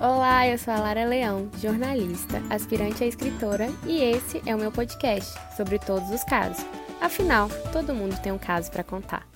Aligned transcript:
Olá, 0.00 0.46
eu 0.46 0.56
sou 0.56 0.72
a 0.72 0.78
Lara 0.78 1.04
Leão, 1.04 1.50
jornalista, 1.58 2.36
aspirante 2.54 3.02
a 3.02 3.06
escritora, 3.08 3.66
e 3.84 4.00
esse 4.00 4.38
é 4.48 4.54
o 4.54 4.58
meu 4.58 4.70
podcast 4.70 5.28
sobre 5.56 5.76
todos 5.76 6.08
os 6.10 6.22
casos. 6.22 6.64
Afinal, 7.00 7.48
todo 7.72 7.92
mundo 7.92 8.14
tem 8.22 8.30
um 8.30 8.38
caso 8.38 8.70
para 8.70 8.84
contar. 8.84 9.26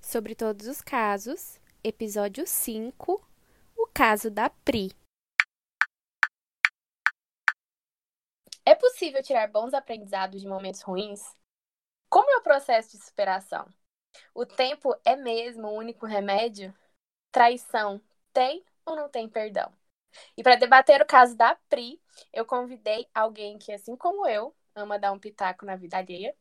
Sobre 0.00 0.34
todos 0.34 0.66
os 0.66 0.82
casos, 0.82 1.60
episódio 1.84 2.44
5, 2.44 3.24
o 3.76 3.86
caso 3.86 4.32
da 4.32 4.50
Pri. 4.50 4.90
É 8.66 8.74
possível 8.74 9.22
tirar 9.22 9.46
bons 9.46 9.74
aprendizados 9.74 10.40
de 10.40 10.48
momentos 10.48 10.82
ruins? 10.82 11.22
Como 12.08 12.28
é 12.32 12.36
o 12.36 12.42
processo 12.42 12.98
de 12.98 13.04
superação? 13.04 13.64
O 14.34 14.44
tempo 14.44 14.92
é 15.04 15.14
mesmo 15.14 15.68
o 15.68 15.78
único 15.78 16.04
remédio? 16.04 16.74
Traição 17.34 18.00
tem 18.32 18.64
ou 18.86 18.94
não 18.94 19.08
tem 19.08 19.28
perdão? 19.28 19.72
E 20.36 20.42
para 20.44 20.54
debater 20.54 21.02
o 21.02 21.04
caso 21.04 21.36
da 21.36 21.56
Pri, 21.68 22.00
eu 22.32 22.46
convidei 22.46 23.08
alguém 23.12 23.58
que, 23.58 23.72
assim 23.72 23.96
como 23.96 24.24
eu, 24.24 24.54
ama 24.72 25.00
dar 25.00 25.10
um 25.10 25.18
pitaco 25.18 25.66
na 25.66 25.74
vida 25.74 25.98
alheia. 25.98 26.32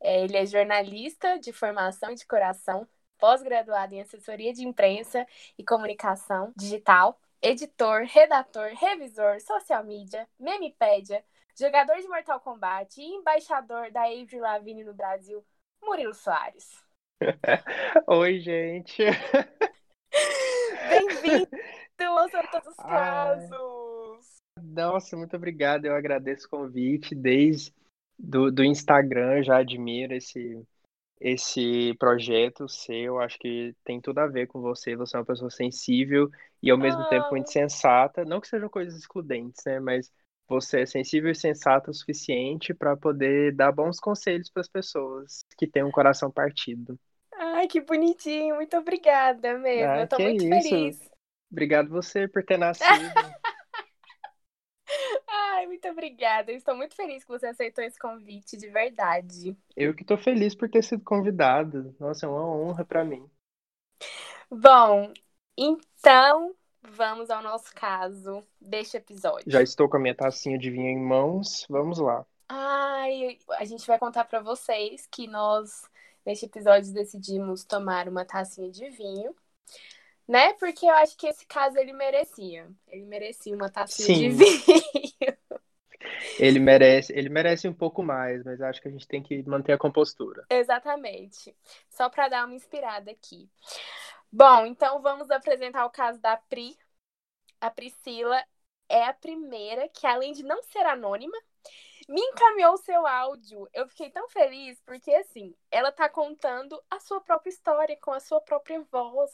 É, 0.00 0.24
ele 0.24 0.38
é 0.38 0.46
jornalista 0.46 1.38
de 1.38 1.52
formação 1.52 2.12
e 2.12 2.14
de 2.14 2.26
coração, 2.26 2.88
pós-graduado 3.18 3.94
em 3.94 4.00
assessoria 4.00 4.54
de 4.54 4.66
imprensa 4.66 5.26
e 5.58 5.62
comunicação 5.62 6.50
digital, 6.56 7.20
editor, 7.42 8.04
redator, 8.06 8.70
revisor, 8.74 9.42
social 9.42 9.84
media, 9.84 10.26
memepédia, 10.40 11.22
jogador 11.60 11.96
de 11.98 12.08
Mortal 12.08 12.40
Kombat 12.40 12.98
e 12.98 13.04
embaixador 13.04 13.90
da 13.90 14.04
Avril 14.04 14.40
Lavigne 14.40 14.82
no 14.82 14.94
Brasil, 14.94 15.44
Murilo 15.82 16.14
Soares. 16.14 16.82
Oi, 18.06 18.40
gente. 18.40 19.04
Bem-vindo 20.88 21.48
ao 22.00 22.28
Todos 22.50 22.68
os 22.68 22.76
Casos. 22.82 24.38
Nossa, 24.62 25.16
muito 25.16 25.36
obrigado. 25.36 25.84
Eu 25.84 25.94
agradeço 25.94 26.46
o 26.46 26.50
convite. 26.50 27.14
Desde 27.14 27.72
do, 28.18 28.50
do 28.50 28.64
Instagram 28.64 29.42
já 29.42 29.58
admiro 29.58 30.14
esse, 30.14 30.62
esse 31.20 31.94
projeto 31.98 32.68
seu. 32.68 33.20
Acho 33.20 33.38
que 33.38 33.74
tem 33.84 34.00
tudo 34.00 34.18
a 34.18 34.26
ver 34.26 34.46
com 34.46 34.60
você. 34.60 34.96
Você 34.96 35.16
é 35.16 35.20
uma 35.20 35.26
pessoa 35.26 35.50
sensível 35.50 36.30
e 36.62 36.70
ao 36.70 36.78
mesmo 36.78 37.06
tempo 37.08 37.28
muito 37.30 37.50
sensata. 37.50 38.24
Não 38.24 38.40
que 38.40 38.48
sejam 38.48 38.68
coisas 38.68 38.98
excludentes, 38.98 39.62
né? 39.66 39.78
Mas 39.78 40.10
você 40.48 40.80
é 40.80 40.86
sensível 40.86 41.30
e 41.30 41.34
sensata 41.34 41.90
o 41.90 41.94
suficiente 41.94 42.72
para 42.72 42.96
poder 42.96 43.54
dar 43.54 43.70
bons 43.70 44.00
conselhos 44.00 44.50
para 44.50 44.62
as 44.62 44.68
pessoas 44.68 45.40
que 45.56 45.66
têm 45.66 45.84
um 45.84 45.90
coração 45.90 46.30
partido. 46.30 46.98
Ai, 47.38 47.68
que 47.68 47.80
bonitinho. 47.80 48.56
Muito 48.56 48.76
obrigada 48.76 49.56
mesmo. 49.58 49.92
Ah, 49.92 50.00
eu 50.00 50.08
tô 50.08 50.18
muito 50.18 50.44
isso. 50.44 50.68
feliz. 50.68 51.10
Obrigado 51.50 51.88
você 51.88 52.28
por 52.28 52.44
ter 52.44 52.58
nascido. 52.58 52.84
Ai, 55.28 55.66
muito 55.66 55.88
obrigada. 55.88 56.50
Eu 56.50 56.56
estou 56.56 56.76
muito 56.76 56.94
feliz 56.94 57.22
que 57.22 57.30
você 57.30 57.46
aceitou 57.46 57.84
esse 57.84 57.98
convite, 57.98 58.56
de 58.56 58.68
verdade. 58.68 59.56
Eu 59.76 59.94
que 59.94 60.04
tô 60.04 60.16
feliz 60.16 60.54
por 60.54 60.68
ter 60.68 60.82
sido 60.82 61.04
convidado. 61.04 61.94
Nossa, 61.98 62.26
é 62.26 62.28
uma 62.28 62.44
honra 62.44 62.84
para 62.84 63.04
mim. 63.04 63.28
Bom, 64.50 65.12
então 65.56 66.54
vamos 66.82 67.30
ao 67.30 67.42
nosso 67.42 67.74
caso 67.74 68.44
deste 68.60 68.96
episódio. 68.96 69.50
Já 69.50 69.62
estou 69.62 69.88
com 69.88 69.96
a 69.96 70.00
minha 70.00 70.14
tacinha 70.14 70.58
de 70.58 70.70
vinho 70.70 70.88
em 70.88 70.98
mãos. 70.98 71.66
Vamos 71.68 71.98
lá. 71.98 72.24
Ai, 72.48 73.38
a 73.58 73.64
gente 73.64 73.86
vai 73.86 73.98
contar 73.98 74.24
para 74.24 74.40
vocês 74.40 75.06
que 75.10 75.26
nós, 75.26 75.82
neste 76.28 76.44
episódio, 76.44 76.92
decidimos 76.92 77.64
tomar 77.64 78.06
uma 78.06 78.22
tacinha 78.22 78.70
de 78.70 78.90
vinho, 78.90 79.34
né? 80.28 80.52
Porque 80.54 80.84
eu 80.84 80.94
acho 80.96 81.16
que 81.16 81.26
esse 81.26 81.46
caso 81.46 81.78
ele 81.78 81.94
merecia. 81.94 82.68
Ele 82.86 83.06
merecia 83.06 83.56
uma 83.56 83.70
tacinha 83.70 84.28
de 84.28 84.36
Sim. 84.36 84.54
vinho. 84.58 85.38
Ele 86.38 86.58
merece, 86.58 87.12
ele 87.12 87.28
merece 87.28 87.68
um 87.68 87.72
pouco 87.72 88.02
mais, 88.02 88.42
mas 88.44 88.60
acho 88.60 88.80
que 88.80 88.88
a 88.88 88.90
gente 88.90 89.06
tem 89.06 89.22
que 89.22 89.42
manter 89.42 89.72
a 89.72 89.78
compostura. 89.78 90.44
Exatamente. 90.48 91.54
Só 91.90 92.08
para 92.08 92.28
dar 92.28 92.46
uma 92.46 92.54
inspirada 92.54 93.10
aqui. 93.10 93.48
Bom, 94.30 94.64
então 94.66 95.02
vamos 95.02 95.30
apresentar 95.30 95.84
o 95.84 95.90
caso 95.90 96.20
da 96.20 96.36
Pri. 96.36 96.76
A 97.60 97.70
Priscila 97.70 98.42
é 98.88 99.04
a 99.04 99.12
primeira 99.12 99.88
que, 99.88 100.06
além 100.06 100.32
de 100.32 100.44
não 100.44 100.62
ser 100.62 100.86
anônima, 100.86 101.36
me 102.08 102.20
encaminhou 102.20 102.72
o 102.72 102.78
seu 102.78 103.06
áudio. 103.06 103.68
Eu 103.72 103.86
fiquei 103.88 104.10
tão 104.10 104.28
feliz 104.28 104.80
porque, 104.86 105.12
assim, 105.12 105.54
ela 105.70 105.92
tá 105.92 106.08
contando 106.08 106.80
a 106.90 106.98
sua 106.98 107.20
própria 107.20 107.50
história 107.50 107.96
com 108.00 108.12
a 108.12 108.20
sua 108.20 108.40
própria 108.40 108.80
voz. 108.90 109.30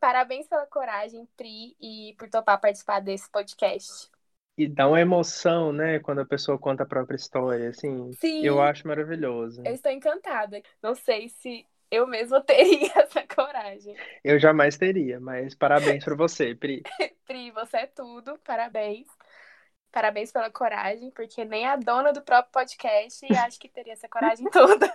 Parabéns 0.00 0.48
pela 0.48 0.66
coragem, 0.66 1.28
Pri, 1.36 1.76
e 1.78 2.14
por 2.18 2.28
topar 2.30 2.58
participar 2.58 3.00
desse 3.00 3.30
podcast. 3.30 4.08
E 4.56 4.66
dá 4.66 4.88
uma 4.88 5.00
emoção, 5.00 5.72
né, 5.72 5.98
quando 6.00 6.20
a 6.20 6.26
pessoa 6.26 6.58
conta 6.58 6.82
a 6.82 6.86
própria 6.86 7.16
história, 7.16 7.68
assim. 7.68 8.12
Sim. 8.14 8.44
Eu 8.44 8.60
acho 8.60 8.86
maravilhoso. 8.86 9.62
Eu 9.64 9.74
estou 9.74 9.92
encantada. 9.92 10.62
Não 10.82 10.94
sei 10.94 11.28
se 11.28 11.66
eu 11.90 12.06
mesma 12.06 12.40
teria 12.44 12.92
essa 12.96 13.26
coragem. 13.26 13.94
Eu 14.24 14.38
jamais 14.38 14.78
teria, 14.78 15.20
mas 15.20 15.54
parabéns 15.54 16.04
pra 16.04 16.14
você, 16.14 16.54
Pri. 16.54 16.82
Pri, 17.26 17.50
você 17.50 17.78
é 17.78 17.86
tudo. 17.86 18.38
Parabéns. 18.44 19.06
Parabéns 19.90 20.30
pela 20.30 20.50
coragem, 20.50 21.10
porque 21.10 21.44
nem 21.44 21.66
a 21.66 21.76
dona 21.76 22.12
do 22.12 22.22
próprio 22.22 22.52
podcast 22.52 23.26
acho 23.34 23.58
que 23.58 23.68
teria 23.68 23.94
essa 23.94 24.08
coragem 24.08 24.48
toda. 24.50 24.92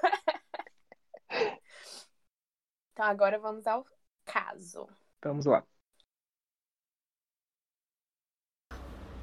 Então 2.93 3.05
agora 3.05 3.37
vamos 3.37 3.67
ao 3.67 3.85
caso. 4.23 4.87
Vamos 5.21 5.45
lá. 5.45 5.65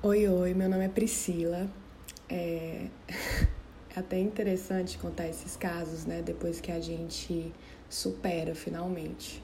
Oi, 0.03 0.28
oi, 0.28 0.53
meu 0.53 0.69
nome 0.69 0.84
é 0.84 0.88
Priscila. 0.88 1.66
É... 2.28 2.89
é 3.97 3.99
até 3.99 4.19
interessante 4.19 4.99
contar 4.99 5.28
esses 5.28 5.56
casos, 5.56 6.04
né? 6.04 6.21
Depois 6.21 6.60
que 6.60 6.71
a 6.71 6.81
gente 6.81 7.53
supera 7.89 8.54
finalmente. 8.54 9.43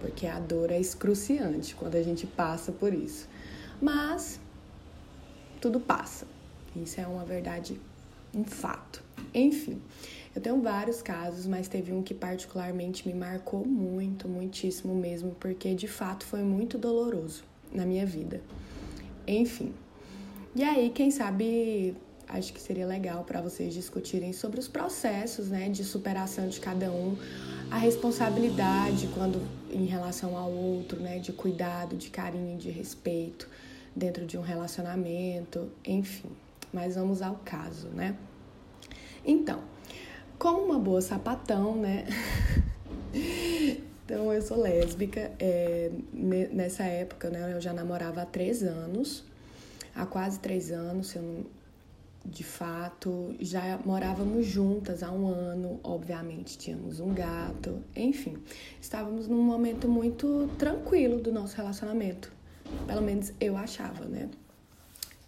Porque 0.00 0.26
a 0.26 0.40
dor 0.40 0.72
é 0.72 0.80
excruciante 0.80 1.76
quando 1.76 1.94
a 1.94 2.02
gente 2.02 2.26
passa 2.26 2.72
por 2.72 2.92
isso. 2.92 3.28
Mas 3.80 4.40
tudo 5.60 5.78
passa. 5.78 6.26
Isso 6.74 7.00
é 7.00 7.06
uma 7.06 7.24
verdade, 7.24 7.78
um 8.34 8.44
fato. 8.44 9.02
Enfim, 9.34 9.80
eu 10.34 10.40
tenho 10.40 10.60
vários 10.60 11.02
casos, 11.02 11.46
mas 11.46 11.68
teve 11.68 11.92
um 11.92 12.02
que 12.02 12.14
particularmente 12.14 13.06
me 13.06 13.14
marcou 13.14 13.66
muito, 13.66 14.28
muitíssimo 14.28 14.94
mesmo, 14.94 15.36
porque 15.38 15.74
de 15.74 15.86
fato 15.88 16.24
foi 16.24 16.42
muito 16.42 16.78
doloroso 16.78 17.44
na 17.72 17.84
minha 17.84 18.06
vida. 18.06 18.40
Enfim. 19.26 19.72
E 20.54 20.64
aí, 20.64 20.90
quem 20.90 21.10
sabe, 21.10 21.96
acho 22.28 22.52
que 22.52 22.60
seria 22.60 22.86
legal 22.86 23.22
para 23.24 23.40
vocês 23.40 23.72
discutirem 23.74 24.32
sobre 24.32 24.58
os 24.58 24.66
processos, 24.66 25.48
né, 25.48 25.68
de 25.68 25.84
superação 25.84 26.48
de 26.48 26.58
cada 26.58 26.90
um, 26.90 27.16
a 27.70 27.76
responsabilidade 27.76 29.08
quando 29.14 29.40
em 29.70 29.84
relação 29.84 30.36
ao 30.36 30.50
outro, 30.50 30.98
né, 31.00 31.18
de 31.18 31.32
cuidado, 31.32 31.96
de 31.96 32.10
carinho, 32.10 32.56
de 32.56 32.70
respeito 32.70 33.48
dentro 33.94 34.26
de 34.26 34.38
um 34.38 34.42
relacionamento, 34.42 35.70
enfim. 35.84 36.30
Mas 36.72 36.94
vamos 36.94 37.20
ao 37.22 37.36
caso, 37.44 37.88
né? 37.88 38.16
Então, 39.24 39.60
como 40.38 40.62
uma 40.62 40.78
boa 40.78 41.00
sapatão, 41.00 41.76
né? 41.76 42.06
então, 44.04 44.32
eu 44.32 44.40
sou 44.40 44.58
lésbica. 44.58 45.32
É, 45.38 45.90
nessa 46.12 46.84
época, 46.84 47.28
né, 47.28 47.52
eu 47.52 47.60
já 47.60 47.72
namorava 47.72 48.22
há 48.22 48.26
três 48.26 48.62
anos. 48.62 49.24
Há 49.94 50.06
quase 50.06 50.38
três 50.38 50.70
anos, 50.70 51.14
eu 51.14 51.22
não, 51.22 51.44
de 52.24 52.44
fato. 52.44 53.34
Já 53.40 53.78
morávamos 53.84 54.46
juntas 54.46 55.02
há 55.02 55.10
um 55.10 55.26
ano, 55.26 55.80
obviamente. 55.82 56.56
Tínhamos 56.56 57.00
um 57.00 57.12
gato. 57.12 57.82
Enfim, 57.96 58.38
estávamos 58.80 59.26
num 59.26 59.42
momento 59.42 59.88
muito 59.88 60.48
tranquilo 60.56 61.20
do 61.20 61.32
nosso 61.32 61.56
relacionamento. 61.56 62.32
Pelo 62.90 63.02
menos 63.02 63.32
eu 63.40 63.56
achava, 63.56 64.04
né? 64.04 64.28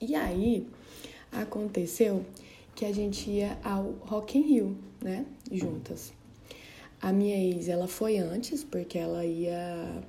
E 0.01 0.17
aí, 0.17 0.67
aconteceu 1.31 2.27
que 2.75 2.85
a 2.85 2.93
gente 2.93 3.31
ia 3.31 3.57
ao 3.63 3.93
Rock 4.01 4.37
in 4.37 4.43
Rio, 4.43 4.79
né? 5.01 5.25
Juntas. 5.49 6.13
A 7.01 7.13
minha 7.13 7.37
ex, 7.37 7.69
ela 7.69 7.87
foi 7.87 8.19
antes, 8.19 8.65
porque 8.65 8.99
ela 8.99 9.25
ia 9.25 10.03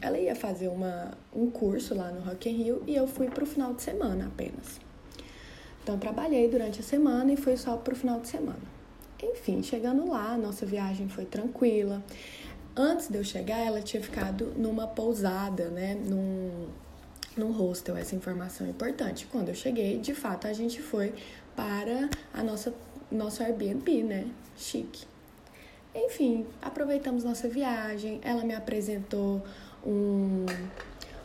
ela 0.00 0.18
ia 0.18 0.34
fazer 0.34 0.68
uma, 0.68 1.12
um 1.36 1.50
curso 1.50 1.94
lá 1.94 2.10
no 2.10 2.22
Rock 2.22 2.48
in 2.48 2.54
Rio 2.54 2.82
e 2.86 2.96
eu 2.96 3.06
fui 3.06 3.28
pro 3.28 3.44
final 3.44 3.74
de 3.74 3.82
semana 3.82 4.28
apenas. 4.28 4.80
Então 5.82 5.98
trabalhei 5.98 6.48
durante 6.48 6.80
a 6.80 6.82
semana 6.82 7.30
e 7.30 7.36
fui 7.36 7.58
só 7.58 7.76
pro 7.76 7.94
final 7.94 8.20
de 8.20 8.28
semana. 8.28 8.74
Enfim, 9.22 9.62
chegando 9.62 10.08
lá, 10.08 10.34
nossa 10.38 10.64
viagem 10.64 11.10
foi 11.10 11.26
tranquila. 11.26 12.02
Antes 12.76 13.08
de 13.08 13.16
eu 13.16 13.24
chegar, 13.24 13.58
ela 13.58 13.80
tinha 13.80 14.02
ficado 14.02 14.52
numa 14.56 14.86
pousada, 14.86 15.68
né? 15.68 15.94
Num, 15.94 16.68
num 17.36 17.52
hostel, 17.52 17.96
essa 17.96 18.16
informação 18.16 18.66
é 18.66 18.70
importante. 18.70 19.26
Quando 19.30 19.48
eu 19.48 19.54
cheguei, 19.54 19.98
de 19.98 20.14
fato, 20.14 20.46
a 20.46 20.52
gente 20.52 20.82
foi 20.82 21.14
para 21.54 22.10
a 22.32 22.42
nossa 22.42 22.74
nosso 23.10 23.42
Airbnb, 23.42 24.02
né? 24.02 24.26
Chique. 24.56 25.06
Enfim, 25.94 26.44
aproveitamos 26.60 27.22
nossa 27.22 27.48
viagem. 27.48 28.20
Ela 28.22 28.44
me 28.44 28.54
apresentou 28.54 29.40
um, 29.86 30.44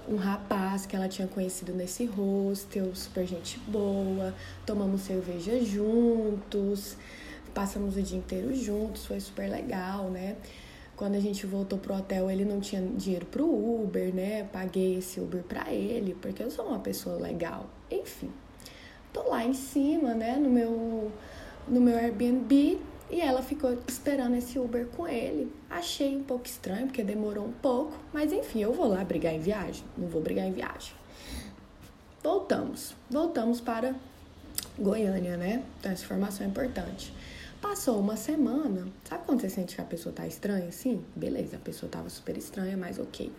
um 0.07 0.15
rapaz 0.15 0.85
que 0.85 0.95
ela 0.95 1.07
tinha 1.07 1.27
conhecido 1.27 1.73
nesse 1.73 2.05
hostel, 2.05 2.93
super 2.93 3.25
gente 3.25 3.57
boa, 3.61 4.35
tomamos 4.65 5.01
cerveja 5.01 5.59
juntos, 5.63 6.95
passamos 7.53 7.97
o 7.97 8.01
dia 8.01 8.19
inteiro 8.19 8.53
juntos, 8.53 9.05
foi 9.05 9.19
super 9.19 9.49
legal, 9.49 10.11
né? 10.11 10.35
Quando 10.99 11.15
a 11.15 11.19
gente 11.21 11.45
voltou 11.45 11.79
pro 11.79 11.95
hotel, 11.95 12.29
ele 12.29 12.43
não 12.43 12.59
tinha 12.59 12.81
dinheiro 12.81 13.25
pro 13.25 13.45
Uber, 13.45 14.13
né? 14.13 14.43
Paguei 14.51 14.97
esse 14.97 15.17
Uber 15.17 15.41
pra 15.43 15.71
ele, 15.71 16.13
porque 16.21 16.43
eu 16.43 16.51
sou 16.51 16.65
uma 16.65 16.79
pessoa 16.79 17.15
legal. 17.15 17.67
Enfim, 17.89 18.29
tô 19.13 19.23
lá 19.29 19.45
em 19.45 19.53
cima, 19.53 20.13
né, 20.13 20.35
no 20.35 20.49
meu, 20.49 21.09
no 21.69 21.79
meu 21.79 21.97
Airbnb, 21.97 22.81
e 23.09 23.21
ela 23.21 23.41
ficou 23.41 23.77
esperando 23.87 24.35
esse 24.35 24.59
Uber 24.59 24.87
com 24.87 25.07
ele. 25.07 25.49
Achei 25.69 26.17
um 26.17 26.23
pouco 26.23 26.45
estranho, 26.45 26.87
porque 26.87 27.01
demorou 27.01 27.45
um 27.45 27.53
pouco, 27.53 27.93
mas 28.11 28.33
enfim, 28.33 28.59
eu 28.59 28.73
vou 28.73 28.89
lá 28.89 29.01
brigar 29.01 29.33
em 29.33 29.39
viagem? 29.39 29.85
Não 29.97 30.09
vou 30.09 30.21
brigar 30.21 30.45
em 30.45 30.51
viagem. 30.51 30.93
Voltamos. 32.21 32.93
Voltamos 33.09 33.61
para 33.61 33.95
Goiânia, 34.77 35.37
né? 35.37 35.63
Então, 35.79 35.93
essa 35.93 36.03
informação 36.03 36.45
é 36.45 36.49
importante. 36.49 37.13
Passou 37.61 37.99
uma 37.99 38.15
semana. 38.15 38.87
Sabe 39.03 39.25
quando 39.25 39.41
você 39.41 39.49
sente 39.49 39.75
que 39.75 39.81
a 39.81 39.85
pessoa 39.85 40.13
tá 40.13 40.25
estranha 40.25 40.67
assim? 40.69 41.03
Beleza, 41.15 41.57
a 41.57 41.59
pessoa 41.59 41.89
tava 41.89 42.09
super 42.09 42.37
estranha, 42.37 42.77
mas 42.77 42.97
ok. 42.99 43.31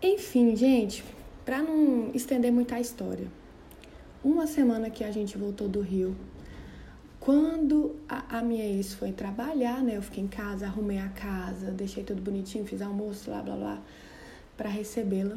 Enfim, 0.00 0.54
gente, 0.54 1.02
para 1.44 1.60
não 1.60 2.10
estender 2.14 2.52
muito 2.52 2.72
a 2.74 2.80
história. 2.80 3.26
Uma 4.22 4.46
semana 4.46 4.90
que 4.90 5.02
a 5.02 5.10
gente 5.10 5.36
voltou 5.36 5.68
do 5.68 5.80
Rio, 5.80 6.16
quando 7.18 7.96
a, 8.08 8.38
a, 8.38 8.42
minha 8.42 8.64
ex 8.64 8.94
foi 8.94 9.12
trabalhar, 9.12 9.82
né? 9.82 9.96
Eu 9.96 10.02
fiquei 10.02 10.22
em 10.22 10.28
casa, 10.28 10.66
arrumei 10.66 10.98
a 10.98 11.08
casa, 11.08 11.70
deixei 11.72 12.04
tudo 12.04 12.22
bonitinho, 12.22 12.64
fiz 12.64 12.80
almoço, 12.80 13.30
blá 13.30 13.42
blá 13.42 13.56
blá, 13.56 13.82
para 14.56 14.68
recebê-la. 14.68 15.36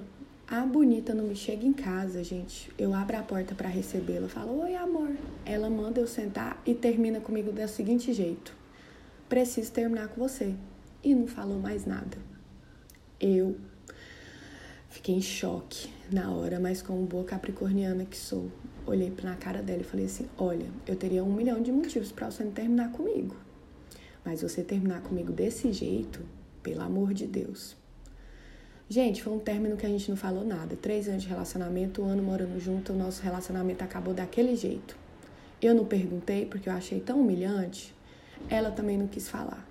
A 0.52 0.66
bonita 0.66 1.14
não 1.14 1.24
me 1.24 1.34
chega 1.34 1.66
em 1.66 1.72
casa, 1.72 2.22
gente. 2.26 2.70
Eu 2.78 2.94
abro 2.94 3.16
a 3.16 3.24
porta 3.24 3.56
para 3.56 3.70
recebê-la, 3.70 4.28
falo: 4.28 4.60
"Oi, 4.64 4.76
amor". 4.76 5.16
Ela 5.46 5.70
manda 5.70 6.02
eu 6.02 6.06
sentar 6.06 6.62
e 6.66 6.74
termina 6.74 7.22
comigo 7.22 7.54
do 7.54 7.68
seguinte 7.70 8.12
jeito: 8.12 8.54
"Preciso 9.30 9.72
terminar 9.72 10.10
com 10.10 10.20
você". 10.20 10.54
E 11.02 11.16
não 11.16 11.26
falou 11.26 11.58
mais 11.58 11.86
nada. 11.86 12.18
Eu 13.18 13.56
fiquei 14.90 15.16
em 15.16 15.22
choque 15.22 15.90
na 16.12 16.30
hora, 16.32 16.60
mas 16.60 16.82
como 16.82 17.06
boa 17.06 17.24
capricorniana 17.24 18.04
que 18.04 18.18
sou, 18.18 18.52
olhei 18.86 19.10
na 19.24 19.38
cara 19.38 19.62
dela 19.62 19.80
e 19.80 19.86
falei 19.86 20.08
assim: 20.08 20.28
Olha, 20.38 20.68
eu 20.86 20.98
teria 20.98 21.24
um 21.24 21.32
milhão 21.32 21.62
de 21.62 21.72
motivos 21.72 22.12
para 22.12 22.30
você 22.30 22.44
não 22.44 22.52
terminar 22.52 22.92
comigo. 22.92 23.38
Mas 24.26 24.42
você 24.42 24.62
terminar 24.62 25.02
comigo 25.02 25.32
desse 25.32 25.72
jeito, 25.72 26.20
pelo 26.62 26.82
amor 26.82 27.14
de 27.14 27.26
Deus. 27.26 27.80
Gente, 28.92 29.24
foi 29.24 29.32
um 29.32 29.40
término 29.40 29.78
que 29.78 29.86
a 29.86 29.90
gente 29.90 30.10
não 30.10 30.18
falou 30.18 30.44
nada. 30.44 30.76
Três 30.76 31.08
anos 31.08 31.24
de 31.24 31.30
relacionamento, 31.30 32.02
um 32.02 32.08
ano 32.08 32.22
morando 32.22 32.60
junto, 32.60 32.92
o 32.92 32.96
nosso 32.98 33.24
relacionamento 33.24 33.82
acabou 33.86 34.14
daquele 34.14 34.54
jeito. 34.54 34.98
Eu 35.62 35.74
não 35.74 35.86
perguntei 35.86 36.46
porque 36.46 36.68
eu 36.68 36.74
achei 36.74 37.00
tão 37.00 37.22
humilhante. 37.22 37.96
Ela 38.50 38.70
também 38.70 38.98
não 38.98 39.08
quis 39.08 39.30
falar. 39.30 39.66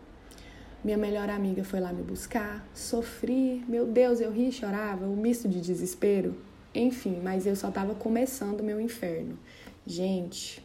Minha 0.83 0.97
melhor 0.97 1.29
amiga 1.29 1.63
foi 1.63 1.81
lá 1.81 1.93
me 1.93 2.03
buscar, 2.03 2.67
sofri, 2.75 3.63
meu 3.69 3.85
Deus, 3.87 4.23
eu 4.23 4.33
ri 4.33 4.49
e 4.49 4.53
chorava, 4.53 5.05
um 5.05 5.17
misto 5.17 5.47
de 5.47 5.61
desespero. 5.61 6.35
Enfim, 6.75 7.21
mas 7.23 7.47
eu 7.47 7.55
só 7.55 7.69
estava 7.69 7.95
começando 7.95 8.61
o 8.61 8.65
meu 8.65 8.81
inferno. 8.81 9.39
Gente, 9.87 10.65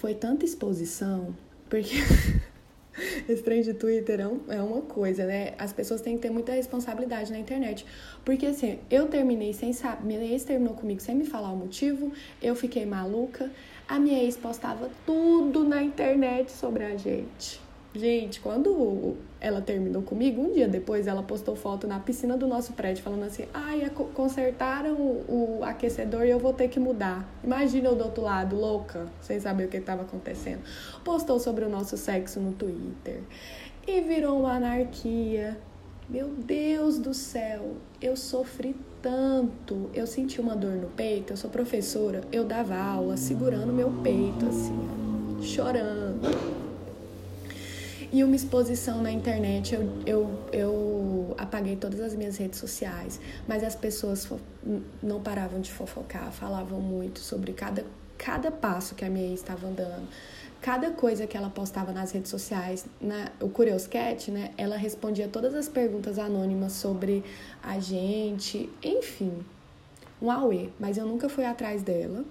foi 0.00 0.14
tanta 0.14 0.46
exposição, 0.46 1.36
porque 1.68 1.96
esse 3.28 3.42
trem 3.42 3.62
de 3.62 3.74
Twitter 3.74 4.20
é, 4.20 4.56
é 4.56 4.62
uma 4.62 4.82
coisa, 4.82 5.24
né? 5.24 5.54
As 5.58 5.72
pessoas 5.72 6.00
têm 6.00 6.16
que 6.16 6.22
ter 6.22 6.30
muita 6.30 6.52
responsabilidade 6.52 7.32
na 7.32 7.38
internet. 7.38 7.86
Porque 8.24 8.46
assim, 8.46 8.78
eu 8.90 9.08
terminei 9.08 9.52
sem 9.52 9.72
saber, 9.72 10.04
minha 10.04 10.20
ex 10.24 10.44
terminou 10.44 10.74
comigo 10.74 11.00
sem 11.00 11.14
me 11.14 11.24
falar 11.24 11.52
o 11.52 11.56
motivo, 11.56 12.12
eu 12.40 12.54
fiquei 12.54 12.86
maluca, 12.86 13.50
a 13.88 13.98
minha 13.98 14.22
ex 14.22 14.36
postava 14.36 14.90
tudo 15.06 15.64
na 15.64 15.82
internet 15.82 16.50
sobre 16.52 16.84
a 16.84 16.96
gente. 16.96 17.60
Gente, 17.94 18.40
quando 18.40 19.16
ela 19.38 19.60
terminou 19.60 20.00
comigo, 20.00 20.40
um 20.40 20.52
dia 20.54 20.66
depois 20.66 21.06
ela 21.06 21.22
postou 21.22 21.54
foto 21.54 21.86
na 21.86 22.00
piscina 22.00 22.38
do 22.38 22.46
nosso 22.46 22.72
prédio, 22.72 23.02
falando 23.02 23.24
assim: 23.24 23.44
ai, 23.52 23.90
consertaram 24.14 24.94
o, 24.94 25.58
o 25.58 25.64
aquecedor 25.64 26.24
e 26.24 26.30
eu 26.30 26.38
vou 26.38 26.54
ter 26.54 26.68
que 26.68 26.80
mudar. 26.80 27.28
Imagina 27.44 27.88
eu 27.88 27.94
do 27.94 28.04
outro 28.04 28.22
lado, 28.22 28.56
louca, 28.56 29.06
sem 29.20 29.38
saber 29.38 29.66
o 29.66 29.68
que 29.68 29.76
estava 29.76 30.02
acontecendo. 30.02 30.60
Postou 31.04 31.38
sobre 31.38 31.66
o 31.66 31.68
nosso 31.68 31.98
sexo 31.98 32.40
no 32.40 32.52
Twitter 32.52 33.20
e 33.86 34.00
virou 34.00 34.40
uma 34.40 34.54
anarquia. 34.54 35.58
Meu 36.08 36.28
Deus 36.28 36.98
do 36.98 37.12
céu, 37.12 37.76
eu 38.00 38.16
sofri 38.16 38.74
tanto. 39.02 39.90
Eu 39.92 40.06
senti 40.06 40.40
uma 40.40 40.56
dor 40.56 40.72
no 40.72 40.88
peito. 40.88 41.34
Eu 41.34 41.36
sou 41.36 41.50
professora, 41.50 42.22
eu 42.32 42.44
dava 42.44 42.74
aula 42.74 43.18
segurando 43.18 43.70
meu 43.72 43.90
peito, 44.02 44.46
assim, 44.46 45.42
chorando 45.42 46.61
e 48.12 48.22
uma 48.22 48.36
exposição 48.36 49.02
na 49.02 49.10
internet. 49.10 49.74
Eu, 49.74 49.90
eu, 50.04 50.38
eu 50.52 51.34
apaguei 51.38 51.76
todas 51.76 52.00
as 52.00 52.14
minhas 52.14 52.36
redes 52.36 52.60
sociais, 52.60 53.18
mas 53.48 53.64
as 53.64 53.74
pessoas 53.74 54.28
não 55.02 55.20
paravam 55.20 55.60
de 55.60 55.72
fofocar, 55.72 56.30
falavam 56.30 56.80
muito 56.80 57.20
sobre 57.20 57.52
cada, 57.52 57.84
cada 58.18 58.50
passo 58.50 58.94
que 58.94 59.04
a 59.04 59.08
minha 59.08 59.34
estava 59.34 59.66
andando. 59.66 60.06
Cada 60.60 60.92
coisa 60.92 61.26
que 61.26 61.36
ela 61.36 61.50
postava 61.50 61.90
nas 61.90 62.12
redes 62.12 62.30
sociais, 62.30 62.86
na, 63.00 63.32
o 63.40 63.48
Curious 63.48 63.88
Cat, 63.88 64.30
né? 64.30 64.52
Ela 64.56 64.76
respondia 64.76 65.26
todas 65.26 65.56
as 65.56 65.68
perguntas 65.68 66.20
anônimas 66.20 66.74
sobre 66.74 67.24
a 67.60 67.80
gente, 67.80 68.70
enfim, 68.80 69.44
um 70.20 70.30
auê. 70.30 70.68
Mas 70.78 70.98
eu 70.98 71.04
nunca 71.04 71.28
fui 71.28 71.44
atrás 71.44 71.82
dela 71.82 72.24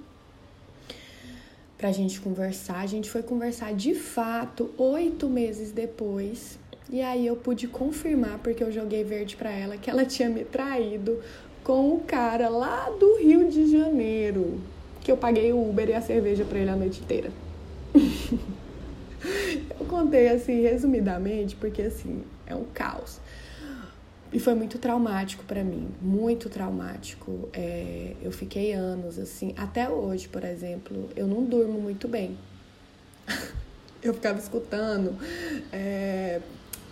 pra 1.81 1.91
gente 1.91 2.21
conversar. 2.21 2.77
A 2.77 2.85
gente 2.85 3.09
foi 3.09 3.23
conversar 3.23 3.73
de 3.73 3.95
fato 3.95 4.69
oito 4.77 5.27
meses 5.27 5.71
depois. 5.71 6.59
E 6.91 7.01
aí 7.01 7.25
eu 7.25 7.35
pude 7.35 7.67
confirmar, 7.67 8.37
porque 8.37 8.63
eu 8.63 8.71
joguei 8.71 9.03
verde 9.03 9.35
para 9.35 9.49
ela, 9.49 9.77
que 9.77 9.89
ela 9.89 10.05
tinha 10.05 10.29
me 10.29 10.45
traído 10.45 11.19
com 11.63 11.95
o 11.95 12.01
cara 12.01 12.49
lá 12.49 12.87
do 12.99 13.17
Rio 13.17 13.49
de 13.49 13.71
Janeiro. 13.71 14.59
Que 15.01 15.11
eu 15.11 15.17
paguei 15.17 15.51
o 15.51 15.69
Uber 15.69 15.89
e 15.89 15.93
a 15.93 16.01
cerveja 16.01 16.45
para 16.45 16.59
ele 16.59 16.69
a 16.69 16.75
noite 16.75 17.01
inteira. 17.01 17.31
eu 19.79 19.85
contei 19.87 20.29
assim, 20.29 20.61
resumidamente, 20.61 21.55
porque 21.55 21.81
assim, 21.81 22.21
é 22.45 22.53
um 22.53 22.65
caos. 22.65 23.19
E 24.33 24.39
foi 24.39 24.53
muito 24.53 24.79
traumático 24.79 25.43
para 25.43 25.63
mim, 25.63 25.89
muito 26.01 26.49
traumático. 26.49 27.49
É, 27.51 28.15
eu 28.21 28.31
fiquei 28.31 28.71
anos 28.71 29.19
assim, 29.19 29.53
até 29.57 29.89
hoje, 29.89 30.29
por 30.29 30.43
exemplo, 30.43 31.09
eu 31.15 31.27
não 31.27 31.43
durmo 31.43 31.81
muito 31.81 32.07
bem. 32.07 32.37
eu 34.01 34.13
ficava 34.13 34.39
escutando 34.39 35.17
é, 35.71 36.39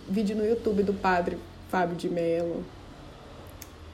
vídeo 0.08 0.36
no 0.36 0.44
YouTube 0.44 0.82
do 0.82 0.92
padre 0.92 1.38
Fábio 1.70 1.96
de 1.96 2.10
Mello. 2.10 2.64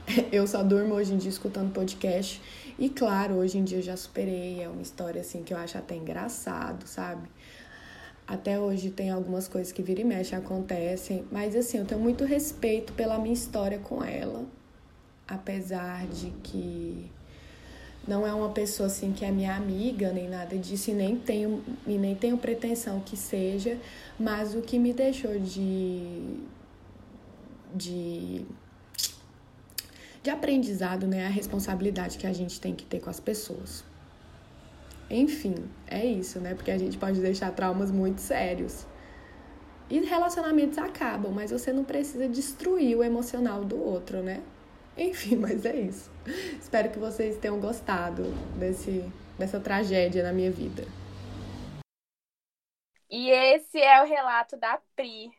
Eu 0.31 0.47
só 0.47 0.63
durmo 0.63 0.95
hoje 0.95 1.13
em 1.13 1.17
dia 1.17 1.29
escutando 1.29 1.73
podcast. 1.73 2.41
E 2.79 2.89
claro, 2.89 3.35
hoje 3.35 3.57
em 3.57 3.63
dia 3.63 3.79
eu 3.79 3.81
já 3.81 3.97
superei. 3.97 4.61
É 4.61 4.69
uma 4.69 4.81
história 4.81 5.19
assim 5.19 5.43
que 5.43 5.53
eu 5.53 5.57
acho 5.57 5.77
até 5.77 5.95
engraçado, 5.95 6.87
sabe? 6.87 7.27
Até 8.27 8.59
hoje 8.59 8.91
tem 8.91 9.09
algumas 9.09 9.47
coisas 9.47 9.71
que 9.71 9.81
vira 9.81 10.01
e 10.01 10.03
mexe 10.03 10.35
acontecem, 10.35 11.25
mas 11.31 11.55
assim, 11.55 11.77
eu 11.77 11.85
tenho 11.85 12.01
muito 12.01 12.25
respeito 12.25 12.91
pela 12.91 13.17
minha 13.17 13.33
história 13.33 13.79
com 13.79 14.03
ela, 14.03 14.45
apesar 15.25 16.05
de 16.07 16.31
que 16.43 17.09
não 18.05 18.27
é 18.27 18.33
uma 18.33 18.49
pessoa 18.49 18.87
assim 18.87 19.13
que 19.13 19.23
é 19.23 19.31
minha 19.31 19.55
amiga 19.55 20.11
nem 20.11 20.27
nada 20.29 20.57
disso 20.57 20.91
e 20.91 20.93
nem 20.93 21.17
tenho 21.17 21.63
e 21.85 21.97
nem 21.97 22.15
tenho 22.15 22.37
pretensão 22.37 22.99
que 22.99 23.15
seja, 23.15 23.77
mas 24.19 24.53
o 24.55 24.61
que 24.61 24.77
me 24.77 24.93
deixou 24.93 25.39
de 25.39 26.37
de 27.73 28.45
de 30.21 30.29
aprendizado, 30.29 31.07
né, 31.07 31.25
a 31.25 31.29
responsabilidade 31.29 32.17
que 32.17 32.27
a 32.27 32.33
gente 32.33 32.59
tem 32.59 32.75
que 32.75 32.83
ter 32.83 32.99
com 32.99 33.09
as 33.09 33.19
pessoas. 33.19 33.85
Enfim, 35.09 35.55
é 35.87 36.05
isso, 36.05 36.39
né? 36.39 36.53
Porque 36.53 36.71
a 36.71 36.77
gente 36.77 36.97
pode 36.97 37.21
deixar 37.21 37.51
traumas 37.51 37.91
muito 37.91 38.19
sérios. 38.19 38.85
E 39.89 39.99
relacionamentos 39.99 40.77
acabam, 40.77 41.31
mas 41.31 41.51
você 41.51 41.71
não 41.71 41.83
precisa 41.83 42.27
destruir 42.27 42.97
o 42.97 43.03
emocional 43.03 43.63
do 43.63 43.81
outro, 43.81 44.21
né? 44.21 44.41
Enfim, 44.97 45.37
mas 45.37 45.65
é 45.65 45.75
isso. 45.75 46.11
Espero 46.59 46.89
que 46.89 46.99
vocês 46.99 47.37
tenham 47.37 47.59
gostado 47.59 48.23
desse, 48.59 49.05
dessa 49.37 49.59
tragédia 49.59 50.23
na 50.23 50.33
minha 50.33 50.51
vida. 50.51 50.83
E 53.09 53.29
esse 53.29 53.79
é 53.79 54.01
o 54.01 54.05
relato 54.05 54.57
da 54.57 54.81
Pri. 54.95 55.31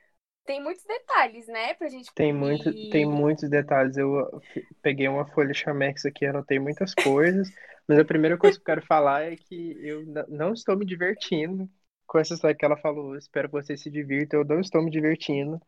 Tem 0.47 0.63
muitos 0.63 0.83
detalhes, 0.85 1.47
né, 1.47 1.75
pra 1.75 1.89
gente 1.89 2.11
Tem, 2.15 2.33
muito, 2.33 2.73
tem 2.89 3.05
muitos 3.05 3.51
detalhes. 3.51 3.99
Eu 3.99 4.41
peguei 4.81 5.07
uma 5.07 5.27
folha 5.27 5.53
Chamex 5.53 6.07
aqui, 6.07 6.25
anotei 6.25 6.59
muitas 6.59 6.95
coisas. 6.95 7.51
Mas 7.88 7.99
a 7.99 8.04
primeira 8.04 8.37
coisa 8.37 8.57
que 8.57 8.61
eu 8.62 8.66
quero 8.66 8.87
falar 8.87 9.23
é 9.23 9.37
que 9.37 9.76
eu 9.80 10.04
não 10.28 10.52
estou 10.52 10.76
me 10.76 10.85
divertindo 10.85 11.68
com 12.07 12.18
essa 12.18 12.35
história 12.35 12.57
que 12.57 12.64
ela 12.64 12.76
falou. 12.76 13.16
Espero 13.16 13.49
que 13.49 13.52
vocês 13.54 13.80
se 13.80 13.90
divirtam. 13.90 14.40
Eu 14.40 14.45
não 14.47 14.61
estou 14.61 14.83
me 14.83 14.90
divertindo. 14.90 15.61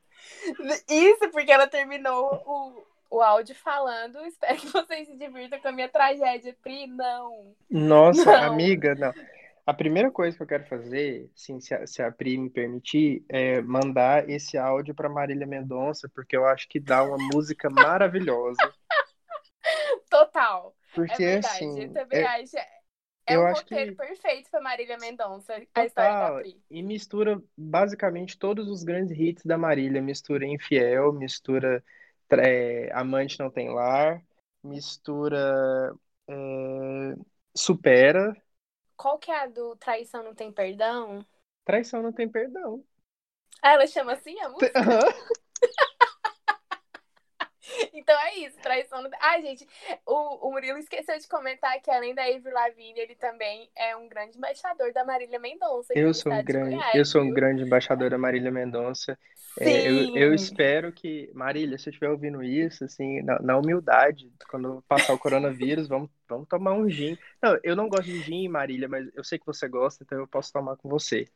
Isso, 0.88 1.30
porque 1.30 1.50
ela 1.50 1.66
terminou 1.66 2.42
o, 2.46 3.16
o 3.16 3.22
áudio 3.22 3.54
falando. 3.54 4.18
Espero 4.26 4.58
que 4.58 4.66
vocês 4.68 5.08
se 5.08 5.16
divirtam 5.16 5.60
com 5.60 5.68
a 5.68 5.72
minha 5.72 5.88
tragédia. 5.88 6.54
Pri, 6.62 6.86
não. 6.86 7.54
Nossa, 7.70 8.24
Não. 8.24 8.52
amiga, 8.52 8.94
não. 8.94 9.12
A 9.66 9.74
primeira 9.74 10.10
coisa 10.10 10.36
que 10.36 10.42
eu 10.42 10.46
quero 10.46 10.66
fazer, 10.66 11.30
sim, 11.34 11.60
se 11.60 11.72
a, 11.74 11.86
se 11.86 12.02
a 12.02 12.10
Pri 12.10 12.36
me 12.36 12.50
permitir, 12.50 13.24
é 13.28 13.60
mandar 13.62 14.28
esse 14.28 14.58
áudio 14.58 14.94
para 14.94 15.08
Marília 15.08 15.46
Mendonça, 15.46 16.10
porque 16.12 16.36
eu 16.36 16.44
acho 16.44 16.68
que 16.68 16.80
dá 16.80 17.04
uma 17.04 17.18
música 17.32 17.70
maravilhosa. 17.70 18.58
Total. 20.10 20.74
Porque, 20.94 21.12
é 21.12 21.16
verdade. 21.16 21.47
assim, 21.47 21.82
eu 21.82 21.92
também 21.92 22.20
é- 22.20 22.26
acho. 22.26 22.56
É 23.26 23.37
eu 23.37 23.42
um 23.42 23.47
acho 23.47 23.61
roteiro 23.62 23.92
que- 23.92 23.99
perfeito 23.99 24.50
pra 24.50 24.61
Marília 24.61 24.99
Mendonça, 24.99 25.54
a 25.54 25.59
história 25.59 25.92
da 25.92 25.94
Total, 25.94 26.40
Pri. 26.40 26.61
e 26.70 26.82
mistura 26.82 27.40
basicamente 27.56 28.38
todos 28.38 28.68
os 28.68 28.82
grandes 28.82 29.16
hits 29.16 29.44
da 29.44 29.56
Marília. 29.56 30.02
Mistura 30.02 30.44
Infiel, 30.47 31.12
mistura 31.12 31.85
é, 32.32 32.90
Amante 32.92 33.38
Não 33.38 33.50
Tem 33.50 33.70
Lar, 33.73 34.20
mistura 34.64 35.94
é, 36.28 37.14
Supera, 37.56 38.35
Qual 38.97 39.18
que 39.18 39.30
é 39.30 39.40
a 39.40 39.47
do 39.47 39.76
Traição 39.76 40.23
Não 40.25 40.35
Tem 40.35 40.52
Perdão? 40.52 41.25
Traição 41.64 42.02
Não 42.02 42.12
Tem 42.12 42.28
Perdão. 42.28 42.85
Ah, 43.62 43.73
ela 43.73 43.87
chama 43.87 44.12
assim 44.12 44.38
a 44.40 44.49
música? 44.49 44.80
Então 48.00 48.18
é 48.20 48.37
isso, 48.38 48.56
traição. 48.62 49.02
Não... 49.02 49.11
Ah, 49.20 49.40
gente, 49.40 49.66
o, 50.06 50.49
o 50.49 50.52
Murilo 50.52 50.78
esqueceu 50.78 51.18
de 51.18 51.28
comentar 51.28 51.80
que 51.80 51.90
além 51.90 52.14
da 52.14 52.23
Avril 52.23 52.54
Lavigne, 52.54 52.99
ele 53.00 53.14
também 53.14 53.68
é 53.76 53.97
um 53.97 54.09
grande 54.09 54.38
embaixador 54.38 54.92
da 54.92 55.04
Marília 55.04 55.38
Mendonça. 55.38 55.92
Eu 55.94 56.09
no 56.09 56.14
sou 56.14 56.32
um 56.32 56.42
grande, 56.42 56.76
Goiás, 56.76 56.94
eu 56.94 57.04
sou 57.04 57.20
um 57.20 57.26
viu? 57.26 57.35
grande 57.35 57.62
embaixador 57.62 58.11
da 58.11 58.18
Marília 58.18 58.50
Mendonça. 58.50 59.18
É, 59.59 59.88
eu, 59.88 60.16
eu 60.16 60.35
espero 60.35 60.92
que, 60.92 61.30
Marília, 61.35 61.76
se 61.76 61.85
você 61.85 61.90
estiver 61.90 62.11
ouvindo 62.11 62.42
isso, 62.42 62.85
assim, 62.85 63.20
na, 63.23 63.40
na 63.40 63.59
humildade, 63.59 64.30
quando 64.49 64.82
passar 64.87 65.12
o 65.12 65.18
coronavírus, 65.18 65.88
vamos, 65.88 66.09
vamos 66.28 66.49
tomar 66.49 66.73
um 66.73 66.88
gin. 66.88 67.18
Não, 67.42 67.59
eu 67.62 67.75
não 67.75 67.88
gosto 67.88 68.04
de 68.04 68.20
gin, 68.23 68.49
Marília, 68.49 68.88
mas 68.88 69.09
eu 69.14 69.25
sei 69.25 69.38
que 69.38 69.47
você 69.47 69.68
gosta, 69.68 70.04
então 70.04 70.18
eu 70.18 70.26
posso 70.28 70.52
tomar 70.52 70.76
com 70.76 70.88
você. 70.88 71.28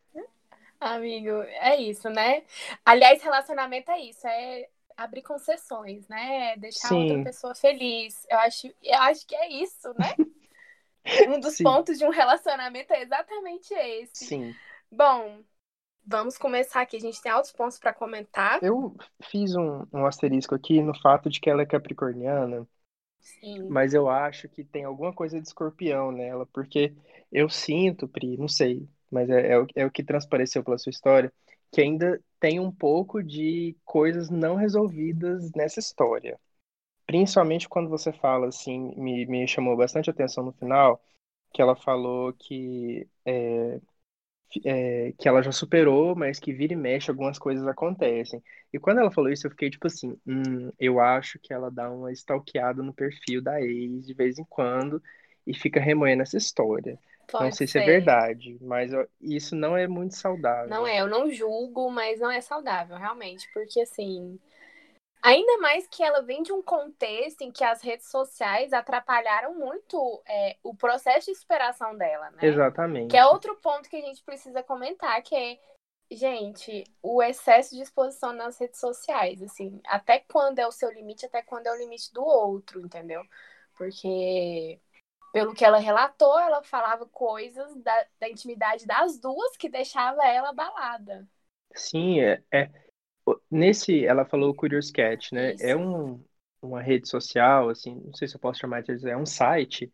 Amigo, 0.81 1.31
é 1.43 1.81
isso, 1.81 2.09
né? 2.11 2.43
Aliás, 2.85 3.23
relacionamento 3.23 3.91
é 3.91 4.01
isso, 4.01 4.27
é 4.27 4.69
abrir 4.97 5.23
concessões, 5.23 6.07
né? 6.09 6.57
Deixar 6.57 6.89
Sim. 6.89 7.03
outra 7.03 7.25
pessoa 7.25 7.55
feliz. 7.55 8.27
Eu 8.31 8.39
acho, 8.39 8.67
eu 8.83 8.99
acho 9.01 9.27
que 9.27 9.35
é 9.35 9.51
isso, 9.51 9.93
né? 9.99 10.15
Um 11.29 11.39
dos 11.39 11.57
Sim. 11.57 11.65
pontos 11.65 11.99
de 11.99 12.05
um 12.07 12.11
relacionamento 12.11 12.93
é 12.95 13.03
exatamente 13.03 13.75
esse. 13.75 14.25
Sim. 14.25 14.55
Bom, 14.91 15.43
vamos 16.07 16.39
começar 16.39 16.81
aqui. 16.81 16.97
A 16.97 17.01
gente 17.01 17.21
tem 17.21 17.31
altos 17.31 17.53
pontos 17.53 17.79
para 17.79 17.93
comentar. 17.93 18.63
Eu 18.63 18.97
fiz 19.23 19.55
um, 19.55 19.85
um 19.93 20.07
asterisco 20.07 20.55
aqui 20.55 20.81
no 20.81 20.99
fato 20.99 21.29
de 21.29 21.41
que 21.41 21.51
ela 21.51 21.63
é 21.63 21.67
capricorniana, 21.67 22.67
Sim. 23.21 23.69
mas 23.69 23.93
eu 23.93 24.09
acho 24.09 24.49
que 24.49 24.65
tem 24.65 24.85
alguma 24.85 25.13
coisa 25.13 25.41
de 25.41 25.47
escorpião 25.47 26.11
nela, 26.11 26.47
porque 26.47 26.95
eu 27.31 27.49
sinto, 27.49 28.09
Pri, 28.09 28.37
não 28.37 28.49
sei, 28.49 28.89
mas 29.11 29.29
é, 29.29 29.53
é, 29.53 29.59
o, 29.59 29.67
é 29.75 29.85
o 29.85 29.91
que 29.91 30.03
transpareceu 30.03 30.63
pela 30.65 30.79
sua 30.79 30.91
história, 30.91 31.33
que 31.73 31.81
ainda 31.81 32.21
tem 32.45 32.61
um 32.61 32.71
pouco 32.71 33.23
de 33.23 33.75
coisas 33.87 34.29
não 34.29 34.55
resolvidas 34.55 35.51
nessa 35.53 35.81
história. 35.81 36.39
Principalmente 37.07 37.69
quando 37.69 37.91
você 37.91 38.13
fala 38.13 38.49
assim, 38.49 38.95
me, 38.97 39.27
me 39.27 39.49
chamou 39.49 39.77
bastante 39.77 40.11
atenção 40.11 40.45
no 40.45 40.53
final, 40.53 41.03
que 41.55 41.63
ela 41.63 41.77
falou 41.77 42.33
que 42.35 43.09
é, 43.27 43.81
é, 44.65 45.13
que 45.19 45.29
ela 45.29 45.43
já 45.43 45.53
superou, 45.53 46.15
mas 46.17 46.39
que 46.41 46.53
vira 46.53 46.73
e 46.75 46.77
mexe 46.77 47.11
algumas 47.11 47.39
coisas 47.39 47.67
acontecem. 47.67 48.43
E 48.73 48.79
quando 48.79 49.01
ela 49.01 49.11
falou 49.11 49.31
isso, 49.31 49.47
eu 49.47 49.51
fiquei 49.51 49.71
tipo 49.71 49.87
assim, 49.87 50.19
hum, 50.27 50.71
eu 50.79 51.01
acho 51.01 51.39
que 51.41 51.53
ela 51.53 51.71
dá 51.71 51.91
uma 51.91 52.13
stalkeada 52.13 52.83
no 52.83 52.95
perfil 52.95 53.43
da 53.43 53.61
ex 53.61 54.07
de 54.07 54.15
vez 54.15 54.39
em 54.39 54.45
quando 54.45 55.03
e 55.47 55.55
fica 55.55 55.81
remoendo 55.81 56.23
essa 56.23 56.37
história. 56.39 56.99
Não 57.33 57.41
Pode 57.41 57.57
sei 57.57 57.67
se 57.67 57.79
é 57.79 57.81
ser. 57.81 57.87
verdade, 57.87 58.59
mas 58.61 58.91
isso 59.21 59.57
não 59.57 59.77
é 59.77 59.87
muito 59.87 60.15
saudável. 60.15 60.69
Não 60.69 60.87
é, 60.87 61.01
eu 61.01 61.07
não 61.07 61.31
julgo, 61.31 61.91
mas 61.91 62.21
não 62.21 62.31
é 62.31 62.41
saudável, 62.41 62.97
realmente. 62.97 63.51
Porque, 63.53 63.81
assim. 63.81 64.39
Ainda 65.23 65.57
mais 65.57 65.87
que 65.87 66.03
ela 66.03 66.21
vem 66.21 66.43
de 66.43 66.53
um 66.53 66.61
contexto 66.61 67.41
em 67.41 67.51
que 67.51 67.65
as 67.65 67.83
redes 67.83 68.11
sociais 68.11 68.75
atrapalharam 68.75 69.55
muito 69.55 70.23
é, 70.29 70.59
o 70.63 70.75
processo 70.75 71.33
de 71.33 71.39
superação 71.39 71.97
dela, 71.97 72.31
né? 72.33 72.41
Exatamente. 72.43 73.11
Que 73.11 73.17
é 73.17 73.25
outro 73.25 73.57
ponto 73.57 73.89
que 73.89 73.97
a 73.97 74.03
gente 74.03 74.23
precisa 74.23 74.63
comentar, 74.63 75.23
que 75.23 75.35
é, 75.35 75.59
gente, 76.11 76.85
o 77.03 77.23
excesso 77.23 77.75
de 77.75 77.81
exposição 77.81 78.35
nas 78.35 78.59
redes 78.59 78.79
sociais, 78.79 79.43
assim, 79.43 79.81
até 79.87 80.19
quando 80.19 80.59
é 80.59 80.67
o 80.67 80.73
seu 80.73 80.91
limite, 80.93 81.25
até 81.25 81.41
quando 81.41 81.69
é 81.69 81.73
o 81.73 81.79
limite 81.79 82.13
do 82.13 82.23
outro, 82.23 82.81
entendeu? 82.81 83.23
Porque, 83.79 84.79
pelo 85.35 85.53
que 85.53 85.65
ela 85.65 85.79
relatou, 85.79 86.39
ela 86.39 86.63
falava 86.63 87.07
coisas 87.07 87.75
da, 87.83 88.07
da 88.21 88.29
intimidade 88.29 88.87
das 88.87 89.19
duas 89.19 89.57
que 89.57 89.69
deixava 89.69 90.25
ela 90.25 90.51
abalada. 90.51 91.29
Sim, 91.75 92.21
é, 92.21 92.41
é- 92.53 92.71
Nesse, 93.51 94.07
ela 94.07 94.25
falou 94.25 94.51
o 94.51 94.55
Curious 94.55 94.91
Cat, 94.91 95.35
né? 95.35 95.55
Isso. 95.55 95.65
É 95.65 95.77
um, 95.77 96.23
uma 96.63 96.83
rede 96.83 97.09
social, 97.09 97.71
assim, 97.71 97.95
não 98.05 98.15
sei 98.15 98.29
se 98.29 98.37
eu 98.37 98.41
posso 98.41 98.61
chamar 98.61 98.83
de, 98.83 99.09
é 99.09 99.17
um 99.17 99.27
site 99.27 99.93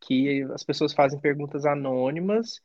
que 0.00 0.42
as 0.52 0.64
pessoas 0.64 0.92
fazem 0.92 1.20
perguntas 1.20 1.64
anônimas, 1.64 2.60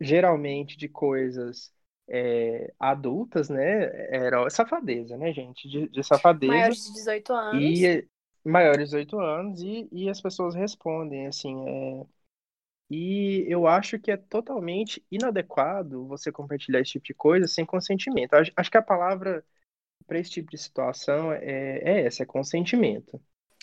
geralmente 0.00 0.76
de 0.76 0.88
coisas 0.88 1.72
é, 2.08 2.72
adultas, 2.80 3.48
né? 3.50 4.08
Era 4.14 4.48
safadeza, 4.50 5.16
né, 5.18 5.32
gente? 5.32 5.68
De, 5.68 5.88
de 5.88 6.02
safadeza. 6.02 6.52
Maiores 6.52 6.86
de 6.86 6.92
18 6.94 7.32
anos. 7.34 7.80
E 7.80 8.08
maiores 8.44 8.90
de 8.90 8.96
18 8.96 9.20
anos, 9.20 9.60
e, 9.62 9.88
e 9.92 10.08
as 10.08 10.20
pessoas 10.20 10.54
respondem, 10.54 11.26
assim, 11.26 11.68
é... 11.68 12.06
E 12.90 13.44
eu 13.46 13.66
acho 13.66 13.98
que 13.98 14.10
é 14.10 14.16
totalmente 14.16 15.04
inadequado 15.10 16.06
você 16.06 16.32
compartilhar 16.32 16.80
esse 16.80 16.92
tipo 16.92 17.04
de 17.04 17.14
coisa 17.14 17.46
sem 17.46 17.66
consentimento. 17.66 18.32
Acho, 18.32 18.50
acho 18.56 18.70
que 18.70 18.78
a 18.78 18.82
palavra 18.82 19.44
para 20.06 20.18
esse 20.18 20.30
tipo 20.30 20.50
de 20.50 20.56
situação 20.56 21.30
é, 21.30 21.78
é 21.78 22.06
essa, 22.06 22.22
é 22.22 22.26
consentimento. 22.26 23.20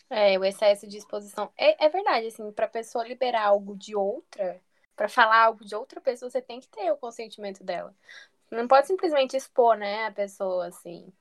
É, 0.09 0.37
o 0.37 0.45
excesso 0.45 0.87
de 0.87 0.97
exposição. 0.97 1.51
É, 1.57 1.85
é 1.85 1.89
verdade, 1.89 2.27
assim, 2.27 2.51
pra 2.51 2.67
pessoa 2.67 3.07
liberar 3.07 3.45
algo 3.47 3.75
de 3.75 3.95
outra, 3.95 4.61
pra 4.95 5.09
falar 5.09 5.43
algo 5.43 5.65
de 5.65 5.75
outra 5.75 5.99
pessoa, 5.99 6.29
você 6.29 6.41
tem 6.41 6.59
que 6.59 6.67
ter 6.69 6.91
o 6.91 6.97
consentimento 6.97 7.63
dela. 7.63 7.93
Não 8.51 8.67
pode 8.67 8.85
simplesmente 8.85 9.35
expor, 9.35 9.75
né, 9.75 10.05
a 10.05 10.11
pessoa, 10.11 10.67
assim. 10.67 11.11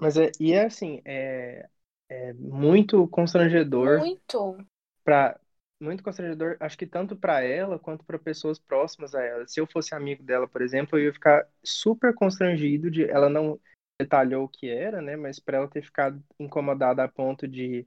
Mas 0.00 0.16
é, 0.16 0.32
e 0.40 0.54
é 0.54 0.64
assim, 0.64 1.02
é, 1.04 1.68
é 2.12 2.32
muito 2.34 3.08
constrangedor 3.08 4.00
Muito. 4.00 4.58
para 5.04 5.38
muito 5.80 6.04
constrangedor, 6.04 6.56
acho 6.60 6.78
que 6.78 6.86
tanto 6.86 7.16
para 7.16 7.42
ela 7.42 7.76
quanto 7.76 8.04
para 8.04 8.16
pessoas 8.16 8.56
próximas 8.56 9.16
a 9.16 9.22
ela. 9.22 9.48
Se 9.48 9.60
eu 9.60 9.66
fosse 9.66 9.92
amigo 9.96 10.22
dela, 10.22 10.46
por 10.46 10.62
exemplo, 10.62 10.96
eu 10.96 11.06
ia 11.06 11.12
ficar 11.12 11.44
super 11.64 12.14
constrangido 12.14 12.88
de 12.88 13.04
ela 13.04 13.28
não 13.28 13.58
detalhou 14.00 14.44
o 14.44 14.48
que 14.48 14.68
era, 14.70 15.02
né? 15.02 15.16
Mas 15.16 15.40
para 15.40 15.56
ela 15.58 15.68
ter 15.68 15.82
ficado 15.82 16.22
incomodada 16.38 17.02
a 17.02 17.08
ponto 17.08 17.48
de 17.48 17.84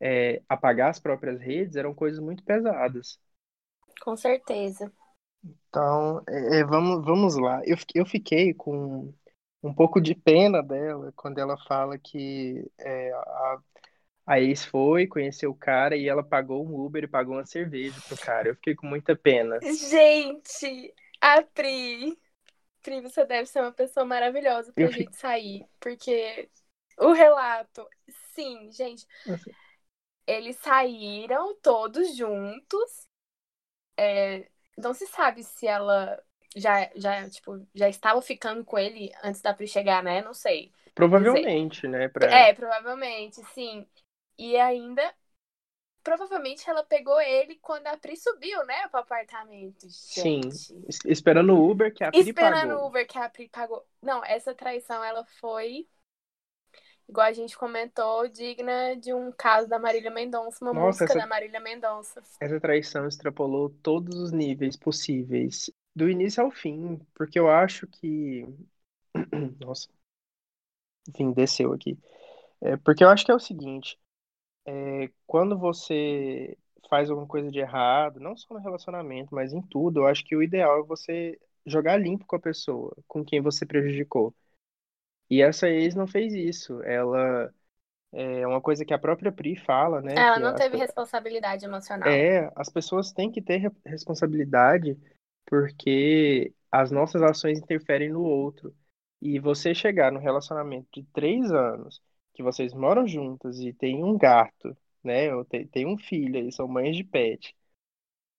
é, 0.00 0.42
apagar 0.48 0.88
as 0.88 0.98
próprias 0.98 1.38
redes, 1.38 1.76
eram 1.76 1.94
coisas 1.94 2.18
muito 2.18 2.42
pesadas. 2.42 3.20
Com 4.00 4.16
certeza. 4.16 4.90
Então, 5.68 6.22
é, 6.26 6.60
é, 6.60 6.64
vamos, 6.64 7.04
vamos 7.04 7.36
lá. 7.36 7.60
Eu, 7.66 7.76
eu 7.94 8.06
fiquei 8.06 8.54
com 8.54 9.12
um 9.64 9.74
pouco 9.74 10.00
de 10.00 10.14
pena 10.14 10.62
dela 10.62 11.12
quando 11.16 11.38
ela 11.38 11.56
fala 11.66 11.98
que 11.98 12.70
é, 12.78 13.12
a, 13.12 13.58
a 14.26 14.40
ex 14.40 14.64
foi, 14.64 15.06
conheceu 15.06 15.50
o 15.50 15.56
cara 15.56 15.96
e 15.96 16.08
ela 16.08 16.22
pagou 16.22 16.64
um 16.64 16.84
Uber 16.84 17.04
e 17.04 17.08
pagou 17.08 17.34
uma 17.36 17.46
cerveja 17.46 17.98
pro 18.06 18.16
cara. 18.18 18.48
Eu 18.48 18.54
fiquei 18.56 18.74
com 18.74 18.86
muita 18.86 19.16
pena. 19.16 19.58
Gente, 19.62 20.94
a 21.20 21.42
Pri. 21.42 22.18
Pri, 22.82 23.00
você 23.00 23.24
deve 23.24 23.46
ser 23.46 23.60
uma 23.60 23.72
pessoa 23.72 24.04
maravilhosa 24.04 24.72
pra 24.72 24.84
Eu 24.84 24.88
fico- 24.88 25.10
gente 25.10 25.16
sair. 25.16 25.66
Porque 25.80 26.50
o 26.98 27.12
relato. 27.12 27.86
Sim, 28.34 28.70
gente. 28.70 29.06
Assim. 29.26 29.50
Eles 30.26 30.56
saíram 30.56 31.54
todos 31.62 32.14
juntos. 32.16 33.08
É, 33.96 34.48
não 34.76 34.92
se 34.92 35.06
sabe 35.06 35.42
se 35.42 35.66
ela 35.66 36.20
já, 36.54 36.90
já, 36.94 37.28
tipo, 37.28 37.66
já 37.74 37.88
estava 37.88 38.20
ficando 38.22 38.64
com 38.64 38.78
ele 38.78 39.12
antes 39.22 39.40
da 39.40 39.54
Pri 39.54 39.66
chegar, 39.66 40.02
né? 40.02 40.22
Não 40.22 40.34
sei. 40.34 40.72
Provavelmente, 40.94 41.88
né? 41.88 42.08
Pra... 42.08 42.26
É, 42.30 42.52
provavelmente, 42.54 43.42
sim. 43.52 43.86
E 44.38 44.56
ainda, 44.56 45.14
provavelmente 46.02 46.68
ela 46.68 46.84
pegou 46.84 47.20
ele 47.20 47.56
quando 47.56 47.86
a 47.88 47.96
Pri 47.96 48.16
subiu, 48.16 48.64
né, 48.66 48.88
pro 48.88 49.00
apartamento. 49.00 49.88
Sim. 49.90 50.40
Gente. 50.42 50.74
Es- 50.88 51.04
Esperando 51.04 51.54
o 51.54 51.70
Uber 51.70 51.92
que 51.92 52.04
a 52.04 52.12
Pri 52.12 52.20
Esperando 52.20 52.70
o 52.72 52.76
pagou. 52.76 52.86
Uber 52.88 53.06
que 53.06 53.18
a 53.18 53.28
Pri 53.28 53.48
pagou. 53.48 53.86
Não, 54.02 54.24
essa 54.24 54.54
traição, 54.54 55.02
ela 55.02 55.24
foi, 55.40 55.86
igual 57.08 57.26
a 57.26 57.32
gente 57.32 57.56
comentou, 57.56 58.28
digna 58.28 58.96
de 58.96 59.12
um 59.12 59.32
caso 59.32 59.68
da 59.68 59.78
Marília 59.78 60.10
Mendonça, 60.10 60.64
uma 60.64 60.72
Nossa, 60.72 61.04
música 61.04 61.04
essa- 61.04 61.18
da 61.18 61.26
Marília 61.26 61.60
Mendonça. 61.60 62.22
Essa 62.40 62.60
traição 62.60 63.06
extrapolou 63.08 63.70
todos 63.70 64.16
os 64.16 64.32
níveis 64.32 64.76
possíveis. 64.76 65.70
Do 65.94 66.08
início 66.10 66.42
ao 66.44 66.50
fim, 66.50 66.98
porque 67.14 67.38
eu 67.38 67.50
acho 67.50 67.86
que. 67.86 68.44
Nossa. 69.60 69.88
Enfim, 71.08 71.32
desceu 71.32 71.72
aqui. 71.72 71.98
É, 72.62 72.76
porque 72.78 73.04
eu 73.04 73.08
acho 73.10 73.24
que 73.24 73.30
é 73.32 73.34
o 73.34 73.40
seguinte: 73.40 73.98
é, 74.66 75.10
quando 75.26 75.58
você 75.58 76.56
faz 76.90 77.10
alguma 77.10 77.28
coisa 77.28 77.50
de 77.50 77.58
errado, 77.60 78.20
não 78.20 78.36
só 78.36 78.54
no 78.54 78.60
relacionamento, 78.60 79.34
mas 79.34 79.52
em 79.52 79.62
tudo, 79.62 80.00
eu 80.00 80.06
acho 80.06 80.24
que 80.24 80.36
o 80.36 80.42
ideal 80.42 80.80
é 80.80 80.84
você 80.84 81.40
jogar 81.66 81.96
limpo 81.98 82.26
com 82.26 82.36
a 82.36 82.40
pessoa, 82.40 82.96
com 83.08 83.24
quem 83.24 83.40
você 83.40 83.66
prejudicou. 83.66 84.34
E 85.30 85.42
essa 85.42 85.68
ex 85.68 85.94
não 85.94 86.06
fez 86.06 86.34
isso. 86.34 86.82
Ela 86.82 87.52
é 88.12 88.46
uma 88.46 88.60
coisa 88.60 88.84
que 88.84 88.94
a 88.94 88.98
própria 88.98 89.32
Pri 89.32 89.56
fala, 89.56 90.00
né? 90.02 90.14
Ela 90.16 90.38
não 90.40 90.54
as 90.54 90.60
teve 90.60 90.76
responsabilidade 90.76 91.64
emocional. 91.64 92.10
É, 92.18 92.50
as 92.54 92.68
pessoas 92.68 93.12
têm 93.12 93.30
que 93.30 93.40
ter 93.42 93.56
re- 93.58 93.70
responsabilidade 93.86 94.98
porque 95.58 96.52
as 96.70 96.90
nossas 96.90 97.22
ações 97.22 97.58
interferem 97.58 98.10
no 98.12 98.22
outro. 98.22 98.74
E 99.20 99.38
você 99.40 99.74
chegar 99.74 100.12
no 100.12 100.18
relacionamento 100.20 100.88
de 100.92 101.04
três 101.12 101.50
anos, 101.52 102.02
que 102.34 102.42
vocês 102.42 102.74
moram 102.74 103.06
juntas 103.06 103.58
e 103.60 103.72
tem 103.72 104.04
um 104.04 104.18
gato, 104.18 104.76
né? 105.02 105.34
Ou 105.34 105.44
tem, 105.44 105.66
tem 105.68 105.86
um 105.86 105.96
filho 105.98 106.38
e 106.48 106.52
são 106.52 106.68
mães 106.68 106.96
de 106.96 107.04
pet. 107.04 107.54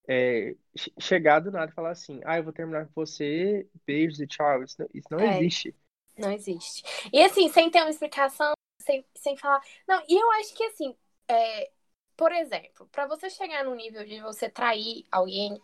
É, 0.07 0.55
che- 0.77 0.93
chegar 0.99 1.39
do 1.41 1.51
nada 1.51 1.71
e 1.71 1.75
falar 1.75 1.91
assim, 1.91 2.21
ah, 2.25 2.37
eu 2.37 2.43
vou 2.43 2.53
terminar 2.53 2.85
com 2.87 2.93
você, 2.95 3.67
beijos 3.85 4.19
e 4.19 4.27
tchau. 4.27 4.63
Isso 4.63 4.75
não, 4.79 4.87
isso 4.93 5.07
não 5.11 5.21
É. 5.21 5.25
existe. 5.25 5.75
Não 6.17 6.31
existe. 6.31 6.83
E 7.13 7.23
assim, 7.23 7.49
sem 7.49 7.71
ter 7.71 7.81
uma 7.81 7.89
explicação, 7.91 8.53
sem, 8.81 9.05
sem 9.15 9.37
falar. 9.37 9.61
Não, 9.87 10.03
e 10.09 10.15
eu 10.21 10.31
acho 10.33 10.55
que 10.55 10.63
assim, 10.65 10.95
é, 11.27 11.71
por 12.17 12.31
exemplo, 12.31 12.87
pra 12.91 13.07
você 13.07 13.29
chegar 13.29 13.65
no 13.65 13.75
nível 13.75 14.05
de 14.05 14.21
você 14.21 14.49
trair 14.49 15.05
alguém, 15.11 15.61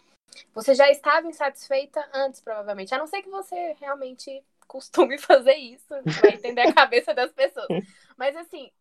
você 0.53 0.75
já 0.75 0.89
estava 0.89 1.27
insatisfeita 1.27 2.07
antes, 2.13 2.41
provavelmente. 2.41 2.93
A 2.93 2.97
não 2.97 3.07
ser 3.07 3.21
que 3.21 3.29
você 3.29 3.75
realmente 3.79 4.43
costume 4.67 5.17
fazer 5.19 5.55
isso, 5.55 5.93
vai 6.19 6.35
entender 6.35 6.61
a 6.61 6.73
cabeça 6.73 7.13
das 7.13 7.31
pessoas. 7.31 7.71
Mas 8.17 8.35
assim, 8.35 8.71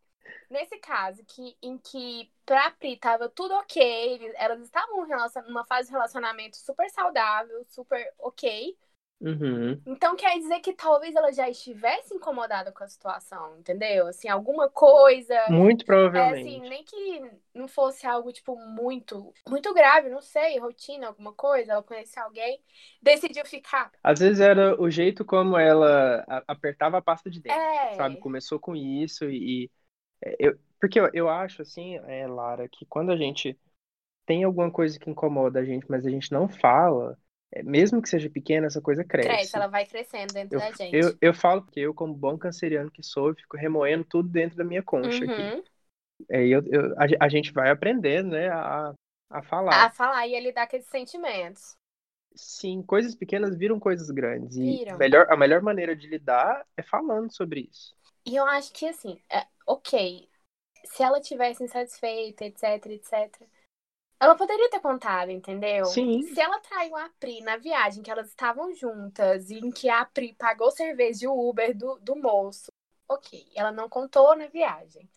nesse 0.50 0.78
caso, 0.78 1.25
que, 1.25 1.57
em 1.62 1.78
que 1.78 2.30
pra 2.47 2.71
Pri 2.73 2.97
tava 2.97 3.28
tudo 3.28 3.54
ok, 3.54 3.83
eles- 3.83 4.35
elas 4.37 4.61
estavam 4.62 5.07
numa 5.49 5.64
fase 5.64 5.88
de 5.88 5.92
relacionamento 5.92 6.57
super 6.57 6.88
saudável, 6.90 7.64
super 7.69 8.12
ok. 8.19 8.76
Uhum. 9.20 9.80
Então 9.86 10.16
quer 10.16 10.38
dizer 10.38 10.60
que 10.60 10.72
talvez 10.72 11.14
ela 11.14 11.32
já 11.32 11.48
estivesse 11.48 12.14
incomodada 12.14 12.72
com 12.72 12.84
a 12.84 12.88
situação, 12.88 13.58
entendeu? 13.58 14.06
Assim, 14.06 14.28
alguma 14.28 14.68
coisa. 14.68 15.34
Muito 15.50 15.84
É 15.84 15.86
provavelmente. 15.86 16.48
assim, 16.48 16.68
nem 16.68 16.84
que 16.84 17.30
não 17.54 17.68
fosse 17.68 18.06
algo, 18.06 18.32
tipo, 18.32 18.56
muito, 18.56 19.32
muito 19.48 19.72
grave, 19.74 20.08
não 20.08 20.20
sei, 20.20 20.58
rotina, 20.58 21.08
alguma 21.08 21.32
coisa, 21.32 21.72
ela 21.72 21.82
conheceu 21.82 22.22
alguém, 22.22 22.62
decidiu 23.02 23.44
ficar. 23.44 23.90
Às 24.02 24.20
vezes 24.20 24.40
era 24.40 24.80
o 24.80 24.90
jeito 24.90 25.24
como 25.24 25.56
ela 25.58 26.24
apertava 26.48 26.98
a 26.98 27.02
pasta 27.02 27.30
de 27.30 27.40
dente, 27.40 27.54
É. 27.54 27.94
sabe? 27.96 28.16
Começou 28.18 28.58
com 28.58 28.74
isso 28.76 29.24
e, 29.30 29.70
é, 30.24 30.36
eu, 30.38 30.58
porque 30.80 30.98
eu, 31.00 31.10
eu 31.12 31.28
acho 31.28 31.62
assim, 31.62 31.96
é, 32.06 32.26
Lara, 32.26 32.68
que 32.68 32.86
quando 32.86 33.12
a 33.12 33.16
gente 33.16 33.58
tem 34.26 34.44
alguma 34.44 34.70
coisa 34.70 34.98
que 34.98 35.10
incomoda 35.10 35.60
a 35.60 35.64
gente, 35.64 35.86
mas 35.88 36.06
a 36.06 36.10
gente 36.10 36.32
não 36.32 36.48
fala, 36.48 37.16
é, 37.16 37.29
mesmo 37.64 38.00
que 38.02 38.09
seja 38.09 38.30
pequena, 38.30 38.66
essa 38.66 38.80
coisa 38.80 39.04
Cresce, 39.23 39.54
cresce. 39.54 39.57
ela 39.57 39.66
vai 39.69 39.87
crescendo 39.87 40.33
dentro 40.35 40.52
Eu, 40.52 40.59
da 40.59 40.73
gente. 40.73 41.11
eu, 41.12 41.19
eu 41.23 41.35
falo 41.35 41.62
porque 41.64 41.80
eu, 41.80 41.95
como 41.95 42.14
bom 42.14 42.38
canceriano 42.38 42.90
que 42.90 43.02
sou, 43.02 43.30
eu 43.30 43.37
fico 43.37 43.57
remoendo 43.57 44.04
tudo 44.04 44.28
dentro 44.28 44.57
da 44.59 44.64
minha 44.64 44.83
concha 44.83 45.25
aqui. 45.26 45.52
Uhum. 45.52 45.64
É, 46.30 46.47
e 46.47 46.52
eu, 46.52 46.62
eu- 46.69 46.95
a, 46.99 47.26
a 47.26 47.28
gente 47.30 47.52
vai 47.52 47.71
aprendendo, 47.71 48.30
né, 48.33 48.49
a, 48.50 48.95
a 49.30 49.42
falar. 49.45 49.87
A 49.87 49.90
falar 49.90 50.26
e 50.28 50.35
ele 50.35 50.52
dá 50.52 50.62
aqueles 50.64 50.87
sentimentos. 50.87 51.76
Sim, 52.35 52.83
coisas 52.83 53.14
pequenas 53.14 53.57
viram 53.57 53.78
coisas 53.78 54.11
grandes. 54.11 54.57
E 54.57 54.80
Viram. 54.80 54.97
melhor, 54.97 55.26
a 55.30 55.37
melhor 55.37 55.62
maneira 55.62 55.95
de 55.95 56.07
lidar 56.09 56.66
é 56.76 56.83
falando 56.83 57.33
sobre 57.33 57.69
isso. 57.71 57.95
E 58.25 58.37
eu 58.37 58.47
acho 58.47 58.73
que, 58.73 58.87
assim, 58.87 59.23
é, 59.30 59.47
ok, 59.66 60.28
se 60.87 61.02
ela 61.02 61.21
tivesse 61.21 61.64
insatisfeita, 61.64 62.45
etc, 62.47 62.87
etc, 62.87 63.49
ela 64.21 64.37
poderia 64.37 64.69
ter 64.69 64.80
contado, 64.80 65.30
entendeu? 65.30 65.87
Sim. 65.87 66.23
Se 66.23 66.41
ela 66.41 66.61
traiu 66.61 66.95
a 66.97 67.09
Pri 67.19 67.41
na 67.41 67.56
viagem 67.56 68.02
que 68.02 68.11
elas 68.11 68.28
estavam 68.28 68.73
juntas 68.75 69.50
e 69.50 69.59
em 69.59 69.71
que 69.71 69.89
a 69.89 70.04
Pri 70.04 70.35
pagou 70.35 70.71
cerveja 70.71 71.25
e 71.25 71.28
o 71.28 71.49
Uber 71.49 71.76
do, 71.76 71.99
do 72.00 72.15
moço, 72.15 72.71
ok, 73.09 73.50
ela 73.54 73.73
não 73.73 73.89
contou 73.89 74.37
na 74.37 74.47
viagem. 74.47 75.09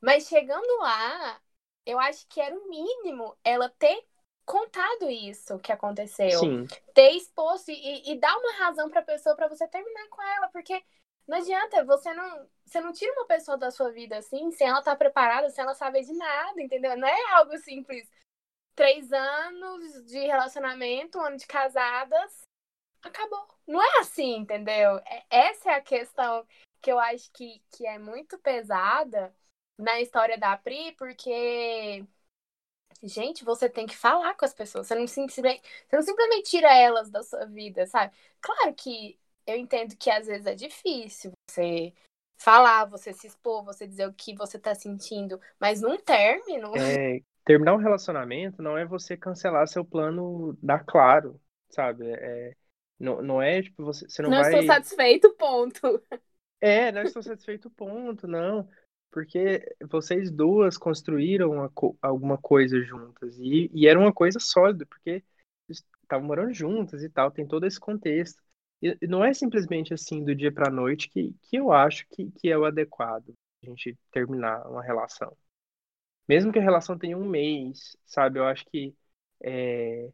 Mas 0.00 0.26
chegando 0.26 0.78
lá, 0.78 1.40
eu 1.84 1.98
acho 2.00 2.26
que 2.28 2.40
era 2.40 2.56
o 2.58 2.68
mínimo 2.68 3.36
ela 3.44 3.68
ter 3.68 4.02
contado 4.46 5.08
isso 5.10 5.58
que 5.58 5.70
aconteceu 5.70 6.40
Sim, 6.40 6.66
ter 6.94 7.10
exposto 7.12 7.70
e, 7.70 8.10
e 8.10 8.18
dar 8.18 8.36
uma 8.36 8.52
razão 8.54 8.88
pra 8.88 9.02
pessoa 9.02 9.36
pra 9.36 9.48
você 9.48 9.68
terminar 9.68 10.08
com 10.08 10.22
ela, 10.22 10.48
porque 10.48 10.82
não 11.28 11.38
adianta, 11.38 11.84
você 11.84 12.12
não, 12.12 12.48
você 12.64 12.80
não 12.80 12.92
tira 12.92 13.12
uma 13.12 13.26
pessoa 13.26 13.56
da 13.56 13.70
sua 13.70 13.92
vida 13.92 14.16
assim, 14.16 14.50
sem 14.50 14.66
ela 14.66 14.80
estar 14.80 14.96
preparada, 14.96 15.50
sem 15.50 15.62
ela 15.62 15.74
saber 15.74 16.02
de 16.02 16.12
nada, 16.14 16.60
entendeu? 16.60 16.96
Não 16.96 17.06
é 17.06 17.32
algo 17.34 17.56
simples. 17.58 18.08
Três 18.80 19.12
anos 19.12 20.06
de 20.06 20.20
relacionamento, 20.20 21.18
um 21.18 21.22
ano 21.22 21.36
de 21.36 21.46
casadas, 21.46 22.40
acabou. 23.02 23.46
Não 23.66 23.82
é 23.82 23.98
assim, 24.00 24.36
entendeu? 24.38 24.96
É- 25.04 25.26
essa 25.30 25.72
é 25.72 25.74
a 25.74 25.82
questão 25.82 26.46
que 26.80 26.90
eu 26.90 26.98
acho 26.98 27.30
que, 27.32 27.62
que 27.72 27.86
é 27.86 27.98
muito 27.98 28.38
pesada 28.38 29.36
na 29.78 30.00
história 30.00 30.38
da 30.38 30.56
Pri, 30.56 30.92
porque 30.92 32.06
Gente, 33.02 33.44
você 33.44 33.68
tem 33.68 33.86
que 33.86 33.94
falar 33.94 34.34
com 34.34 34.46
as 34.46 34.54
pessoas. 34.54 34.86
Você 34.86 34.94
não, 34.94 35.06
simplesmente, 35.06 35.62
você 35.86 35.96
não 35.96 36.02
simplesmente 36.02 36.50
tira 36.50 36.74
elas 36.74 37.10
da 37.10 37.22
sua 37.22 37.44
vida, 37.44 37.86
sabe? 37.86 38.14
Claro 38.40 38.74
que 38.74 39.20
eu 39.46 39.56
entendo 39.58 39.94
que 39.94 40.10
às 40.10 40.26
vezes 40.26 40.46
é 40.46 40.54
difícil 40.54 41.32
você 41.46 41.92
falar, 42.38 42.86
você 42.86 43.12
se 43.12 43.26
expor, 43.26 43.62
você 43.62 43.86
dizer 43.86 44.08
o 44.08 44.14
que 44.14 44.34
você 44.34 44.58
tá 44.58 44.74
sentindo, 44.74 45.38
mas 45.58 45.82
num 45.82 45.98
término. 45.98 46.72
é, 46.76 47.20
terminar 47.50 47.74
um 47.74 47.78
relacionamento 47.78 48.62
não 48.62 48.78
é 48.78 48.84
você 48.86 49.16
cancelar 49.16 49.66
seu 49.66 49.84
plano 49.84 50.56
da 50.62 50.78
Claro, 50.78 51.40
sabe? 51.68 52.08
É, 52.08 52.54
não, 52.98 53.20
não 53.20 53.42
é 53.42 53.60
tipo 53.60 53.84
você, 53.84 54.08
você 54.08 54.22
não 54.22 54.30
Não 54.30 54.36
vai. 54.36 54.54
estou 54.54 54.62
satisfeito, 54.62 55.30
ponto. 55.34 56.00
É, 56.60 56.92
não 56.92 57.02
estou 57.02 57.22
satisfeito, 57.22 57.68
ponto, 57.70 58.28
não. 58.28 58.68
Porque 59.10 59.64
vocês 59.90 60.30
duas 60.30 60.78
construíram 60.78 61.50
uma 61.50 61.72
alguma 62.00 62.38
coisa 62.38 62.80
juntas 62.82 63.36
e, 63.40 63.68
e 63.74 63.88
era 63.88 63.98
uma 63.98 64.12
coisa 64.12 64.38
sólida, 64.38 64.86
porque 64.86 65.24
estavam 65.68 66.26
morando 66.28 66.54
juntas 66.54 67.02
e 67.02 67.08
tal, 67.10 67.30
tem 67.32 67.46
todo 67.46 67.66
esse 67.66 67.80
contexto. 67.80 68.40
E, 68.80 68.96
e 69.02 69.06
não 69.08 69.24
é 69.24 69.34
simplesmente 69.34 69.92
assim 69.92 70.24
do 70.24 70.34
dia 70.34 70.52
para 70.52 70.70
noite 70.70 71.08
que, 71.08 71.34
que 71.42 71.56
eu 71.56 71.72
acho 71.72 72.06
que, 72.10 72.30
que 72.30 72.48
é 72.48 72.56
o 72.56 72.64
adequado 72.64 73.34
a 73.64 73.66
gente 73.66 73.98
terminar 74.12 74.64
uma 74.68 74.82
relação. 74.84 75.36
Mesmo 76.30 76.52
que 76.52 76.58
a 76.58 76.62
relação 76.62 76.98
tenha 76.98 77.16
um 77.18 77.28
mês, 77.28 77.96
sabe? 78.06 78.38
Eu 78.38 78.44
acho 78.46 78.64
que 78.66 78.94
é, 79.42 80.10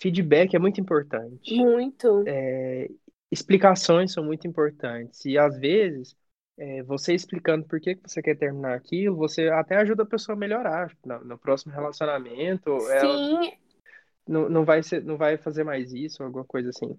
feedback 0.00 0.54
é 0.56 0.58
muito 0.58 0.80
importante 0.80 1.56
Muito. 1.56 2.24
é, 2.26 2.88
explicações 3.30 4.12
são 4.12 4.24
muito 4.24 4.46
importantes. 4.46 5.24
E 5.26 5.38
às 5.38 5.58
vezes, 5.58 6.16
é, 6.58 6.82
você 6.84 7.14
explicando 7.14 7.66
por 7.66 7.80
que 7.80 7.96
que 7.96 8.08
você 8.08 8.22
quer 8.22 8.36
terminar 8.38 8.74
aquilo, 8.76 9.16
você 9.16 9.48
até 9.48 9.76
ajuda 9.76 10.04
a 10.04 10.06
pessoa 10.06 10.36
a 10.36 10.38
melhorar. 10.38 10.96
No, 11.04 11.24
no 11.24 11.38
próximo 11.38 11.72
relacionamento, 11.74 12.70
ela 12.90 13.22
Sim, 13.26 13.52
não, 14.26 14.48
não 14.48 14.64
vai 14.64 14.82
ser, 14.82 15.02
não 15.04 15.16
vai 15.16 15.36
fazer 15.38 15.64
mais 15.64 15.92
isso, 15.92 16.22
ou 16.22 16.26
alguma 16.26 16.44
coisa 16.44 16.70
assim. 16.70 16.98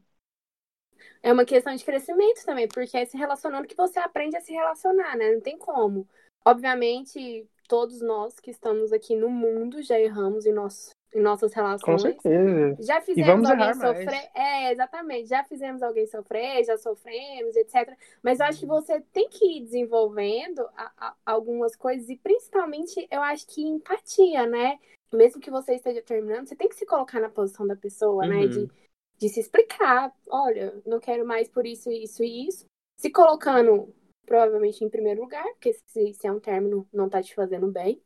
é 1.21 1.31
uma 1.31 1.45
questão 1.45 1.75
de 1.75 1.83
crescimento 1.83 2.43
também, 2.45 2.67
porque 2.67 2.97
é 2.97 3.05
se 3.05 3.17
relacionando 3.17 3.67
que 3.67 3.75
você 3.75 3.99
aprende 3.99 4.35
a 4.37 4.41
se 4.41 4.51
relacionar, 4.53 5.15
né? 5.17 5.31
Não 5.31 5.41
tem 5.41 5.57
como. 5.57 6.07
Obviamente, 6.45 7.47
todos 7.71 8.01
nós 8.01 8.37
que 8.37 8.51
estamos 8.51 8.91
aqui 8.91 9.15
no 9.15 9.29
mundo 9.29 9.81
já 9.81 9.97
erramos 9.97 10.45
em, 10.45 10.51
nosso, 10.51 10.89
em 11.15 11.21
nossas 11.21 11.53
Com 11.53 11.61
relações. 11.61 12.01
certeza. 12.01 12.75
Já 12.81 12.99
fizemos 12.99 13.49
alguém 13.49 13.65
errar 13.65 13.77
mais. 13.77 13.97
sofrer. 14.03 14.29
É, 14.35 14.73
exatamente. 14.73 15.29
Já 15.29 15.41
fizemos 15.45 15.81
alguém 15.81 16.05
sofrer, 16.05 16.65
já 16.65 16.77
sofremos, 16.77 17.55
etc. 17.55 17.95
Mas 18.21 18.41
eu 18.41 18.45
acho 18.47 18.59
que 18.59 18.65
você 18.65 18.99
tem 19.13 19.29
que 19.29 19.45
ir 19.59 19.61
desenvolvendo 19.61 20.59
a- 20.75 20.91
a- 20.97 21.15
algumas 21.25 21.73
coisas, 21.77 22.09
e 22.09 22.17
principalmente 22.17 23.07
eu 23.09 23.21
acho 23.21 23.47
que 23.47 23.61
empatia, 23.61 24.45
né? 24.45 24.77
Mesmo 25.13 25.39
que 25.39 25.49
você 25.49 25.75
esteja 25.75 26.01
terminando, 26.01 26.47
você 26.49 26.55
tem 26.57 26.67
que 26.67 26.75
se 26.75 26.85
colocar 26.85 27.21
na 27.21 27.29
posição 27.29 27.65
da 27.65 27.75
pessoa, 27.77 28.27
né? 28.27 28.35
Uhum. 28.41 28.49
De, 28.49 28.71
de 29.17 29.29
se 29.29 29.39
explicar. 29.39 30.13
Olha, 30.29 30.73
não 30.85 30.99
quero 30.99 31.25
mais 31.25 31.47
por 31.47 31.65
isso, 31.65 31.89
isso 31.89 32.21
e 32.21 32.49
isso. 32.49 32.65
Se 32.97 33.09
colocando, 33.09 33.93
provavelmente, 34.25 34.83
em 34.83 34.89
primeiro 34.89 35.21
lugar, 35.21 35.43
porque 35.53 35.73
se, 35.87 36.13
se 36.13 36.27
é 36.27 36.31
um 36.31 36.39
término, 36.39 36.87
não 36.93 37.09
tá 37.09 37.21
te 37.21 37.35
fazendo 37.35 37.67
bem. 37.71 38.01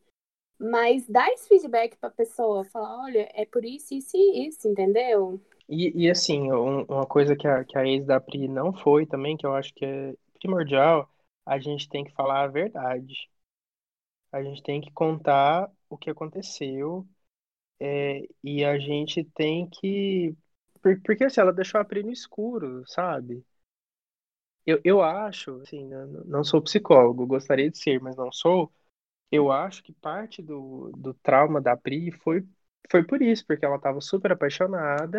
Mas 0.59 1.07
dá 1.07 1.27
esse 1.33 1.47
feedback 1.49 1.97
pra 1.97 2.09
pessoa, 2.11 2.65
falar, 2.65 3.03
olha, 3.05 3.29
é 3.33 3.45
por 3.45 3.65
isso, 3.65 3.93
isso 3.95 4.17
e 4.17 4.47
isso, 4.49 4.67
entendeu? 4.67 5.41
E, 5.69 6.05
e 6.05 6.09
assim, 6.11 6.51
um- 6.51 6.83
uma 6.85 7.05
coisa 7.05 7.35
que 7.35 7.47
a, 7.47 7.63
que 7.65 7.77
a 7.77 7.85
ex 7.87 8.05
da 8.05 8.19
Pri 8.19 8.47
não 8.47 8.73
foi 8.73 9.05
também, 9.05 9.35
que 9.37 9.45
eu 9.45 9.53
acho 9.55 9.73
que 9.73 9.85
é 9.85 10.13
primordial, 10.39 11.09
a 11.45 11.59
gente 11.59 11.89
tem 11.89 12.03
que 12.03 12.13
falar 12.13 12.43
a 12.43 12.47
verdade. 12.47 13.13
A 14.31 14.43
gente 14.43 14.61
tem 14.63 14.81
que 14.81 14.91
contar 14.91 15.71
o 15.89 15.97
que 15.97 16.09
aconteceu, 16.09 17.07
é, 17.79 18.21
e 18.43 18.65
a 18.65 18.79
gente 18.79 19.23
tem 19.35 19.69
que 19.69 20.35
porque 21.05 21.25
assim, 21.25 21.41
ela 21.41 21.53
deixou 21.53 21.81
a 21.81 21.85
Pri 21.85 22.03
no 22.03 22.11
escuro, 22.11 22.83
sabe? 22.87 23.45
Eu, 24.65 24.81
eu 24.83 25.01
acho, 25.01 25.61
assim, 25.61 25.87
não 26.25 26.43
sou 26.43 26.61
psicólogo, 26.61 27.27
gostaria 27.27 27.69
de 27.69 27.77
ser, 27.77 28.01
mas 28.01 28.15
não 28.15 28.31
sou. 28.31 28.71
Eu 29.31 29.51
acho 29.51 29.83
que 29.83 29.93
parte 29.93 30.41
do, 30.41 30.91
do 30.97 31.13
trauma 31.13 31.61
da 31.61 31.77
Pri 31.77 32.11
foi, 32.11 32.43
foi 32.89 33.03
por 33.03 33.21
isso, 33.21 33.45
porque 33.45 33.65
ela 33.65 33.75
estava 33.75 34.01
super 34.01 34.31
apaixonada, 34.31 35.17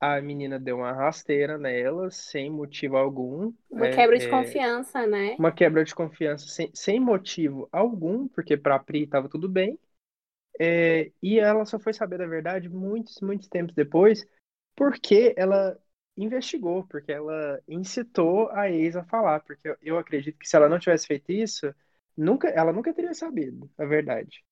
a 0.00 0.20
menina 0.20 0.58
deu 0.58 0.76
uma 0.76 0.92
rasteira 0.92 1.58
nela, 1.58 2.10
sem 2.10 2.50
motivo 2.50 2.96
algum. 2.96 3.52
Uma 3.70 3.86
é, 3.86 3.96
quebra 3.96 4.16
de 4.16 4.26
é, 4.26 4.30
confiança, 4.30 5.06
né? 5.06 5.34
Uma 5.38 5.50
quebra 5.50 5.84
de 5.84 5.94
confiança 5.94 6.46
sem, 6.46 6.70
sem 6.72 7.00
motivo 7.00 7.68
algum, 7.72 8.28
porque 8.28 8.56
pra 8.56 8.78
Pri 8.78 9.04
estava 9.04 9.28
tudo 9.28 9.48
bem. 9.48 9.78
É, 10.60 11.10
e 11.22 11.38
ela 11.38 11.64
só 11.64 11.78
foi 11.78 11.92
saber 11.92 12.18
da 12.18 12.26
verdade 12.26 12.68
muitos, 12.68 13.20
muitos 13.20 13.48
tempos 13.48 13.74
depois, 13.74 14.26
porque 14.76 15.34
ela 15.36 15.78
investigou, 16.22 16.84
porque 16.84 17.12
ela 17.12 17.62
incitou 17.68 18.50
a 18.50 18.70
ex 18.70 18.96
a 18.96 19.04
falar, 19.04 19.40
porque 19.40 19.76
eu 19.82 19.98
acredito 19.98 20.38
que 20.38 20.48
se 20.48 20.56
ela 20.56 20.68
não 20.68 20.78
tivesse 20.78 21.06
feito 21.06 21.30
isso, 21.30 21.74
nunca, 22.16 22.48
ela 22.48 22.72
nunca 22.72 22.92
teria 22.92 23.14
sabido 23.14 23.70
a 23.78 23.84
verdade. 23.84 24.44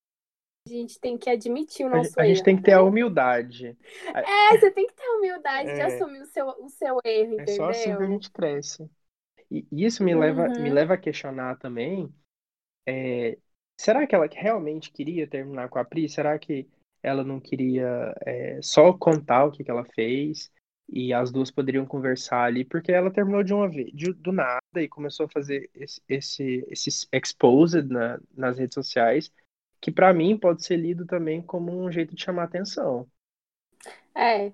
A 0.65 0.69
gente 0.69 0.99
tem 0.99 1.17
que 1.17 1.29
admitir 1.29 1.85
o 1.85 1.89
nosso 1.89 2.19
a, 2.19 2.23
a 2.23 2.25
gente 2.25 2.43
tem 2.43 2.57
que 2.57 2.63
ter 2.63 2.71
né? 2.71 2.77
a 2.77 2.83
humildade. 2.83 3.77
É, 4.13 4.57
você 4.57 4.71
tem 4.71 4.85
que 4.85 4.93
ter 4.93 5.05
a 5.05 5.17
humildade 5.17 5.69
é, 5.69 5.73
de 5.75 5.81
assumir 5.81 6.21
o 6.21 6.25
seu, 6.25 6.47
o 6.47 6.69
seu 6.69 6.99
erro, 7.05 7.33
entendeu? 7.35 7.53
É 7.53 7.57
só 7.57 7.69
assim 7.69 7.95
que 7.95 8.03
a 8.03 8.07
gente 8.07 8.31
cresce. 8.31 8.89
E 9.49 9.65
isso 9.71 10.03
me 10.03 10.13
leva, 10.13 10.47
uhum. 10.47 10.61
me 10.61 10.69
leva 10.69 10.95
a 10.95 10.97
questionar 10.97 11.57
também 11.57 12.13
é, 12.87 13.37
será 13.77 14.07
que 14.07 14.15
ela 14.15 14.27
realmente 14.31 14.91
queria 14.91 15.27
terminar 15.27 15.67
com 15.67 15.77
a 15.77 15.83
Pri? 15.83 16.07
Será 16.07 16.39
que 16.39 16.67
ela 17.03 17.23
não 17.23 17.39
queria 17.39 18.15
é, 18.25 18.59
só 18.61 18.93
contar 18.93 19.45
o 19.45 19.51
que, 19.51 19.63
que 19.63 19.69
ela 19.69 19.83
fez 19.83 20.49
e 20.89 21.13
as 21.13 21.31
duas 21.31 21.51
poderiam 21.51 21.85
conversar 21.85 22.43
ali? 22.43 22.63
Porque 22.65 22.91
ela 22.91 23.11
terminou 23.11 23.43
de 23.43 23.53
uma 23.53 23.69
vez, 23.69 23.91
de, 23.93 24.13
do 24.13 24.31
nada, 24.31 24.61
e 24.75 24.87
começou 24.87 25.25
a 25.25 25.29
fazer 25.29 25.69
esse, 25.75 26.01
esse, 26.07 26.65
esse 26.69 27.07
exposed 27.11 27.87
na, 27.89 28.19
nas 28.35 28.57
redes 28.57 28.75
sociais, 28.75 29.31
que 29.81 29.91
para 29.91 30.13
mim 30.13 30.37
pode 30.37 30.65
ser 30.65 30.77
lido 30.77 31.05
também 31.05 31.41
como 31.41 31.71
um 31.71 31.91
jeito 31.91 32.15
de 32.15 32.23
chamar 32.23 32.43
atenção. 32.43 33.07
É, 34.15 34.51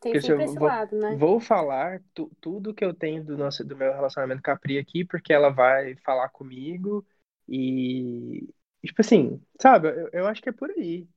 tem 0.00 0.12
porque 0.12 0.20
sempre 0.20 0.44
esse 0.44 0.58
vou, 0.58 0.68
lado, 0.68 0.96
né? 0.96 1.16
Vou 1.16 1.40
falar 1.40 2.02
tu, 2.14 2.30
tudo 2.40 2.74
que 2.74 2.84
eu 2.84 2.94
tenho 2.94 3.24
do, 3.24 3.36
nosso, 3.36 3.64
do 3.64 3.76
meu 3.76 3.92
relacionamento 3.92 4.42
com 4.42 4.50
a 4.50 4.56
Pri 4.56 4.78
aqui, 4.78 5.04
porque 5.04 5.32
ela 5.32 5.50
vai 5.50 5.96
falar 5.96 6.28
comigo 6.28 7.06
e, 7.48 8.48
tipo 8.84 9.00
assim, 9.00 9.40
sabe, 9.60 9.88
eu, 9.88 10.08
eu 10.12 10.26
acho 10.26 10.42
que 10.42 10.48
é 10.48 10.52
por 10.52 10.70
aí. 10.70 11.08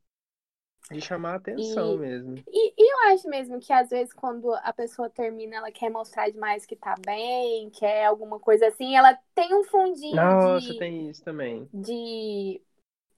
De 0.91 1.01
chamar 1.01 1.33
a 1.33 1.35
atenção 1.35 1.95
e, 1.95 1.97
mesmo. 1.97 2.35
E, 2.47 2.73
e, 2.77 2.91
eu 2.93 3.13
acho 3.13 3.27
mesmo 3.27 3.59
que 3.59 3.73
às 3.73 3.89
vezes 3.89 4.13
quando 4.13 4.53
a 4.53 4.71
pessoa 4.71 5.09
termina, 5.09 5.57
ela 5.57 5.71
quer 5.71 5.89
mostrar 5.89 6.29
demais 6.29 6.65
que 6.65 6.75
tá 6.75 6.95
bem, 7.05 7.69
quer 7.71 8.05
alguma 8.05 8.39
coisa 8.39 8.67
assim, 8.67 8.95
ela 8.95 9.17
tem 9.35 9.53
um 9.53 9.63
fundinho 9.63 10.15
Nossa, 10.15 10.71
de... 10.71 10.79
tem 10.79 11.09
isso 11.09 11.23
também. 11.23 11.67
De... 11.73 12.61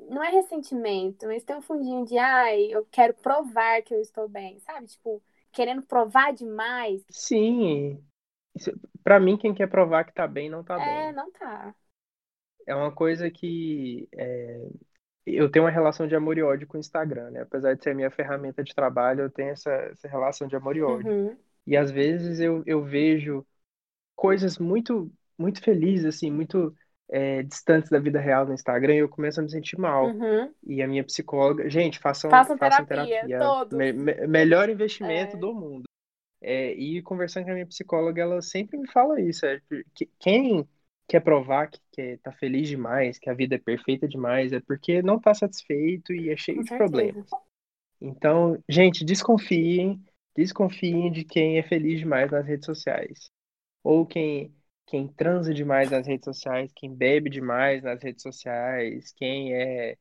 Não 0.09 0.23
é 0.23 0.29
ressentimento, 0.29 1.27
mas 1.27 1.43
tem 1.43 1.55
um 1.55 1.61
fundinho 1.61 2.05
de, 2.05 2.17
ai, 2.17 2.67
eu 2.71 2.87
quero 2.89 3.13
provar 3.15 3.81
que 3.81 3.93
eu 3.93 4.01
estou 4.01 4.27
bem, 4.27 4.59
sabe? 4.59 4.87
Tipo, 4.87 5.21
querendo 5.51 5.83
provar 5.83 6.33
demais. 6.33 7.03
Sim. 7.09 8.01
Isso, 8.55 8.71
pra 9.03 9.19
mim, 9.19 9.37
quem 9.37 9.53
quer 9.53 9.67
provar 9.67 10.05
que 10.05 10.13
tá 10.13 10.25
bem, 10.27 10.49
não 10.49 10.63
tá 10.63 10.75
é, 10.75 10.85
bem. 10.85 11.07
É, 11.07 11.11
não 11.11 11.31
tá 11.31 11.75
é 12.69 12.75
uma 12.75 12.91
coisa 12.91 13.31
que 13.31 14.07
é, 14.13 14.69
eu 15.25 15.49
tenho 15.49 15.65
uma 15.65 15.71
relação 15.71 16.07
de 16.07 16.15
amor 16.15 16.37
e 16.37 16.43
ódio 16.43 16.67
com 16.67 16.77
o 16.77 16.79
Instagram, 16.79 17.31
né? 17.31 17.41
Apesar 17.41 17.73
de 17.73 17.83
ser 17.83 17.91
a 17.91 17.95
minha 17.95 18.11
ferramenta 18.11 18.63
de 18.63 18.73
trabalho, 18.73 19.21
eu 19.21 19.29
tenho 19.29 19.49
essa, 19.49 19.71
essa 19.71 20.07
relação 20.07 20.47
de 20.47 20.55
amor 20.55 20.75
e 20.75 20.81
ódio. 20.81 21.11
Uhum. 21.11 21.37
E 21.67 21.77
às 21.77 21.91
vezes 21.91 22.39
eu, 22.39 22.63
eu 22.65 22.83
vejo 22.83 23.45
coisas 24.15 24.57
muito, 24.57 25.11
muito 25.37 25.61
felizes, 25.61 26.05
assim, 26.05 26.31
muito 26.31 26.75
é, 27.09 27.43
distantes 27.43 27.89
da 27.89 27.99
vida 27.99 28.19
real 28.19 28.45
no 28.45 28.53
Instagram 28.53 28.95
e 28.95 28.99
eu 28.99 29.09
começo 29.09 29.39
a 29.39 29.43
me 29.43 29.49
sentir 29.49 29.77
mal. 29.77 30.07
Uhum. 30.07 30.53
E 30.65 30.81
a 30.81 30.87
minha 30.87 31.03
psicóloga, 31.03 31.69
gente, 31.69 31.99
façam, 31.99 32.29
façam, 32.29 32.57
façam 32.57 32.85
terapia, 32.85 33.25
terapia. 33.25 33.77
Me, 33.77 33.93
me, 33.93 34.27
melhor 34.27 34.69
investimento 34.69 35.35
é. 35.35 35.39
do 35.39 35.53
mundo. 35.53 35.83
É, 36.41 36.73
e 36.73 37.01
conversando 37.01 37.45
com 37.45 37.51
a 37.51 37.53
minha 37.53 37.67
psicóloga, 37.67 38.21
ela 38.21 38.41
sempre 38.41 38.77
me 38.77 38.89
fala 38.89 39.19
isso. 39.19 39.45
É, 39.45 39.59
que, 39.93 40.09
quem 40.19 40.67
quer 41.09 41.21
provar 41.21 41.67
que, 41.67 41.79
que 41.91 42.17
tá 42.17 42.31
feliz 42.31 42.69
demais, 42.69 43.17
que 43.17 43.29
a 43.31 43.33
vida 43.33 43.55
é 43.55 43.57
perfeita 43.57 44.07
demais, 44.07 44.53
é 44.53 44.59
porque 44.59 45.01
não 45.01 45.19
tá 45.19 45.33
satisfeito 45.33 46.13
e 46.13 46.29
é 46.29 46.37
cheio 46.37 46.57
Com 46.57 46.63
de 46.63 46.69
certeza. 46.69 46.91
problemas. 46.91 47.29
Então, 47.99 48.63
gente, 48.69 49.03
desconfiem, 49.03 49.99
desconfiem 50.35 51.11
de 51.11 51.23
quem 51.23 51.57
é 51.57 51.63
feliz 51.63 51.99
demais 51.99 52.31
nas 52.31 52.45
redes 52.45 52.65
sociais. 52.67 53.31
Ou 53.83 54.05
quem, 54.05 54.53
quem 54.85 55.07
transa 55.07 55.51
demais 55.51 55.89
nas 55.89 56.05
redes 56.05 56.25
sociais, 56.25 56.71
quem 56.75 56.93
bebe 56.93 57.27
demais 57.27 57.81
nas 57.81 58.01
redes 58.03 58.21
sociais, 58.21 59.11
quem 59.13 59.55
é, 59.55 59.97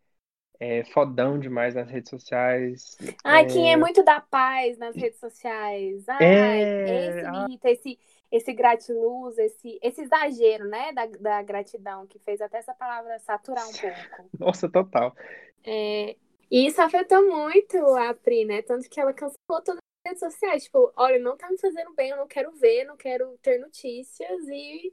é 0.60 0.84
fodão 0.84 1.38
demais 1.38 1.74
nas 1.74 1.90
redes 1.90 2.10
sociais. 2.10 2.98
Ai, 3.24 3.44
é... 3.44 3.46
quem 3.46 3.72
é 3.72 3.78
muito 3.78 4.04
da 4.04 4.20
paz 4.20 4.76
nas 4.76 4.94
redes 4.94 5.18
sociais. 5.18 6.06
Ai, 6.06 6.24
É, 6.26 7.08
esse 7.08 7.30
me 7.30 7.36
ah. 7.36 7.46
irrita, 7.48 7.70
esse, 7.70 7.98
esse 8.30 8.52
gratiluz, 8.52 9.38
esse, 9.38 9.78
esse 9.82 10.02
exagero, 10.02 10.68
né, 10.68 10.92
da, 10.92 11.06
da 11.06 11.42
gratidão, 11.42 12.06
que 12.06 12.18
fez 12.18 12.40
até 12.40 12.58
essa 12.58 12.74
palavra 12.74 13.18
saturar 13.18 13.66
um 13.66 13.72
pouco. 13.72 14.30
Nossa, 14.38 14.68
total. 14.68 15.14
É, 15.64 16.16
e 16.50 16.66
isso 16.66 16.80
afetou 16.80 17.26
muito 17.26 17.76
a 17.96 18.14
Pri, 18.14 18.44
né? 18.44 18.62
Tanto 18.62 18.88
que 18.88 19.00
ela 19.00 19.12
cancelou 19.12 19.62
todas 19.62 19.76
as 19.76 20.10
redes 20.10 20.20
sociais. 20.20 20.64
Tipo, 20.64 20.92
olha, 20.96 21.18
não 21.18 21.36
tá 21.36 21.50
me 21.50 21.58
fazendo 21.58 21.94
bem, 21.94 22.10
eu 22.10 22.16
não 22.16 22.26
quero 22.26 22.52
ver, 22.52 22.84
não 22.84 22.96
quero 22.96 23.36
ter 23.42 23.58
notícias 23.58 24.48
e 24.48 24.92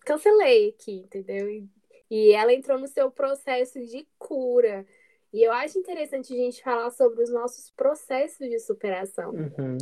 cancelei 0.00 0.70
aqui, 0.70 0.98
entendeu? 0.98 1.48
E, 1.48 1.68
e 2.10 2.32
ela 2.32 2.52
entrou 2.52 2.78
no 2.78 2.86
seu 2.86 3.10
processo 3.10 3.80
de 3.80 4.06
cura. 4.18 4.86
E 5.32 5.42
eu 5.42 5.52
acho 5.52 5.78
interessante 5.78 6.34
a 6.34 6.36
gente 6.36 6.62
falar 6.62 6.90
sobre 6.90 7.22
os 7.22 7.30
nossos 7.30 7.70
processos 7.70 8.48
de 8.48 8.58
superação. 8.58 9.30
Uhum. 9.30 9.78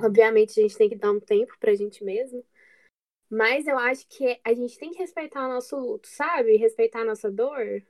Obviamente, 0.00 0.58
a 0.58 0.62
gente 0.62 0.76
tem 0.76 0.88
que 0.88 0.96
dar 0.96 1.12
um 1.12 1.20
tempo 1.20 1.54
pra 1.58 1.74
gente 1.74 2.02
mesmo. 2.04 2.44
Mas 3.30 3.66
eu 3.66 3.78
acho 3.78 4.06
que 4.08 4.40
a 4.44 4.54
gente 4.54 4.78
tem 4.78 4.90
que 4.90 4.98
respeitar 4.98 5.46
o 5.46 5.52
nosso 5.52 5.76
luto, 5.76 6.08
sabe? 6.08 6.56
Respeitar 6.56 7.00
a 7.00 7.04
nossa 7.04 7.30
dor. 7.30 7.82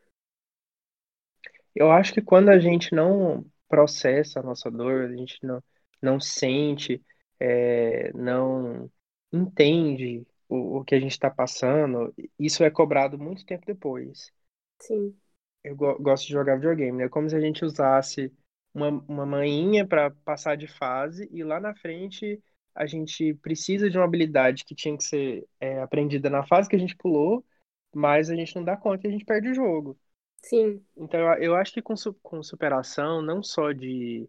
Eu 1.74 1.90
acho 1.90 2.14
que 2.14 2.22
quando 2.22 2.48
a 2.50 2.58
gente 2.58 2.94
não 2.94 3.44
processa 3.68 4.40
a 4.40 4.42
nossa 4.42 4.70
dor, 4.70 5.04
a 5.10 5.16
gente 5.16 5.38
não, 5.44 5.62
não 6.00 6.20
sente, 6.20 7.02
é, 7.40 8.12
não 8.12 8.90
entende 9.32 10.26
o, 10.48 10.78
o 10.78 10.84
que 10.84 10.94
a 10.94 11.00
gente 11.00 11.12
está 11.12 11.30
passando, 11.30 12.14
isso 12.38 12.62
é 12.62 12.70
cobrado 12.70 13.18
muito 13.18 13.44
tempo 13.44 13.66
depois. 13.66 14.32
Sim. 14.78 15.16
Eu 15.62 15.74
go 15.76 15.98
gosto 15.98 16.26
de 16.26 16.32
jogar 16.32 16.56
videogame, 16.56 16.98
né? 16.98 17.08
Como 17.08 17.28
se 17.28 17.36
a 17.36 17.40
gente 17.40 17.64
usasse 17.64 18.32
uma, 18.74 18.88
uma 19.08 19.24
manhinha 19.24 19.87
para 19.87 20.10
passar 20.10 20.56
de 20.56 20.66
fase 20.66 21.28
e 21.32 21.42
lá 21.44 21.60
na 21.60 21.74
frente 21.74 22.42
a 22.74 22.87
gente 22.87 23.34
precisa 23.34 23.88
de 23.88 23.96
uma 23.96 24.04
habilidade 24.04 24.64
que 24.64 24.74
tinha 24.74 24.96
que 24.96 25.04
ser 25.04 25.46
é, 25.60 25.80
aprendida 25.80 26.28
na 26.28 26.44
fase 26.44 26.68
que 26.68 26.74
a 26.74 26.78
gente 26.78 26.96
pulou, 26.96 27.44
mas 27.94 28.28
a 28.28 28.34
gente 28.34 28.54
não 28.56 28.64
dá 28.64 28.76
conta 28.76 29.06
e 29.06 29.08
a 29.08 29.12
gente 29.12 29.24
perde 29.24 29.48
o 29.48 29.54
jogo. 29.54 29.96
Sim. 30.42 30.84
Então 30.96 31.20
eu, 31.34 31.54
acho 31.54 31.72
que 31.72 31.80
com, 31.80 31.94
com 32.20 32.42
superação, 32.42 33.22
não 33.22 33.42
só 33.42 33.70
de, 33.70 34.28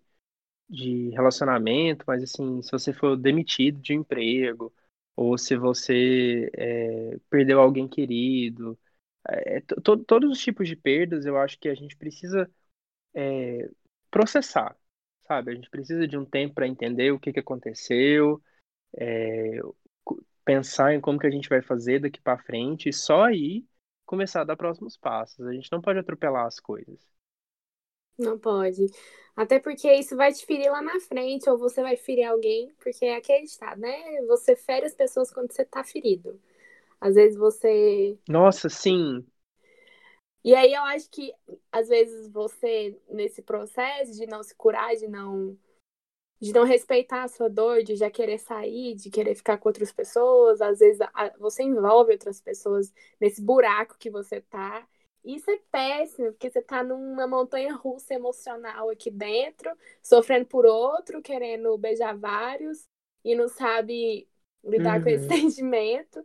de 0.70 1.10
relacionamento, 1.10 2.06
mas 2.08 2.24
assim, 2.24 2.62
se 2.62 2.72
você 2.72 2.94
for 2.94 3.18
demitido 3.18 3.82
de 3.82 3.94
emprego, 3.94 4.72
ou 5.16 5.38
se 5.38 5.58
você 5.58 6.52
é, 6.54 7.18
perdeu 7.30 7.60
alguém 7.60 7.88
querido, 7.88 8.78
é, 9.28 9.62
to, 9.62 9.98
todos 9.98 10.30
os 10.32 10.40
tipos 10.40 10.68
de 10.68 10.76
perdas, 10.76 11.26
eu 11.26 11.38
acho 11.38 11.58
que 11.60 11.68
a 11.70 11.76
gente 11.76 11.98
precisa 11.98 12.50
é, 13.14 13.70
processar, 14.16 14.78
sabe? 15.28 15.52
A 15.52 15.56
gente 15.56 15.70
precisa 15.70 16.08
de 16.08 16.18
um 16.18 16.26
tempo 16.26 16.56
para 16.56 16.68
entender 16.70 17.12
o 17.12 17.20
que, 17.20 17.34
que 17.34 17.40
aconteceu, 17.42 18.42
é, 18.98 19.60
pensar 20.46 20.94
em 20.94 21.02
como 21.02 21.20
que 21.20 21.28
a 21.28 21.32
gente 21.32 21.50
vai 21.50 21.62
fazer 21.62 22.00
daqui 22.02 22.22
para 22.22 22.42
frente 22.44 22.90
e 22.90 22.94
só 22.94 23.26
aí 23.26 23.66
começar 24.06 24.42
a 24.42 24.46
dar 24.46 24.58
próximos 24.58 24.98
passos. 24.98 25.46
A 25.48 25.54
gente 25.54 25.72
não 25.72 25.82
pode 25.82 26.00
atropelar 26.00 26.46
as 26.48 26.60
coisas. 26.60 27.00
Não 28.18 28.40
pode. 28.40 28.86
Até 29.36 29.60
porque 29.60 29.92
isso 29.94 30.16
vai 30.16 30.32
te 30.32 30.46
ferir 30.46 30.72
lá 30.72 30.82
na 30.82 31.00
frente, 31.02 31.50
ou 31.50 31.58
você 31.58 31.82
vai 31.82 31.98
ferir 31.98 32.24
alguém, 32.26 32.74
porque 32.82 33.06
é 33.06 33.16
aquele 33.18 33.44
estado, 33.46 33.80
né? 33.82 34.22
Você 34.28 34.56
fere 34.56 34.86
as 34.86 34.94
pessoas 34.96 35.32
quando 35.32 35.52
você 35.52 35.66
tá 35.66 35.84
ferido. 35.84 36.40
Às 37.02 37.16
vezes 37.16 37.38
você. 37.38 38.18
Nossa, 38.28 38.70
sim. 38.70 39.26
E 40.46 40.54
aí 40.54 40.74
eu 40.76 40.84
acho 40.84 41.10
que 41.10 41.34
às 41.72 41.90
vezes 41.90 42.28
você, 42.28 42.96
nesse 43.10 43.42
processo 43.42 44.12
de 44.12 44.28
não 44.28 44.44
se 44.44 44.54
curar, 44.54 44.96
de 44.96 45.08
não 45.08 45.58
de 46.40 46.54
não 46.54 46.64
respeitar 46.64 47.24
a 47.24 47.28
sua 47.28 47.50
dor, 47.50 47.82
de 47.82 47.96
já 47.96 48.12
querer 48.12 48.38
sair, 48.38 48.94
de 48.94 49.10
querer 49.10 49.34
ficar 49.34 49.58
com 49.58 49.70
outras 49.70 49.92
pessoas, 49.92 50.62
às 50.62 50.78
vezes 50.78 51.02
a, 51.02 51.34
você 51.40 51.64
envolve 51.64 52.12
outras 52.12 52.40
pessoas 52.40 52.94
nesse 53.20 53.42
buraco 53.42 53.98
que 53.98 54.12
você 54.12 54.40
tá. 54.40 54.88
Isso 55.24 55.50
é 55.50 55.60
péssimo, 55.72 56.32
porque 56.34 56.52
você 56.52 56.62
tá 56.62 56.84
numa 56.84 57.26
montanha 57.26 57.74
russa 57.74 58.14
emocional 58.14 58.92
aqui 58.92 59.10
dentro, 59.10 59.72
sofrendo 60.04 60.46
por 60.46 60.64
outro, 60.68 61.24
querendo 61.24 61.76
beijar 61.80 62.16
vários, 62.16 62.88
e 63.24 63.34
não 63.34 63.48
sabe 63.48 64.28
lidar 64.64 64.98
uhum. 64.98 65.04
com 65.04 65.10
esse 65.10 65.26
uhum. 65.26 65.42
sentimento. 65.50 66.24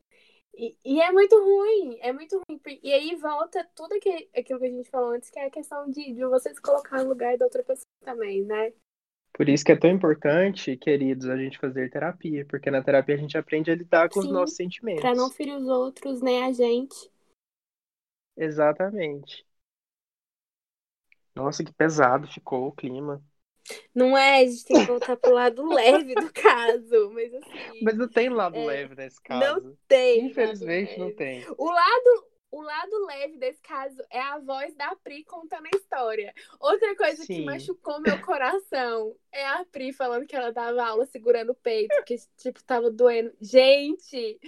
E, 0.60 0.76
e, 0.84 1.00
é 1.00 1.10
muito 1.10 1.34
ruim, 1.42 1.96
é 2.02 2.12
muito 2.12 2.36
ruim. 2.46 2.60
E 2.82 2.92
aí 2.92 3.16
volta 3.16 3.66
tudo 3.74 3.94
aquilo, 3.94 4.26
que 4.30 4.52
a 4.52 4.58
gente 4.58 4.90
falou 4.90 5.12
antes, 5.12 5.30
que 5.30 5.38
é 5.38 5.46
a 5.46 5.50
questão 5.50 5.88
de, 5.88 6.12
de 6.12 6.22
você 6.26 6.54
se 6.54 6.60
colocar 6.60 7.02
no 7.02 7.08
lugar 7.08 7.38
da 7.38 7.46
outra 7.46 7.62
pessoa 7.62 7.86
também, 8.04 8.44
né? 8.44 8.70
Por 9.32 9.48
isso 9.48 9.64
que 9.64 9.72
é 9.72 9.76
tão 9.76 9.88
importante, 9.88 10.76
queridos, 10.76 11.30
a 11.30 11.36
gente 11.38 11.58
fazer 11.58 11.90
terapia, 11.90 12.44
porque 12.44 12.70
na 12.70 12.82
terapia 12.82 13.14
a 13.14 13.18
gente 13.18 13.38
aprende 13.38 13.70
a 13.70 13.74
lidar 13.74 14.10
com 14.10 14.20
Sim, 14.20 14.28
os 14.28 14.34
nossos 14.34 14.56
sentimentos. 14.56 15.00
Pra 15.00 15.14
não 15.14 15.30
ferir 15.30 15.56
os 15.56 15.66
outros, 15.66 16.20
nem 16.20 16.44
a 16.44 16.52
gente. 16.52 17.10
Exatamente. 18.36 19.46
Nossa, 21.34 21.64
que 21.64 21.72
pesado 21.72 22.26
ficou 22.26 22.66
o 22.66 22.72
clima. 22.72 23.22
Não 23.94 24.16
é, 24.16 24.40
a 24.40 24.46
gente 24.46 24.64
tem 24.64 24.80
que 24.80 24.86
voltar 24.86 25.16
pro 25.16 25.32
lado 25.32 25.66
leve 25.68 26.14
do 26.14 26.32
caso, 26.32 27.10
mas 27.12 27.34
assim. 27.34 27.82
Mas 27.82 27.96
não 27.96 28.08
tem 28.08 28.28
lado 28.28 28.56
é, 28.56 28.66
leve 28.66 28.94
nesse 28.94 29.20
caso. 29.22 29.62
Não 29.62 29.76
tem. 29.88 30.26
Infelizmente 30.26 30.98
não 30.98 31.14
tem. 31.14 31.44
O 31.58 31.70
lado, 31.70 32.26
o 32.50 32.62
lado 32.62 33.06
leve 33.06 33.36
desse 33.38 33.60
caso 33.62 34.02
é 34.10 34.20
a 34.20 34.38
voz 34.38 34.74
da 34.74 34.94
Pri 34.96 35.24
contando 35.24 35.66
a 35.66 35.76
história. 35.76 36.34
Outra 36.58 36.96
coisa 36.96 37.24
Sim. 37.24 37.34
que 37.34 37.44
machucou 37.44 38.00
meu 38.00 38.20
coração 38.22 39.14
é 39.32 39.46
a 39.46 39.64
Pri 39.64 39.92
falando 39.92 40.26
que 40.26 40.36
ela 40.36 40.52
dava 40.52 40.84
aula 40.84 41.06
segurando 41.06 41.50
o 41.50 41.54
peito, 41.54 41.94
que 42.04 42.16
tipo 42.36 42.62
tava 42.64 42.90
doendo. 42.90 43.32
Gente, 43.40 44.38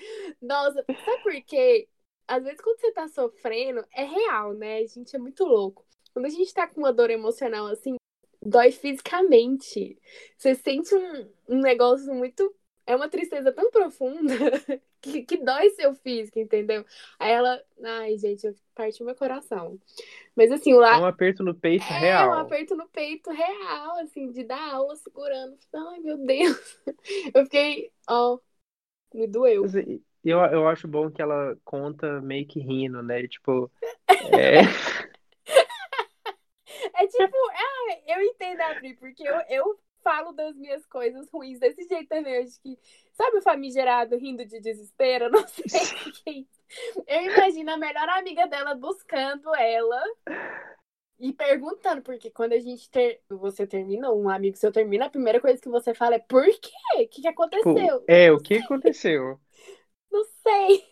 nossa, 0.41 0.85
sabe 0.87 1.23
por 1.23 1.43
quê? 1.43 1.89
Às 2.27 2.45
vezes 2.45 2.61
quando 2.61 2.81
você 2.81 2.93
tá 2.93 3.09
sofrendo, 3.09 3.85
é 3.95 4.05
real, 4.05 4.55
né? 4.55 4.79
A 4.79 4.87
gente 4.87 5.15
é 5.15 5.19
muito 5.19 5.45
louco. 5.45 5.85
Quando 6.13 6.27
a 6.27 6.31
gente 6.31 6.53
tá 6.53 6.67
com 6.67 6.81
uma 6.81 6.93
dor 6.93 7.11
emocional 7.11 7.67
assim, 7.67 7.97
dói 8.43 8.73
fisicamente. 8.73 9.99
Você 10.37 10.55
sente 10.55 10.95
um, 10.95 11.29
um 11.49 11.61
negócio 11.61 12.13
muito. 12.13 12.55
É 12.85 12.97
uma 12.97 13.09
tristeza 13.09 13.53
tão 13.53 13.71
profunda 13.71 14.35
que, 15.01 15.23
que 15.23 15.37
dói 15.37 15.71
seu 15.71 15.95
físico, 15.95 16.39
entendeu? 16.39 16.85
Aí 17.19 17.31
ela. 17.31 17.63
Ai, 17.85 18.19
gente, 18.19 18.53
partiu 18.75 19.07
meu 19.07 19.15
coração. 19.15 19.79
Mas 20.35 20.51
assim, 20.51 20.75
lá. 20.75 20.97
É 20.97 21.01
um 21.01 21.07
aperto 21.07 21.45
no 21.45 21.55
peito 21.55 21.85
é 21.85 21.99
real. 21.99 22.33
É 22.33 22.37
um 22.37 22.41
aperto 22.41 22.75
no 22.75 22.89
peito 22.89 23.31
real, 23.31 23.99
assim, 24.01 24.31
de 24.31 24.43
dar 24.43 24.75
aula 24.75 24.97
segurando. 24.97 25.57
Ai, 25.73 26.01
meu 26.01 26.19
Deus. 26.19 26.81
Eu 27.35 27.45
fiquei. 27.45 27.93
Ó, 28.09 28.39
me 29.15 29.29
doeu. 29.29 29.65
Eu, 30.25 30.39
eu 30.39 30.69
acho 30.69 30.87
bom 30.89 31.11
que 31.11 31.21
ela 31.23 31.57
conta 31.65 32.21
meio 32.21 32.47
que 32.47 32.61
rindo, 32.61 33.03
né? 33.03 33.27
Tipo. 33.29 33.71
É... 34.31 34.61
é 37.03 37.07
tipo, 37.09 37.37
é, 37.91 38.17
eu 38.17 38.23
entendo 38.23 38.61
a 38.61 38.75
Pri, 38.75 38.95
porque 38.95 39.27
eu, 39.27 39.35
eu 39.49 39.81
falo 40.03 40.33
das 40.33 40.57
minhas 40.57 40.85
coisas 40.87 41.29
ruins 41.31 41.59
desse 41.59 41.83
jeito 41.85 42.09
também. 42.09 42.35
Eu 42.35 42.43
acho 42.43 42.61
que, 42.61 42.79
sabe 43.13 43.39
o 43.39 43.43
famigerado 43.43 44.17
rindo 44.17 44.45
de 44.45 44.61
desespero? 44.61 45.27
Eu 45.27 45.31
não 45.33 45.47
sei 45.49 45.83
o 45.83 46.13
que 46.13 46.31
é 46.31 46.33
isso. 46.33 46.63
Eu 47.07 47.23
imagino 47.23 47.73
a 47.73 47.77
melhor 47.77 48.09
amiga 48.09 48.47
dela 48.47 48.75
buscando 48.75 49.55
ela 49.55 50.03
e 51.19 51.33
perguntando, 51.33 52.03
porque 52.03 52.31
quando 52.31 52.53
a 52.53 52.59
gente 52.59 52.91
ter, 52.91 53.21
você 53.29 53.67
termina, 53.67 54.11
um 54.11 54.29
amigo 54.29 54.57
seu 54.57 54.73
termina, 54.73 55.07
a 55.07 55.11
primeira 55.11 55.41
coisa 55.41 55.61
que 55.61 55.69
você 55.69 55.95
fala 55.95 56.17
é 56.17 56.19
por 56.19 56.45
quê? 56.45 56.71
O 56.97 57.09
que, 57.09 57.23
que 57.23 57.29
aconteceu? 57.29 58.01
Tipo, 58.01 58.05
é, 58.09 58.33
o 58.33 58.39
que 58.39 58.57
aconteceu? 58.57 59.39
não 60.11 60.25
sei. 60.43 60.85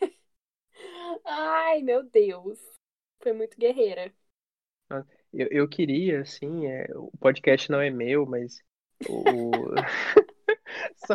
Ai, 1.25 1.83
meu 1.83 2.03
Deus. 2.03 2.59
Foi 3.23 3.33
muito 3.33 3.57
guerreira. 3.59 4.13
Eu, 5.33 5.49
eu 5.51 5.69
queria, 5.69 6.21
assim, 6.21 6.67
é, 6.67 6.87
o 6.95 7.11
podcast 7.19 7.71
não 7.71 7.81
é 7.81 7.91
meu, 7.91 8.27
mas 8.27 8.63
o... 9.09 9.51
so, 10.97 11.15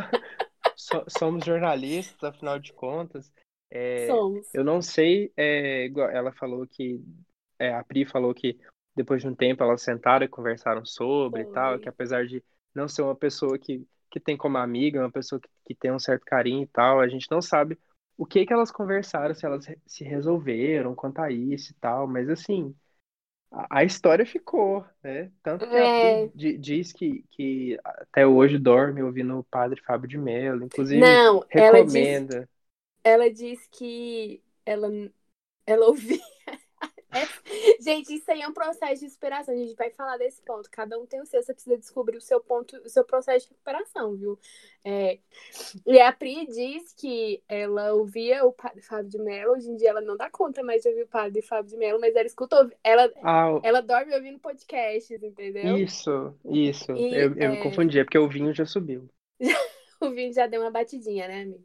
so, 0.76 1.04
somos 1.20 1.46
jornalistas, 1.46 2.24
afinal 2.24 2.60
de 2.60 2.74
contas. 2.74 3.32
É, 3.70 4.08
somos. 4.08 4.48
Eu 4.54 4.64
não 4.64 4.82
sei, 4.82 5.32
é, 5.36 5.88
ela 6.12 6.32
falou 6.32 6.66
que, 6.66 7.04
é, 7.60 7.74
a 7.74 7.84
Pri 7.84 8.06
falou 8.06 8.34
que 8.34 8.58
depois 8.96 9.22
de 9.22 9.28
um 9.28 9.36
tempo 9.36 9.62
elas 9.62 9.82
sentaram 9.82 10.26
e 10.26 10.30
conversaram 10.30 10.86
sobre 10.86 11.42
e 11.42 11.52
tal, 11.52 11.78
que 11.78 11.90
apesar 11.90 12.26
de 12.26 12.42
não 12.74 12.88
ser 12.88 13.02
uma 13.02 13.16
pessoa 13.16 13.60
que, 13.60 13.86
que 14.10 14.20
tem 14.20 14.38
como 14.38 14.58
amiga, 14.58 15.02
uma 15.02 15.12
pessoa 15.12 15.40
que, 15.40 15.50
que 15.66 15.76
tem 15.76 15.92
um 15.92 16.00
certo 16.00 16.24
carinho 16.24 16.64
e 16.64 16.68
tal, 16.68 17.02
a 17.02 17.08
gente 17.08 17.30
não 17.30 17.42
sabe 17.42 17.78
o 18.18 18.26
que 18.26 18.46
que 18.46 18.54
elas 18.54 18.72
conversaram, 18.72 19.36
se 19.36 19.46
elas 19.46 19.66
se 19.86 20.04
resolveram 20.06 20.96
quanto 20.96 21.20
a 21.20 21.30
isso 21.30 21.74
e 21.74 21.76
tal, 21.76 22.08
mas 22.08 22.30
assim, 22.30 22.74
a, 23.52 23.84
história 23.84 24.26
ficou, 24.26 24.86
né? 25.04 25.32
Tanto 25.42 25.68
que 25.68 25.76
é. 25.76 26.30
diz 26.36 26.92
que, 26.92 27.24
que 27.32 27.78
até 27.84 28.26
hoje 28.26 28.58
dorme 28.58 29.02
ouvindo 29.02 29.40
o 29.40 29.44
padre 29.44 29.82
Fábio 29.82 30.10
de 30.10 30.18
Mello, 30.18 30.66
inclusive 30.66 31.00
Não, 31.00 31.44
recomenda. 31.50 32.50
Ela 33.04 33.30
diz, 33.30 33.46
ela 33.46 33.56
diz 33.58 33.68
que 33.72 34.44
ela, 34.66 34.90
ela 35.66 35.86
ouvia 35.88 36.20
Gente, 37.80 38.16
isso 38.16 38.30
aí 38.30 38.42
é 38.42 38.48
um 38.48 38.54
processo 38.54 39.02
de 39.02 39.08
recuperação. 39.08 39.54
A 39.54 39.58
gente 39.58 39.76
vai 39.76 39.90
falar 39.90 40.18
desse 40.18 40.42
ponto. 40.42 40.70
Cada 40.70 40.98
um 41.00 41.06
tem 41.06 41.22
o 41.22 41.26
seu. 41.26 41.42
Você 41.42 41.54
precisa 41.54 41.78
descobrir 41.78 42.18
o 42.18 42.22
seu 42.22 42.40
ponto, 42.40 42.76
o 42.78 42.90
seu 42.90 43.04
processo 43.04 43.48
de 43.48 43.52
recuperação, 43.54 44.16
viu? 44.16 44.40
É... 44.84 45.20
E 45.86 46.00
a 46.00 46.12
Pri 46.12 46.46
diz 46.48 46.94
que 46.94 47.42
ela 47.48 47.94
ouvia 47.94 48.46
o 48.46 48.52
padre 48.52 48.82
Fábio 48.82 49.10
de 49.10 49.18
Mello. 49.18 49.54
Hoje 49.54 49.70
em 49.70 49.76
dia 49.76 49.90
ela 49.90 50.02
não 50.02 50.18
dá 50.18 50.30
conta 50.30 50.64
mais 50.64 50.82
de 50.82 50.90
ouvir 50.90 51.04
o 51.04 51.08
padre 51.08 51.42
Fábio 51.42 51.72
de 51.72 51.78
Mello, 51.78 52.00
mas 52.00 52.16
ela 52.16 52.26
escuta. 52.26 52.70
Ela, 52.84 53.12
ah, 53.24 53.60
ela 53.64 53.82
dorme 53.82 54.14
ouvindo 54.14 54.40
podcasts, 54.40 55.22
entendeu? 55.22 55.78
Isso, 55.78 56.34
isso. 56.46 56.92
E, 56.92 57.16
eu, 57.16 57.34
eu 57.36 57.42
é... 57.42 57.48
me 57.50 57.64
confundi, 57.64 58.00
é 58.00 58.04
porque 58.04 58.18
o 58.18 58.30
vinho 58.30 58.54
já 58.54 58.66
subiu. 58.66 59.10
o 60.02 60.10
vinho 60.12 60.34
já 60.34 60.48
deu 60.48 60.62
uma 60.62 60.72
batidinha, 60.72 61.28
né, 61.28 61.42
amigo? 61.44 61.64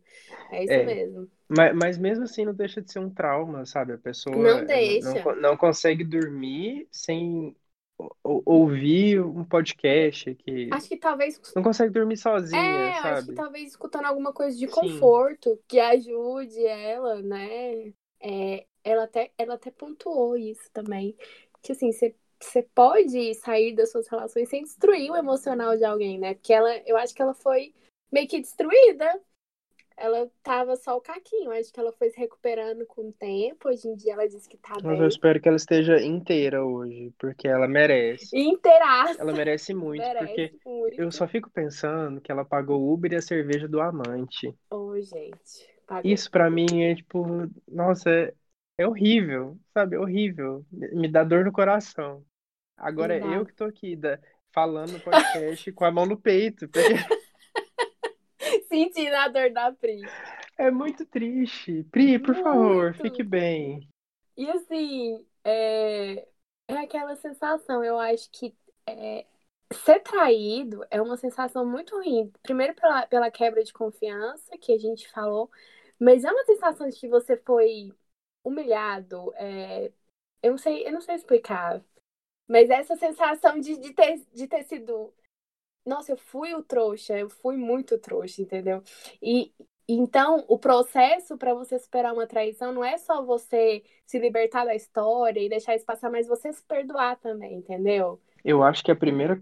É 0.51 0.65
isso 0.65 0.73
é. 0.73 0.85
mesmo. 0.85 1.31
Mas, 1.51 1.75
mas 1.75 1.99
mesmo 1.99 2.25
assim 2.25 2.45
não 2.45 2.55
deixa 2.55 2.81
de 2.81 2.93
ser 2.93 3.01
um 3.01 3.11
trauma, 3.11 3.67
sabe? 3.67 3.93
A 3.93 3.99
pessoa 3.99 4.37
não, 4.37 4.65
não, 4.65 5.37
não 5.41 5.57
consegue 5.57 6.05
dormir 6.05 6.87
sem 6.93 7.57
ouvir 8.23 9.21
um 9.21 9.45
podcast 9.45 10.33
que. 10.37 10.71
Acho 10.73 10.89
que 10.89 10.97
talvez. 10.97 11.41
Não 11.55 11.63
consegue 11.63 11.93
dormir 11.93 12.17
sozinha, 12.17 12.61
é, 12.61 12.93
sabe? 12.95 13.09
Acho 13.09 13.27
que 13.27 13.35
talvez 13.35 13.69
escutando 13.71 14.07
alguma 14.07 14.33
coisa 14.33 14.57
de 14.57 14.69
conforto 14.69 15.51
Sim. 15.51 15.59
que 15.67 15.81
ajude 15.81 16.65
ela, 16.65 17.21
né? 17.21 17.93
É, 18.23 18.65
ela, 18.85 19.05
até, 19.05 19.33
ela 19.37 19.55
até 19.55 19.71
pontuou 19.71 20.37
isso 20.37 20.71
também. 20.73 21.17
Que 21.63 21.73
assim, 21.73 21.91
você, 21.91 22.15
você 22.41 22.63
pode 22.75 23.35
sair 23.35 23.75
das 23.75 23.91
suas 23.91 24.07
relações 24.09 24.49
sem 24.49 24.63
destruir 24.63 25.11
o 25.11 25.17
emocional 25.17 25.77
de 25.77 25.85
alguém, 25.85 26.19
né? 26.19 26.35
Porque 26.35 26.53
ela, 26.53 26.75
eu 26.87 26.97
acho 26.97 27.13
que 27.13 27.23
ela 27.23 27.35
foi 27.35 27.75
meio 28.13 28.29
que 28.29 28.41
destruída 28.41 29.21
ela 30.01 30.29
tava 30.43 30.75
só 30.77 30.97
o 30.97 31.01
caquinho. 31.01 31.53
Acho 31.53 31.73
que 31.73 31.79
ela 31.79 31.93
foi 31.93 32.09
se 32.09 32.19
recuperando 32.19 32.87
com 32.87 33.09
o 33.09 33.13
tempo. 33.13 33.69
Hoje 33.69 33.87
em 33.87 33.95
dia 33.95 34.15
ela 34.15 34.27
disse 34.27 34.49
que 34.49 34.57
tá 34.57 34.73
Mas 34.75 34.83
bem. 34.83 35.01
eu 35.01 35.07
espero 35.07 35.41
que 35.41 35.47
ela 35.47 35.57
esteja 35.57 36.03
inteira 36.03 36.65
hoje, 36.65 37.13
porque 37.19 37.47
ela 37.47 37.69
merece. 37.69 38.37
Inteiraça. 38.37 39.21
Ela 39.21 39.33
merece 39.33 39.75
muito, 39.75 40.01
merece 40.01 40.27
porque 40.27 40.59
muito. 40.65 41.01
eu 41.01 41.13
só 41.13 41.29
fico 41.29 41.51
pensando 41.51 42.21
que 42.21 42.33
ela 42.33 42.45
pagou 42.45 42.81
o 42.81 42.93
Uber 42.93 43.13
e 43.13 43.17
a 43.17 43.23
cerveja 43.23 43.69
do 43.69 43.81
amante. 43.81 44.49
Ô, 44.71 44.77
oh, 44.77 45.01
gente. 45.01 45.69
Isso 46.05 46.31
para 46.31 46.49
mim 46.49 46.83
é 46.83 46.95
tipo, 46.95 47.27
nossa, 47.69 48.09
é, 48.11 48.33
é 48.79 48.87
horrível, 48.87 49.59
sabe? 49.75 49.97
É 49.97 49.99
horrível. 49.99 50.65
Me 50.71 51.09
dá 51.09 51.25
dor 51.25 51.45
no 51.45 51.53
coração. 51.53 52.25
Agora 52.77 53.15
é 53.15 53.37
eu 53.37 53.45
que 53.45 53.53
tô 53.53 53.65
aqui 53.65 53.97
da, 53.97 54.19
falando 54.53 54.93
no 54.93 55.01
podcast 55.01 55.71
com 55.73 55.85
a 55.85 55.91
mão 55.91 56.07
no 56.07 56.17
peito, 56.17 56.69
porque 56.69 56.95
Sentindo 58.71 59.17
a 59.17 59.27
dor 59.27 59.51
da 59.51 59.73
Pri. 59.73 60.01
É 60.57 60.71
muito 60.71 61.05
triste. 61.05 61.83
Pri, 61.91 62.21
por 62.21 62.35
muito. 62.35 62.45
favor, 62.45 62.95
fique 62.95 63.25
bem. 63.25 63.89
E 64.37 64.49
assim, 64.49 65.27
é, 65.43 66.29
é 66.69 66.75
aquela 66.75 67.17
sensação, 67.17 67.83
eu 67.83 67.99
acho 67.99 68.31
que 68.31 68.55
é, 68.87 69.27
ser 69.73 69.99
traído 70.05 70.87
é 70.89 71.03
uma 71.03 71.17
sensação 71.17 71.67
muito 71.67 71.97
ruim. 71.97 72.33
Primeiro 72.45 72.73
pela, 72.75 73.07
pela 73.09 73.31
quebra 73.31 73.65
de 73.65 73.73
confiança 73.73 74.57
que 74.57 74.73
a 74.73 74.79
gente 74.79 75.11
falou, 75.11 75.51
mas 75.99 76.23
é 76.23 76.31
uma 76.31 76.45
sensação 76.45 76.89
de 76.89 76.97
que 76.97 77.09
você 77.09 77.37
foi 77.37 77.93
humilhado. 78.45 79.33
É, 79.35 79.91
eu 80.45 80.53
não 80.53 80.59
sei, 80.59 80.87
eu 80.87 80.93
não 80.93 81.01
sei 81.01 81.17
explicar. 81.17 81.85
Mas 82.47 82.71
essa 82.71 82.95
sensação 82.97 83.59
de, 83.59 83.77
de, 83.79 83.93
ter, 83.93 84.25
de 84.33 84.47
ter 84.47 84.63
sido 84.63 85.13
nossa, 85.85 86.13
eu 86.13 86.17
fui 86.17 86.55
o 86.55 86.63
trouxa, 86.63 87.19
eu 87.19 87.29
fui 87.29 87.57
muito 87.57 87.99
trouxa, 87.99 88.43
entendeu? 88.43 88.83
E 89.23 89.53
então, 89.93 90.45
o 90.47 90.57
processo 90.57 91.37
para 91.37 91.53
você 91.53 91.77
superar 91.77 92.13
uma 92.13 92.27
traição 92.27 92.73
não 92.73 92.85
é 92.85 92.97
só 92.97 93.25
você 93.25 93.83
se 94.07 94.21
libertar 94.21 94.65
da 94.65 94.73
história 94.75 95.41
e 95.41 95.49
deixar 95.49 95.75
isso 95.75 95.85
passar, 95.85 96.09
mas 96.09 96.29
você 96.29 96.53
se 96.53 96.63
perdoar 96.63 97.17
também, 97.19 97.57
entendeu? 97.57 98.21
Eu 98.45 98.63
acho 98.63 98.85
que 98.85 98.93
a 98.93 98.97
primeira 98.97 99.37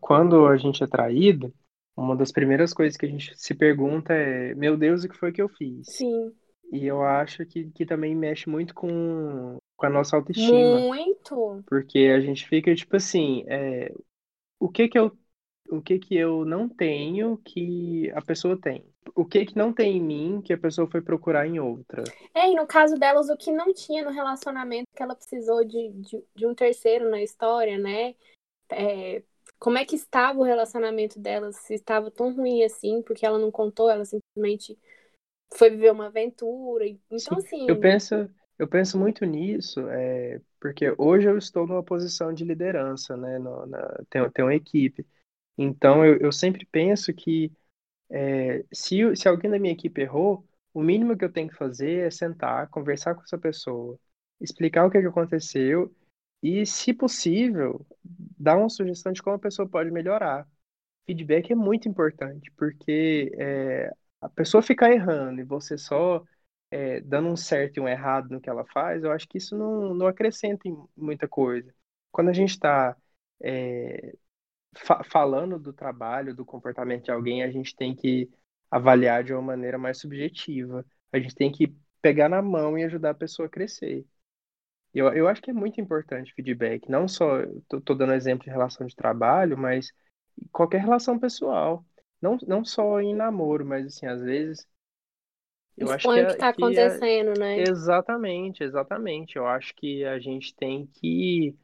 quando 0.00 0.46
a 0.46 0.56
gente 0.56 0.82
é 0.82 0.86
traído, 0.86 1.52
uma 1.94 2.16
das 2.16 2.32
primeiras 2.32 2.72
coisas 2.72 2.96
que 2.96 3.04
a 3.04 3.08
gente 3.08 3.32
se 3.36 3.54
pergunta 3.54 4.14
é: 4.14 4.54
meu 4.54 4.78
Deus, 4.78 5.04
o 5.04 5.08
que 5.08 5.16
foi 5.16 5.30
que 5.30 5.42
eu 5.42 5.48
fiz? 5.48 5.88
Sim. 5.88 6.32
E 6.72 6.86
eu 6.86 7.02
acho 7.02 7.44
que, 7.44 7.70
que 7.70 7.84
também 7.84 8.16
mexe 8.16 8.48
muito 8.48 8.74
com, 8.74 9.58
com 9.76 9.86
a 9.86 9.90
nossa 9.90 10.16
autoestima. 10.16 10.80
Muito. 10.80 11.62
Porque 11.66 12.10
a 12.16 12.20
gente 12.20 12.48
fica 12.48 12.74
tipo 12.74 12.96
assim, 12.96 13.44
é, 13.46 13.92
o 14.58 14.68
que 14.70 14.88
que 14.88 14.98
eu 14.98 15.16
o 15.68 15.80
que 15.80 15.98
que 15.98 16.16
eu 16.16 16.44
não 16.44 16.68
tenho 16.68 17.36
que 17.38 18.10
a 18.14 18.22
pessoa 18.22 18.58
tem? 18.60 18.84
O 19.14 19.24
que 19.24 19.46
que 19.46 19.56
não 19.56 19.72
tem 19.72 19.96
em 19.96 20.00
mim 20.00 20.42
que 20.42 20.52
a 20.52 20.58
pessoa 20.58 20.90
foi 20.90 21.00
procurar 21.00 21.46
em 21.46 21.58
outra? 21.58 22.02
É, 22.34 22.50
e 22.50 22.54
no 22.54 22.66
caso 22.66 22.96
delas, 22.96 23.28
o 23.28 23.36
que 23.36 23.52
não 23.52 23.72
tinha 23.72 24.04
no 24.04 24.10
relacionamento 24.10 24.86
que 24.94 25.02
ela 25.02 25.14
precisou 25.14 25.64
de, 25.64 25.90
de, 25.92 26.24
de 26.34 26.46
um 26.46 26.54
terceiro 26.54 27.10
na 27.10 27.22
história, 27.22 27.78
né? 27.78 28.14
É, 28.70 29.22
como 29.58 29.78
é 29.78 29.84
que 29.84 29.94
estava 29.94 30.38
o 30.38 30.44
relacionamento 30.44 31.18
delas? 31.18 31.56
Se 31.56 31.74
estava 31.74 32.10
tão 32.10 32.34
ruim 32.34 32.64
assim, 32.64 33.02
porque 33.02 33.24
ela 33.24 33.38
não 33.38 33.50
contou, 33.50 33.90
ela 33.90 34.04
simplesmente 34.04 34.78
foi 35.54 35.70
viver 35.70 35.92
uma 35.92 36.06
aventura. 36.06 36.86
Então, 36.86 37.40
Sim, 37.40 37.46
assim. 37.46 37.66
Eu 37.68 37.78
penso, 37.78 38.28
eu 38.58 38.68
penso 38.68 38.98
muito 38.98 39.24
nisso, 39.24 39.80
é, 39.88 40.40
porque 40.60 40.94
hoje 40.98 41.28
eu 41.28 41.38
estou 41.38 41.66
numa 41.66 41.82
posição 41.82 42.32
de 42.32 42.44
liderança, 42.44 43.16
né? 43.16 43.38
No, 43.38 43.66
na, 43.66 44.02
tenho, 44.10 44.30
tenho 44.30 44.48
uma 44.48 44.54
equipe. 44.54 45.06
Então, 45.56 46.04
eu, 46.04 46.18
eu 46.18 46.32
sempre 46.32 46.66
penso 46.66 47.12
que 47.14 47.52
é, 48.10 48.64
se, 48.72 49.16
se 49.16 49.28
alguém 49.28 49.50
da 49.50 49.58
minha 49.58 49.72
equipe 49.74 50.00
errou, 50.02 50.46
o 50.74 50.82
mínimo 50.82 51.16
que 51.16 51.24
eu 51.24 51.32
tenho 51.32 51.48
que 51.50 51.56
fazer 51.56 52.06
é 52.06 52.10
sentar, 52.10 52.68
conversar 52.70 53.14
com 53.14 53.22
essa 53.22 53.38
pessoa, 53.38 53.98
explicar 54.40 54.86
o 54.86 54.90
que, 54.90 55.00
que 55.00 55.06
aconteceu 55.06 55.94
e, 56.42 56.66
se 56.66 56.92
possível, 56.94 57.86
dar 58.04 58.56
uma 58.58 58.68
sugestão 58.70 59.12
de 59.12 59.22
como 59.22 59.36
a 59.36 59.38
pessoa 59.38 59.68
pode 59.68 59.90
melhorar. 59.90 60.46
Feedback 61.06 61.52
é 61.52 61.54
muito 61.56 61.88
importante, 61.88 62.50
porque 62.56 63.30
é, 63.38 63.90
a 64.20 64.28
pessoa 64.28 64.62
ficar 64.62 64.90
errando 64.92 65.40
e 65.40 65.44
você 65.44 65.76
só 65.78 66.24
é, 66.70 67.00
dando 67.02 67.28
um 67.28 67.36
certo 67.36 67.76
e 67.78 67.80
um 67.80 67.88
errado 67.88 68.30
no 68.30 68.40
que 68.40 68.48
ela 68.50 68.64
faz, 68.72 69.04
eu 69.04 69.12
acho 69.12 69.28
que 69.28 69.38
isso 69.38 69.56
não, 69.56 69.94
não 69.94 70.06
acrescenta 70.06 70.68
em 70.68 70.76
muita 70.96 71.28
coisa. 71.28 71.72
Quando 72.12 72.30
a 72.30 72.32
gente 72.32 72.50
está 72.50 72.96
é, 73.42 74.14
fa 74.76 75.02
falando 75.04 75.58
do 75.58 75.72
trabalho, 75.72 76.34
do 76.34 76.44
comportamento 76.44 77.04
de 77.04 77.10
alguém, 77.10 77.42
a 77.42 77.50
gente 77.50 77.74
tem 77.76 77.94
que 77.94 78.28
avaliar 78.70 79.22
de 79.22 79.32
uma 79.32 79.42
maneira 79.42 79.78
mais 79.78 79.98
subjetiva. 79.98 80.84
A 81.12 81.18
gente 81.18 81.34
tem 81.34 81.50
que 81.50 81.74
pegar 82.02 82.28
na 82.28 82.42
mão 82.42 82.76
e 82.78 82.84
ajudar 82.84 83.10
a 83.10 83.14
pessoa 83.14 83.46
a 83.46 83.50
crescer. 83.50 84.04
Eu, 84.92 85.12
eu 85.12 85.26
acho 85.26 85.42
que 85.42 85.50
é 85.50 85.54
muito 85.54 85.80
importante 85.80 86.32
feedback. 86.34 86.88
Não 86.88 87.08
só, 87.08 87.40
estou 87.40 87.96
dando 87.96 88.12
exemplo 88.12 88.44
de 88.44 88.50
relação 88.50 88.86
de 88.86 88.94
trabalho, 88.94 89.58
mas 89.58 89.92
qualquer 90.52 90.80
relação 90.80 91.18
pessoal. 91.18 91.84
Não, 92.20 92.38
não 92.46 92.64
só 92.64 93.00
em 93.00 93.14
namoro, 93.14 93.66
mas 93.66 93.86
assim, 93.86 94.06
às 94.06 94.22
vezes. 94.22 94.66
Eu 95.76 95.92
Expõe 95.92 95.94
acho 95.96 96.08
que, 96.08 96.20
é, 96.20 96.22
o 96.22 96.26
que 96.26 96.32
está 96.32 96.48
acontecendo, 96.48 97.30
é... 97.32 97.38
né? 97.38 97.62
Exatamente, 97.62 98.62
exatamente. 98.62 99.36
Eu 99.36 99.46
acho 99.46 99.74
que 99.74 100.04
a 100.04 100.18
gente 100.18 100.54
tem 100.54 100.86
que 100.86 101.56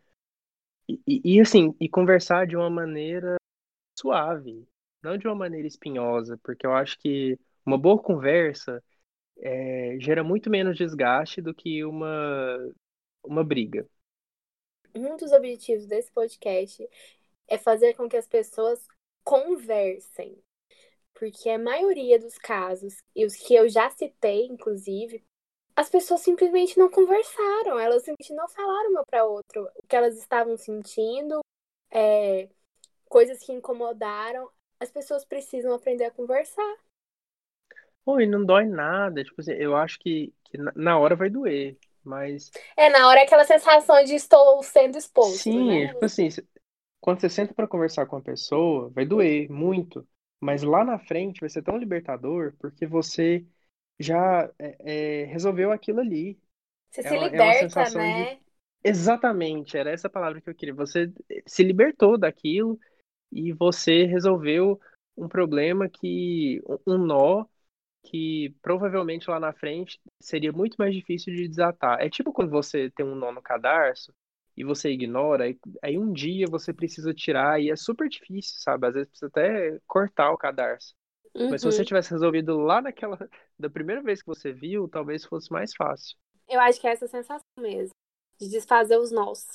e, 1.06 1.36
e, 1.36 1.40
assim, 1.40 1.74
e 1.80 1.88
conversar 1.88 2.46
de 2.46 2.56
uma 2.56 2.70
maneira 2.70 3.36
suave, 3.98 4.66
não 5.02 5.16
de 5.16 5.26
uma 5.26 5.34
maneira 5.34 5.66
espinhosa, 5.66 6.38
porque 6.42 6.66
eu 6.66 6.72
acho 6.72 6.98
que 6.98 7.38
uma 7.64 7.76
boa 7.76 8.00
conversa 8.00 8.82
é, 9.38 9.96
gera 10.00 10.24
muito 10.24 10.50
menos 10.50 10.76
desgaste 10.76 11.40
do 11.40 11.54
que 11.54 11.84
uma, 11.84 12.72
uma 13.22 13.44
briga. 13.44 13.86
Um 14.94 15.16
dos 15.16 15.32
objetivos 15.32 15.86
desse 15.86 16.10
podcast 16.10 16.88
é 17.48 17.58
fazer 17.58 17.94
com 17.94 18.08
que 18.08 18.16
as 18.16 18.26
pessoas 18.26 18.86
conversem. 19.24 20.36
Porque 21.14 21.50
a 21.50 21.58
maioria 21.58 22.18
dos 22.18 22.38
casos, 22.38 23.02
e 23.14 23.26
os 23.26 23.36
que 23.36 23.54
eu 23.54 23.68
já 23.68 23.90
citei, 23.90 24.46
inclusive, 24.46 25.22
as 25.80 25.88
pessoas 25.88 26.20
simplesmente 26.20 26.78
não 26.78 26.90
conversaram, 26.90 27.78
elas 27.78 28.02
simplesmente 28.02 28.34
não 28.34 28.46
falaram 28.50 28.90
uma 28.90 29.02
para 29.06 29.24
outra 29.24 29.62
o 29.62 29.86
que 29.88 29.96
elas 29.96 30.14
estavam 30.18 30.54
sentindo, 30.54 31.40
é, 31.90 32.50
coisas 33.08 33.38
que 33.38 33.50
incomodaram. 33.50 34.50
As 34.78 34.90
pessoas 34.90 35.24
precisam 35.24 35.72
aprender 35.72 36.04
a 36.04 36.10
conversar. 36.10 36.76
Oi, 38.04 38.26
não 38.26 38.44
dói 38.44 38.66
nada. 38.66 39.24
Tipo 39.24 39.40
assim, 39.40 39.52
eu 39.52 39.74
acho 39.74 39.98
que, 40.00 40.34
que 40.44 40.58
na 40.58 40.98
hora 40.98 41.16
vai 41.16 41.30
doer, 41.30 41.78
mas. 42.04 42.50
É, 42.76 42.90
na 42.90 43.08
hora 43.08 43.20
é 43.20 43.22
aquela 43.22 43.44
sensação 43.44 44.04
de 44.04 44.14
estou 44.14 44.62
sendo 44.62 44.98
exposto. 44.98 45.38
Sim, 45.38 45.80
né? 45.80 45.88
tipo 45.88 46.04
assim, 46.04 46.28
quando 47.00 47.22
você 47.22 47.30
senta 47.30 47.54
para 47.54 47.66
conversar 47.66 48.04
com 48.04 48.16
a 48.16 48.22
pessoa, 48.22 48.90
vai 48.90 49.06
doer 49.06 49.50
muito. 49.50 50.06
Mas 50.38 50.62
lá 50.62 50.84
na 50.84 50.98
frente 50.98 51.40
vai 51.40 51.48
ser 51.48 51.62
tão 51.62 51.78
libertador 51.78 52.54
porque 52.58 52.86
você 52.86 53.46
já 54.00 54.50
é, 54.58 54.76
é, 54.80 55.24
resolveu 55.26 55.70
aquilo 55.70 56.00
ali. 56.00 56.40
Você 56.90 57.02
é 57.02 57.08
se 57.08 57.18
liberta, 57.18 57.82
é 57.82 57.90
né? 57.90 58.34
De... 58.34 58.40
Exatamente, 58.82 59.76
era 59.76 59.90
essa 59.90 60.08
palavra 60.08 60.40
que 60.40 60.48
eu 60.48 60.54
queria. 60.54 60.74
Você 60.74 61.12
se 61.46 61.62
libertou 61.62 62.16
daquilo 62.16 62.80
e 63.30 63.52
você 63.52 64.06
resolveu 64.06 64.80
um 65.16 65.28
problema 65.28 65.88
que. 65.88 66.62
um 66.86 66.96
nó 66.96 67.44
que 68.02 68.56
provavelmente 68.62 69.28
lá 69.28 69.38
na 69.38 69.52
frente 69.52 70.00
seria 70.18 70.50
muito 70.50 70.76
mais 70.78 70.94
difícil 70.94 71.34
de 71.34 71.46
desatar. 71.46 72.00
É 72.00 72.08
tipo 72.08 72.32
quando 72.32 72.50
você 72.50 72.90
tem 72.90 73.04
um 73.04 73.14
nó 73.14 73.30
no 73.30 73.42
cadarço 73.42 74.10
e 74.56 74.64
você 74.64 74.90
ignora, 74.90 75.44
aí 75.82 75.98
um 75.98 76.10
dia 76.10 76.46
você 76.50 76.72
precisa 76.72 77.12
tirar 77.12 77.60
e 77.60 77.70
é 77.70 77.76
super 77.76 78.08
difícil, 78.08 78.54
sabe? 78.58 78.86
Às 78.86 78.94
vezes 78.94 79.10
precisa 79.10 79.26
até 79.28 79.78
cortar 79.86 80.32
o 80.32 80.38
cadarço. 80.38 80.94
Uhum. 81.34 81.50
Mas 81.50 81.60
se 81.60 81.66
você 81.66 81.80
uhum. 81.80 81.84
tivesse 81.84 82.10
resolvido 82.10 82.58
lá 82.58 82.80
naquela. 82.82 83.18
da 83.58 83.70
primeira 83.70 84.02
vez 84.02 84.20
que 84.20 84.26
você 84.26 84.52
viu, 84.52 84.88
talvez 84.88 85.24
fosse 85.24 85.50
mais 85.50 85.74
fácil. 85.74 86.16
Eu 86.48 86.60
acho 86.60 86.80
que 86.80 86.86
é 86.86 86.92
essa 86.92 87.06
sensação 87.06 87.46
mesmo. 87.58 87.94
De 88.38 88.48
desfazer 88.48 88.98
os 88.98 89.12
nós. 89.12 89.46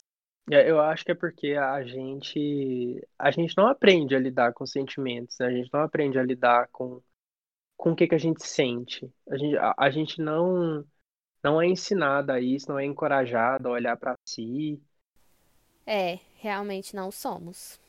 É, 0.52 0.70
eu 0.70 0.80
acho 0.80 1.04
que 1.04 1.12
é 1.12 1.16
porque 1.16 1.54
a 1.54 1.84
gente. 1.84 3.06
A 3.18 3.32
gente 3.32 3.58
não 3.58 3.68
aprende 3.68 4.16
a 4.16 4.20
lidar 4.20 4.54
com 4.54 4.66
sentimentos, 4.66 5.38
né? 5.40 5.48
A 5.48 5.52
gente 5.52 5.70
não 5.74 5.82
aprende 5.82 6.18
a 6.18 6.24
lidar 6.24 6.70
com. 6.72 7.02
Com 7.78 7.92
o 7.92 7.96
que, 7.96 8.08
que 8.08 8.16
a 8.16 8.20
gente 8.20 8.46
sente. 8.46 9.12
A 9.30 9.38
gente, 9.38 9.58
a, 9.58 9.74
a 9.78 9.90
gente 9.90 10.22
não. 10.22 10.86
Não 11.44 11.62
é 11.62 11.68
ensinada 11.68 12.34
a 12.34 12.42
isso, 12.42 12.70
não 12.70 12.80
é 12.80 12.86
encorajada 12.86 13.68
a 13.68 13.72
olhar 13.72 13.98
para 13.98 14.16
si. 14.28 14.82
É, 15.86 16.20
realmente 16.38 16.96
não 16.96 17.12
somos. 17.12 17.80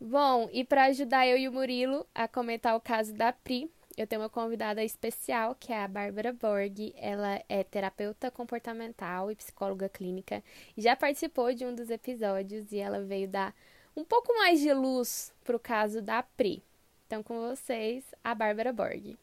Bom, 0.00 0.48
e 0.52 0.64
para 0.64 0.84
ajudar 0.84 1.26
eu 1.26 1.38
e 1.38 1.48
o 1.48 1.52
Murilo 1.52 2.06
a 2.14 2.28
comentar 2.28 2.76
o 2.76 2.80
caso 2.80 3.14
da 3.14 3.32
Pri, 3.32 3.70
eu 3.96 4.06
tenho 4.06 4.20
uma 4.20 4.28
convidada 4.28 4.84
especial, 4.84 5.56
que 5.58 5.72
é 5.72 5.82
a 5.82 5.88
Bárbara 5.88 6.30
Borg. 6.30 6.92
Ela 6.98 7.42
é 7.48 7.64
terapeuta 7.64 8.30
comportamental 8.30 9.30
e 9.30 9.36
psicóloga 9.36 9.88
clínica. 9.88 10.44
Já 10.76 10.94
participou 10.94 11.54
de 11.54 11.64
um 11.64 11.74
dos 11.74 11.88
episódios 11.88 12.72
e 12.72 12.78
ela 12.78 13.02
veio 13.02 13.26
dar 13.26 13.54
um 13.96 14.04
pouco 14.04 14.36
mais 14.36 14.60
de 14.60 14.70
luz 14.74 15.32
para 15.42 15.56
o 15.56 15.60
caso 15.60 16.02
da 16.02 16.22
Pri. 16.22 16.62
Então, 17.06 17.22
com 17.22 17.40
vocês, 17.48 18.04
a 18.22 18.34
Bárbara 18.34 18.70
Borg. 18.70 19.16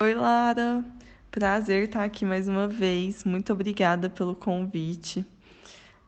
Oi, 0.00 0.14
Lara. 0.14 0.84
Prazer 1.32 1.84
estar 1.84 2.04
aqui 2.04 2.24
mais 2.24 2.46
uma 2.46 2.68
vez. 2.68 3.24
Muito 3.24 3.52
obrigada 3.52 4.08
pelo 4.08 4.36
convite. 4.36 5.26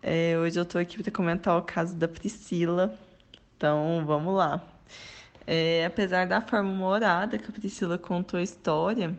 É, 0.01 0.39
hoje 0.39 0.57
eu 0.57 0.63
estou 0.63 0.81
aqui 0.81 1.03
para 1.03 1.11
comentar 1.11 1.59
o 1.59 1.63
caso 1.63 1.97
da 1.97 2.07
Priscila. 2.07 2.97
Então, 3.57 4.05
vamos 4.07 4.35
lá. 4.35 4.63
É, 5.47 5.85
apesar 5.85 6.27
da 6.27 6.41
forma 6.41 6.71
humorada 6.71 7.39
que 7.39 7.51
a 7.51 7.53
Priscila 7.53 7.99
contou 7.99 8.39
a 8.41 8.43
história, 8.43 9.17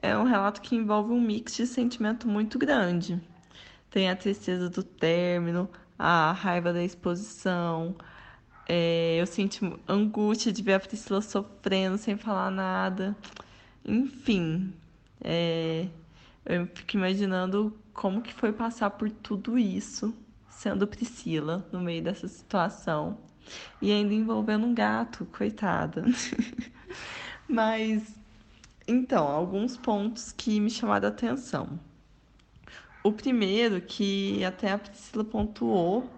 é 0.00 0.16
um 0.16 0.24
relato 0.24 0.60
que 0.60 0.76
envolve 0.76 1.12
um 1.12 1.20
mix 1.20 1.56
de 1.56 1.66
sentimento 1.66 2.28
muito 2.28 2.58
grande. 2.58 3.20
Tem 3.90 4.10
a 4.10 4.16
tristeza 4.16 4.68
do 4.70 4.82
término, 4.82 5.68
a 5.98 6.32
raiva 6.32 6.72
da 6.72 6.82
exposição. 6.82 7.96
É, 8.68 9.16
eu 9.20 9.26
sinto 9.26 9.78
angústia 9.88 10.52
de 10.52 10.62
ver 10.62 10.74
a 10.74 10.80
Priscila 10.80 11.20
sofrendo 11.22 11.98
sem 11.98 12.16
falar 12.16 12.50
nada. 12.50 13.16
Enfim, 13.84 14.72
é, 15.22 15.88
eu 16.44 16.66
fico 16.66 16.96
imaginando 16.96 17.76
como 17.92 18.22
que 18.22 18.32
foi 18.32 18.52
passar 18.52 18.90
por 18.90 19.10
tudo 19.10 19.58
isso 19.58 20.14
sendo 20.48 20.86
Priscila 20.86 21.66
no 21.72 21.80
meio 21.80 22.02
dessa 22.02 22.26
situação. 22.28 23.27
E 23.80 23.92
ainda 23.92 24.14
envolvendo 24.14 24.66
um 24.66 24.74
gato, 24.74 25.26
coitada. 25.26 26.04
Mas, 27.48 28.14
então, 28.86 29.26
alguns 29.26 29.76
pontos 29.76 30.32
que 30.32 30.60
me 30.60 30.70
chamaram 30.70 31.08
a 31.08 31.10
atenção. 31.10 31.78
O 33.02 33.12
primeiro, 33.12 33.80
que 33.80 34.44
até 34.44 34.72
a 34.72 34.78
Priscila 34.78 35.24
pontuou, 35.24 36.10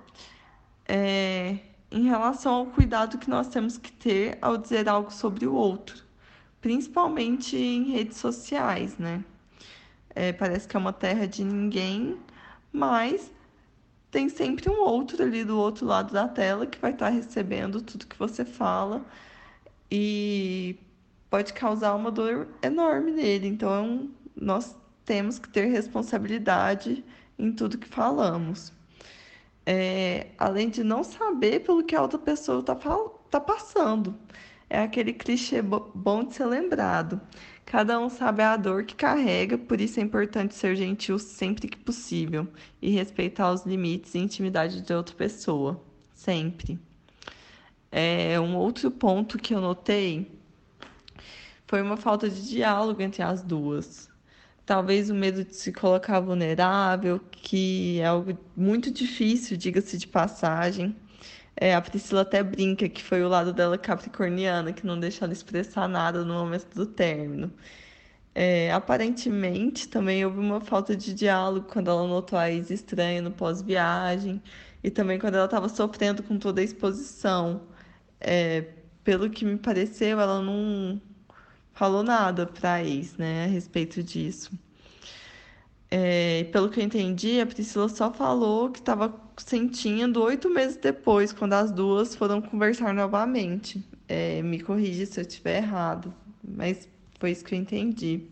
é 0.86 1.58
em 1.90 2.04
relação 2.04 2.54
ao 2.54 2.66
cuidado 2.66 3.18
que 3.18 3.28
nós 3.28 3.48
temos 3.48 3.76
que 3.76 3.90
ter 3.90 4.38
ao 4.40 4.56
dizer 4.56 4.88
algo 4.88 5.12
sobre 5.12 5.46
o 5.46 5.54
outro, 5.54 6.04
principalmente 6.60 7.56
em 7.56 7.90
redes 7.90 8.18
sociais, 8.18 8.96
né? 8.96 9.24
É, 10.14 10.32
parece 10.32 10.68
que 10.68 10.76
é 10.76 10.80
uma 10.80 10.92
terra 10.92 11.26
de 11.26 11.44
ninguém, 11.44 12.18
mas 12.72 13.32
tem 14.10 14.28
sempre 14.28 14.68
um 14.68 14.80
outro 14.80 15.22
ali 15.22 15.44
do 15.44 15.58
outro 15.58 15.86
lado 15.86 16.12
da 16.12 16.26
tela 16.26 16.66
que 16.66 16.78
vai 16.78 16.92
estar 16.92 17.08
recebendo 17.08 17.80
tudo 17.80 18.06
que 18.06 18.18
você 18.18 18.44
fala 18.44 19.04
e 19.90 20.76
pode 21.28 21.52
causar 21.52 21.94
uma 21.94 22.10
dor 22.10 22.48
enorme 22.62 23.12
nele. 23.12 23.46
Então, 23.46 24.10
nós 24.34 24.76
temos 25.04 25.38
que 25.38 25.48
ter 25.48 25.66
responsabilidade 25.66 27.04
em 27.38 27.52
tudo 27.52 27.78
que 27.78 27.88
falamos. 27.88 28.72
É, 29.64 30.28
além 30.38 30.68
de 30.68 30.82
não 30.82 31.04
saber 31.04 31.60
pelo 31.60 31.84
que 31.84 31.94
a 31.94 32.02
outra 32.02 32.18
pessoa 32.18 32.60
está 32.60 32.74
tá 33.30 33.40
passando. 33.40 34.14
É 34.68 34.82
aquele 34.82 35.12
clichê 35.12 35.62
bom 35.62 36.24
de 36.24 36.34
ser 36.34 36.46
lembrado. 36.46 37.20
Cada 37.70 38.00
um 38.00 38.10
sabe 38.10 38.42
a 38.42 38.56
dor 38.56 38.82
que 38.82 38.96
carrega, 38.96 39.56
por 39.56 39.80
isso 39.80 40.00
é 40.00 40.02
importante 40.02 40.56
ser 40.56 40.74
gentil 40.74 41.20
sempre 41.20 41.68
que 41.68 41.76
possível 41.76 42.48
e 42.82 42.90
respeitar 42.90 43.52
os 43.52 43.64
limites 43.64 44.12
e 44.16 44.18
intimidade 44.18 44.80
de 44.80 44.92
outra 44.92 45.14
pessoa. 45.14 45.80
Sempre. 46.12 46.80
É, 47.92 48.40
um 48.40 48.56
outro 48.56 48.90
ponto 48.90 49.38
que 49.38 49.54
eu 49.54 49.60
notei 49.60 50.32
foi 51.64 51.80
uma 51.80 51.96
falta 51.96 52.28
de 52.28 52.48
diálogo 52.48 53.00
entre 53.02 53.22
as 53.22 53.40
duas. 53.40 54.10
Talvez 54.66 55.08
o 55.08 55.14
medo 55.14 55.44
de 55.44 55.54
se 55.54 55.72
colocar 55.72 56.18
vulnerável, 56.18 57.20
que 57.30 58.00
é 58.00 58.06
algo 58.06 58.36
muito 58.56 58.90
difícil, 58.90 59.56
diga-se 59.56 59.96
de 59.96 60.08
passagem. 60.08 60.96
É, 61.56 61.74
a 61.74 61.80
Priscila 61.80 62.22
até 62.22 62.42
brinca 62.42 62.88
que 62.88 63.02
foi 63.02 63.22
o 63.22 63.28
lado 63.28 63.52
dela 63.52 63.76
capricorniana 63.78 64.72
que 64.72 64.86
não 64.86 64.98
deixa 64.98 65.24
ela 65.24 65.32
expressar 65.32 65.88
nada 65.88 66.24
no 66.24 66.34
momento 66.34 66.74
do 66.74 66.86
término. 66.86 67.52
É, 68.34 68.72
aparentemente, 68.72 69.88
também 69.88 70.24
houve 70.24 70.38
uma 70.38 70.60
falta 70.60 70.96
de 70.96 71.12
diálogo 71.14 71.66
quando 71.68 71.90
ela 71.90 72.06
notou 72.06 72.38
a 72.38 72.50
ex 72.50 72.70
estranha 72.70 73.20
no 73.20 73.30
pós-viagem 73.32 74.42
e 74.82 74.90
também 74.90 75.18
quando 75.18 75.34
ela 75.34 75.46
estava 75.46 75.68
sofrendo 75.68 76.22
com 76.22 76.38
toda 76.38 76.60
a 76.60 76.64
exposição. 76.64 77.62
É, 78.20 78.62
pelo 79.04 79.30
que 79.30 79.44
me 79.44 79.58
pareceu, 79.58 80.20
ela 80.20 80.42
não 80.42 81.00
falou 81.72 82.02
nada 82.02 82.46
para 82.46 82.74
a 82.74 82.84
ex 82.84 83.16
né, 83.16 83.44
a 83.44 83.48
respeito 83.48 84.02
disso. 84.02 84.50
É, 85.90 86.44
pelo 86.52 86.70
que 86.70 86.78
eu 86.78 86.84
entendi, 86.84 87.40
a 87.40 87.46
Priscila 87.46 87.88
só 87.88 88.12
falou 88.12 88.70
que 88.70 88.78
estava 88.78 89.12
sentindo 89.36 90.22
oito 90.22 90.48
meses 90.48 90.76
depois, 90.76 91.32
quando 91.32 91.54
as 91.54 91.72
duas 91.72 92.14
foram 92.14 92.40
conversar 92.40 92.94
novamente. 92.94 93.84
É, 94.08 94.40
me 94.42 94.60
corrija 94.60 95.04
se 95.06 95.20
eu 95.20 95.22
estiver 95.22 95.56
errado, 95.58 96.14
mas 96.42 96.88
foi 97.18 97.32
isso 97.32 97.44
que 97.44 97.54
eu 97.54 97.58
entendi. 97.58 98.22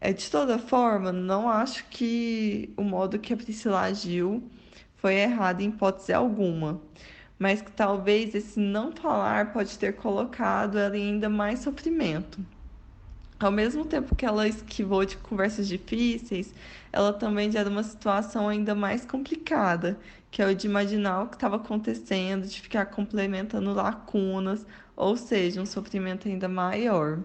É, 0.00 0.12
de 0.12 0.30
toda 0.30 0.58
forma, 0.58 1.12
não 1.12 1.48
acho 1.48 1.84
que 1.90 2.72
o 2.76 2.82
modo 2.82 3.18
que 3.18 3.32
a 3.32 3.36
Priscila 3.36 3.82
agiu 3.82 4.42
foi 4.96 5.14
errado 5.14 5.60
em 5.60 5.68
hipótese 5.68 6.12
alguma, 6.12 6.80
mas 7.38 7.62
que 7.62 7.70
talvez 7.72 8.34
esse 8.34 8.58
não 8.60 8.92
falar 8.92 9.52
pode 9.52 9.78
ter 9.78 9.94
colocado 9.94 10.78
ela 10.78 10.96
em 10.96 11.12
ainda 11.14 11.28
mais 11.28 11.60
sofrimento. 11.60 12.44
Ao 13.40 13.52
mesmo 13.52 13.84
tempo 13.84 14.16
que 14.16 14.26
ela 14.26 14.48
esquivou 14.48 15.04
de 15.04 15.16
conversas 15.16 15.68
difíceis, 15.68 16.52
ela 16.92 17.12
também 17.12 17.50
gera 17.52 17.70
uma 17.70 17.84
situação 17.84 18.48
ainda 18.48 18.74
mais 18.74 19.04
complicada, 19.06 19.98
que 20.30 20.42
é 20.42 20.46
o 20.46 20.54
de 20.54 20.66
imaginar 20.66 21.22
o 21.22 21.28
que 21.28 21.36
estava 21.36 21.56
acontecendo, 21.56 22.48
de 22.48 22.60
ficar 22.60 22.86
complementando 22.86 23.72
lacunas, 23.72 24.66
ou 24.96 25.16
seja, 25.16 25.62
um 25.62 25.66
sofrimento 25.66 26.26
ainda 26.26 26.48
maior. 26.48 27.20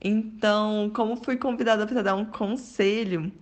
Então, 0.00 0.90
como 0.94 1.16
fui 1.16 1.36
convidada 1.36 1.86
para 1.86 2.02
dar 2.02 2.14
um 2.14 2.24
conselho, 2.24 3.32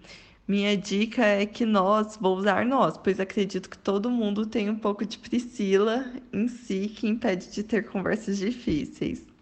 minha 0.49 0.77
dica 0.77 1.25
é 1.27 1.45
que 1.45 1.67
nós, 1.67 2.17
vou 2.17 2.37
usar 2.39 2.65
nós, 2.65 2.97
pois 2.97 3.21
acredito 3.21 3.69
que 3.69 3.79
todo 3.79 4.11
mundo 4.11 4.47
tem 4.47 4.71
um 4.71 4.77
pouco 4.79 5.05
de 5.05 5.19
Priscila 5.19 6.11
em 6.33 6.49
si 6.49 6.89
que 6.89 7.07
impede 7.07 7.51
de 7.53 7.63
ter 7.63 7.83
conversas 7.91 8.39
difíceis. 8.39 9.36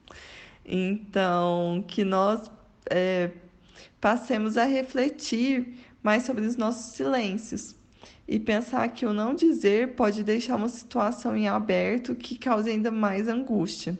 Então, 0.64 1.84
que 1.86 2.04
nós 2.04 2.50
é, 2.90 3.30
passemos 4.00 4.56
a 4.56 4.64
refletir 4.64 5.78
mais 6.02 6.24
sobre 6.24 6.44
os 6.46 6.56
nossos 6.56 6.94
silêncios 6.94 7.74
e 8.26 8.38
pensar 8.38 8.88
que 8.88 9.04
o 9.04 9.12
não 9.12 9.34
dizer 9.34 9.94
pode 9.94 10.22
deixar 10.22 10.56
uma 10.56 10.68
situação 10.68 11.36
em 11.36 11.48
aberto 11.48 12.14
que 12.14 12.38
cause 12.38 12.70
ainda 12.70 12.90
mais 12.90 13.28
angústia. 13.28 13.98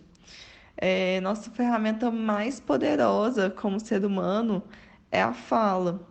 É, 0.77 1.21
nossa 1.21 1.51
ferramenta 1.51 2.11
mais 2.11 2.59
poderosa 2.59 3.51
como 3.51 3.79
ser 3.79 4.05
humano 4.05 4.62
é 5.11 5.23
a 5.23 5.33
fala. 5.33 6.07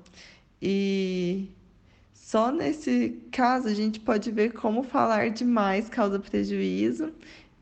E 0.61 1.49
só 2.13 2.51
nesse 2.51 3.21
caso 3.31 3.67
a 3.67 3.73
gente 3.73 3.99
pode 3.99 4.31
ver 4.31 4.53
como 4.53 4.83
falar 4.83 5.29
demais 5.29 5.89
causa 5.89 6.19
prejuízo 6.19 7.11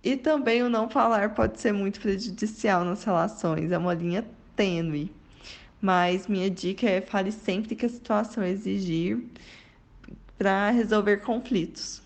e 0.03 0.17
também 0.17 0.63
o 0.63 0.69
não 0.69 0.89
falar 0.89 1.33
pode 1.35 1.59
ser 1.59 1.71
muito 1.71 1.99
prejudicial 2.01 2.83
nas 2.83 3.03
relações, 3.03 3.71
é 3.71 3.77
uma 3.77 3.93
linha 3.93 4.25
tênue. 4.55 5.11
Mas 5.81 6.27
minha 6.27 6.49
dica 6.49 6.87
é 6.87 7.01
fale 7.01 7.31
sempre 7.31 7.75
que 7.75 7.85
a 7.85 7.89
situação 7.89 8.43
exigir 8.43 9.23
para 10.37 10.69
resolver 10.71 11.17
conflitos. 11.17 12.01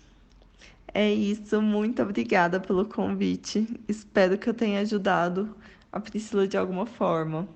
É 0.92 1.12
isso, 1.12 1.60
muito 1.60 2.02
obrigada 2.02 2.58
pelo 2.58 2.86
convite. 2.86 3.66
Espero 3.88 4.38
que 4.38 4.48
eu 4.48 4.54
tenha 4.54 4.80
ajudado 4.80 5.54
a 5.92 6.00
Priscila 6.00 6.48
de 6.48 6.56
alguma 6.56 6.86
forma. 6.86 7.48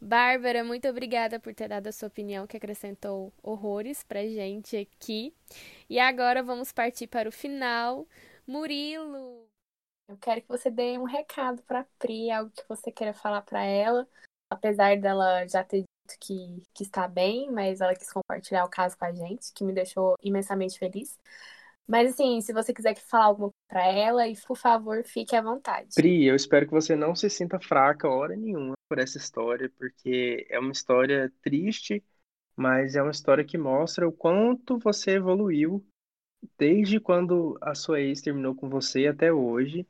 Bárbara, 0.00 0.62
muito 0.62 0.86
obrigada 0.88 1.40
por 1.40 1.54
ter 1.54 1.68
dado 1.68 1.86
a 1.88 1.92
sua 1.92 2.08
opinião, 2.08 2.46
que 2.46 2.56
acrescentou 2.56 3.32
horrores 3.42 4.02
pra 4.02 4.26
gente 4.26 4.76
aqui. 4.76 5.34
E 5.88 5.98
agora 5.98 6.42
vamos 6.42 6.72
partir 6.72 7.06
para 7.06 7.28
o 7.28 7.32
final. 7.32 8.06
Murilo, 8.46 9.46
eu 10.08 10.16
quero 10.18 10.40
que 10.40 10.48
você 10.48 10.70
dê 10.70 10.98
um 10.98 11.04
recado 11.04 11.62
para 11.62 11.86
Pri, 11.98 12.30
algo 12.30 12.50
que 12.50 12.64
você 12.68 12.92
queira 12.92 13.12
falar 13.12 13.42
para 13.42 13.62
ela, 13.64 14.06
apesar 14.48 14.98
dela 14.98 15.46
já 15.46 15.64
ter 15.64 15.82
dito 15.82 16.18
que, 16.20 16.62
que 16.72 16.82
está 16.84 17.08
bem, 17.08 17.50
mas 17.50 17.80
ela 17.80 17.94
quis 17.94 18.12
compartilhar 18.12 18.64
o 18.64 18.70
caso 18.70 18.96
com 18.96 19.04
a 19.04 19.12
gente, 19.12 19.52
que 19.52 19.64
me 19.64 19.72
deixou 19.72 20.14
imensamente 20.22 20.78
feliz. 20.78 21.18
Mas 21.86 22.12
assim, 22.12 22.40
se 22.40 22.52
você 22.52 22.72
quiser 22.72 22.96
falar 22.96 23.26
alguma 23.26 23.50
coisa 23.50 23.68
para 23.68 23.86
ela, 23.86 24.26
e 24.26 24.36
por 24.46 24.56
favor, 24.56 25.02
fique 25.04 25.36
à 25.36 25.42
vontade. 25.42 25.88
Pri, 25.94 26.24
eu 26.24 26.34
espero 26.34 26.66
que 26.66 26.72
você 26.72 26.96
não 26.96 27.14
se 27.14 27.28
sinta 27.28 27.60
fraca 27.60 28.08
hora 28.08 28.36
nenhuma 28.36 28.74
por 28.88 28.98
essa 28.98 29.18
história, 29.18 29.70
porque 29.76 30.46
é 30.48 30.58
uma 30.58 30.72
história 30.72 31.32
triste, 31.42 32.02
mas 32.56 32.94
é 32.94 33.02
uma 33.02 33.10
história 33.10 33.44
que 33.44 33.58
mostra 33.58 34.06
o 34.08 34.12
quanto 34.12 34.78
você 34.78 35.12
evoluiu 35.12 35.84
desde 36.58 37.00
quando 37.00 37.56
a 37.60 37.74
sua 37.74 38.00
ex 38.00 38.20
terminou 38.20 38.54
com 38.54 38.68
você 38.68 39.06
até 39.06 39.32
hoje. 39.32 39.86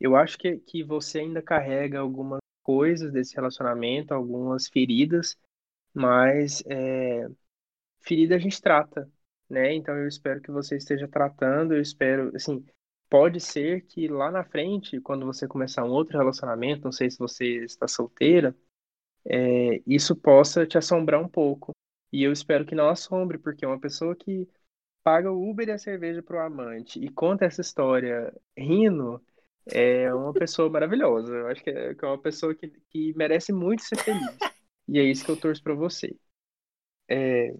Eu 0.00 0.16
acho 0.16 0.38
que, 0.38 0.56
que 0.58 0.82
você 0.82 1.20
ainda 1.20 1.42
carrega 1.42 1.98
algumas 1.98 2.40
coisas 2.62 3.12
desse 3.12 3.34
relacionamento, 3.34 4.14
algumas 4.14 4.68
feridas, 4.68 5.36
mas 5.92 6.62
é, 6.66 7.28
ferida 8.00 8.36
a 8.36 8.38
gente 8.38 8.60
trata, 8.60 9.10
né? 9.48 9.74
Então 9.74 9.96
eu 9.96 10.08
espero 10.08 10.40
que 10.40 10.50
você 10.50 10.76
esteja 10.76 11.08
tratando, 11.08 11.74
eu 11.74 11.82
espero, 11.82 12.34
assim, 12.34 12.64
pode 13.10 13.40
ser 13.40 13.82
que 13.86 14.08
lá 14.08 14.30
na 14.30 14.44
frente, 14.44 15.00
quando 15.00 15.26
você 15.26 15.46
começar 15.48 15.84
um 15.84 15.90
outro 15.90 16.16
relacionamento, 16.18 16.84
não 16.84 16.92
sei 16.92 17.10
se 17.10 17.18
você 17.18 17.64
está 17.64 17.88
solteira, 17.88 18.54
é, 19.24 19.82
isso 19.86 20.16
possa 20.16 20.66
te 20.66 20.78
assombrar 20.78 21.20
um 21.20 21.28
pouco. 21.28 21.72
E 22.12 22.22
eu 22.24 22.32
espero 22.32 22.64
que 22.64 22.74
não 22.74 22.88
assombre, 22.88 23.38
porque 23.38 23.64
uma 23.66 23.78
pessoa 23.80 24.16
que 24.16 24.48
paga 25.02 25.30
o 25.30 25.50
Uber 25.50 25.68
e 25.68 25.72
a 25.72 25.78
cerveja 25.78 26.22
para 26.22 26.36
o 26.36 26.46
amante 26.46 26.98
e 26.98 27.08
conta 27.08 27.44
essa 27.44 27.60
história 27.60 28.32
rindo, 28.56 29.22
é 29.72 30.14
uma 30.14 30.32
pessoa 30.32 30.70
maravilhosa. 30.70 31.34
Eu 31.34 31.48
acho 31.48 31.62
que 31.62 31.70
é, 31.70 31.94
que 31.94 32.04
é 32.04 32.08
uma 32.08 32.18
pessoa 32.20 32.54
que, 32.54 32.68
que 32.90 33.14
merece 33.16 33.52
muito 33.52 33.82
ser 33.82 33.96
feliz. 33.96 34.38
E 34.88 34.98
é 34.98 35.02
isso 35.04 35.24
que 35.24 35.30
eu 35.30 35.36
torço 35.36 35.62
para 35.62 35.74
você. 35.74 36.16
É, 37.08 37.54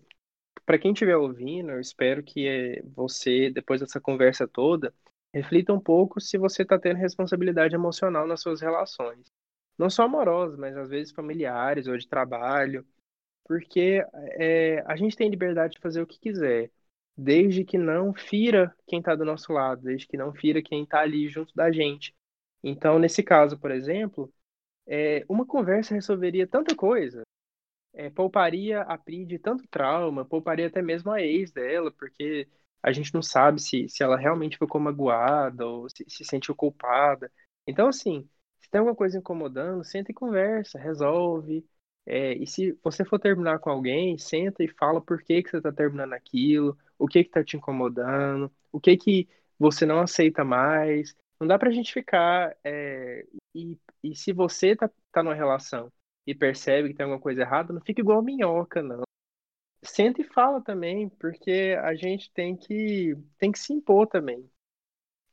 para 0.66 0.78
quem 0.78 0.92
estiver 0.92 1.16
ouvindo, 1.16 1.70
eu 1.70 1.80
espero 1.80 2.22
que 2.22 2.46
é, 2.46 2.82
você, 2.94 3.50
depois 3.50 3.80
dessa 3.80 4.00
conversa 4.00 4.46
toda, 4.46 4.94
reflita 5.32 5.72
um 5.72 5.80
pouco 5.80 6.20
se 6.20 6.38
você 6.38 6.62
está 6.62 6.78
tendo 6.78 6.96
responsabilidade 6.96 7.74
emocional 7.74 8.26
nas 8.26 8.40
suas 8.40 8.60
relações. 8.60 9.32
Não 9.78 9.88
só 9.90 10.04
amorosas, 10.04 10.58
mas 10.58 10.76
às 10.76 10.90
vezes 10.90 11.12
familiares 11.12 11.86
ou 11.86 11.96
de 11.96 12.08
trabalho. 12.08 12.86
Porque 13.44 14.04
é, 14.38 14.82
a 14.86 14.96
gente 14.96 15.16
tem 15.16 15.28
liberdade 15.30 15.74
de 15.74 15.80
fazer 15.80 16.02
o 16.02 16.06
que 16.06 16.18
quiser 16.20 16.70
desde 17.22 17.64
que 17.64 17.76
não 17.78 18.14
fira 18.14 18.74
quem 18.86 19.00
está 19.00 19.14
do 19.14 19.24
nosso 19.24 19.52
lado, 19.52 19.82
desde 19.82 20.06
que 20.06 20.16
não 20.16 20.32
fira 20.32 20.62
quem 20.62 20.84
está 20.84 21.00
ali 21.00 21.28
junto 21.28 21.54
da 21.54 21.70
gente. 21.70 22.14
Então, 22.62 22.98
nesse 22.98 23.22
caso, 23.22 23.58
por 23.58 23.70
exemplo, 23.70 24.32
é, 24.86 25.24
uma 25.28 25.46
conversa 25.46 25.94
resolveria 25.94 26.46
tanta 26.46 26.74
coisa, 26.76 27.22
é, 27.94 28.10
pouparia 28.10 28.82
a 28.82 28.98
Pri 28.98 29.24
de 29.26 29.38
tanto 29.38 29.66
trauma, 29.68 30.24
pouparia 30.24 30.66
até 30.68 30.82
mesmo 30.82 31.10
a 31.10 31.20
ex 31.22 31.52
dela, 31.52 31.92
porque 31.92 32.48
a 32.82 32.92
gente 32.92 33.12
não 33.14 33.22
sabe 33.22 33.60
se, 33.60 33.88
se 33.88 34.02
ela 34.02 34.16
realmente 34.16 34.58
ficou 34.58 34.80
magoada 34.80 35.66
ou 35.66 35.88
se, 35.90 36.04
se 36.08 36.24
sentiu 36.24 36.54
culpada. 36.54 37.30
Então, 37.66 37.88
assim, 37.88 38.28
se 38.60 38.70
tem 38.70 38.78
alguma 38.80 38.96
coisa 38.96 39.18
incomodando, 39.18 39.84
senta 39.84 40.10
e 40.12 40.14
conversa, 40.14 40.78
resolve. 40.78 41.66
É, 42.06 42.34
e 42.34 42.46
se 42.46 42.72
você 42.82 43.04
for 43.04 43.18
terminar 43.18 43.58
com 43.60 43.70
alguém, 43.70 44.18
senta 44.18 44.64
e 44.64 44.68
fala 44.68 45.00
por 45.00 45.22
que, 45.22 45.42
que 45.42 45.50
você 45.50 45.58
está 45.58 45.72
terminando 45.72 46.12
aquilo, 46.14 46.76
o 46.98 47.06
que 47.06 47.22
que 47.24 47.30
tá 47.30 47.44
te 47.44 47.56
incomodando, 47.56 48.52
o 48.72 48.80
que 48.80 48.96
que 48.96 49.28
você 49.58 49.86
não 49.86 50.00
aceita 50.00 50.44
mais. 50.44 51.14
Não 51.40 51.46
dá 51.46 51.58
pra 51.58 51.70
gente 51.70 51.92
ficar. 51.92 52.56
É, 52.64 53.24
e, 53.54 53.78
e 54.02 54.14
se 54.16 54.32
você 54.32 54.74
tá, 54.76 54.90
tá 55.12 55.22
numa 55.22 55.34
relação 55.34 55.92
e 56.26 56.34
percebe 56.34 56.88
que 56.88 56.94
tem 56.94 57.04
alguma 57.04 57.20
coisa 57.20 57.42
errada, 57.42 57.72
não 57.72 57.80
fica 57.80 58.00
igual 58.00 58.22
minhoca, 58.22 58.82
não. 58.82 59.02
senta 59.84 60.20
e 60.22 60.24
fala 60.24 60.62
também, 60.62 61.08
porque 61.10 61.76
a 61.82 61.94
gente 61.94 62.30
tem 62.32 62.56
que, 62.56 63.16
tem 63.38 63.52
que 63.52 63.58
se 63.58 63.72
impor 63.72 64.06
também. 64.08 64.48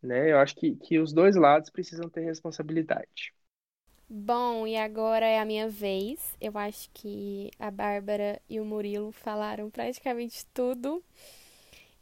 Né? 0.03 0.31
Eu 0.31 0.39
acho 0.39 0.55
que, 0.55 0.75
que 0.77 0.99
os 0.99 1.13
dois 1.13 1.35
lados 1.35 1.69
precisam 1.69 2.09
ter 2.09 2.21
responsabilidade. 2.25 3.33
Bom, 4.09 4.65
e 4.65 4.77
agora 4.77 5.25
é 5.25 5.37
a 5.37 5.45
minha 5.45 5.67
vez. 5.67 6.33
Eu 6.39 6.57
acho 6.57 6.89
que 6.93 7.51
a 7.59 7.69
Bárbara 7.69 8.41
e 8.49 8.59
o 8.59 8.65
Murilo 8.65 9.11
falaram 9.11 9.69
praticamente 9.69 10.45
tudo. 10.53 11.03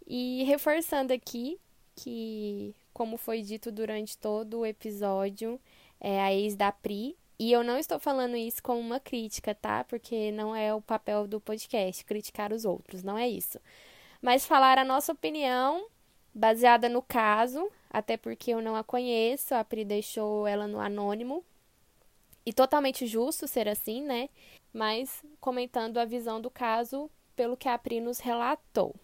E 0.05 0.43
reforçando 0.43 1.11
aqui 1.11 1.59
que, 1.95 2.75
como 2.93 3.17
foi 3.17 3.41
dito 3.41 3.71
durante 3.71 4.17
todo 4.17 4.59
o 4.59 4.65
episódio, 4.65 5.59
é 5.99 6.21
a 6.21 6.31
ex 6.31 6.55
da 6.55 6.71
Pri. 6.71 7.17
E 7.39 7.51
eu 7.51 7.63
não 7.63 7.77
estou 7.77 7.99
falando 7.99 8.35
isso 8.37 8.61
como 8.61 8.79
uma 8.79 8.99
crítica, 8.99 9.55
tá? 9.55 9.83
Porque 9.83 10.31
não 10.31 10.55
é 10.55 10.73
o 10.73 10.81
papel 10.81 11.27
do 11.27 11.41
podcast 11.41 12.05
criticar 12.05 12.53
os 12.53 12.65
outros, 12.65 13.01
não 13.03 13.17
é 13.17 13.27
isso. 13.27 13.59
Mas 14.21 14.45
falar 14.45 14.77
a 14.77 14.85
nossa 14.85 15.11
opinião 15.11 15.87
baseada 16.33 16.87
no 16.87 17.01
caso, 17.01 17.69
até 17.89 18.15
porque 18.15 18.51
eu 18.51 18.61
não 18.61 18.75
a 18.75 18.83
conheço, 18.83 19.55
a 19.55 19.63
Pri 19.63 19.83
deixou 19.83 20.47
ela 20.47 20.67
no 20.67 20.79
anônimo 20.79 21.43
e 22.45 22.53
totalmente 22.53 23.07
justo 23.07 23.47
ser 23.47 23.67
assim, 23.67 24.01
né? 24.01 24.29
Mas 24.73 25.23
comentando 25.39 25.97
a 25.97 26.05
visão 26.05 26.39
do 26.39 26.49
caso 26.49 27.09
pelo 27.35 27.57
que 27.57 27.67
a 27.67 27.77
Pri 27.77 27.99
nos 27.99 28.19
relatou. 28.19 28.95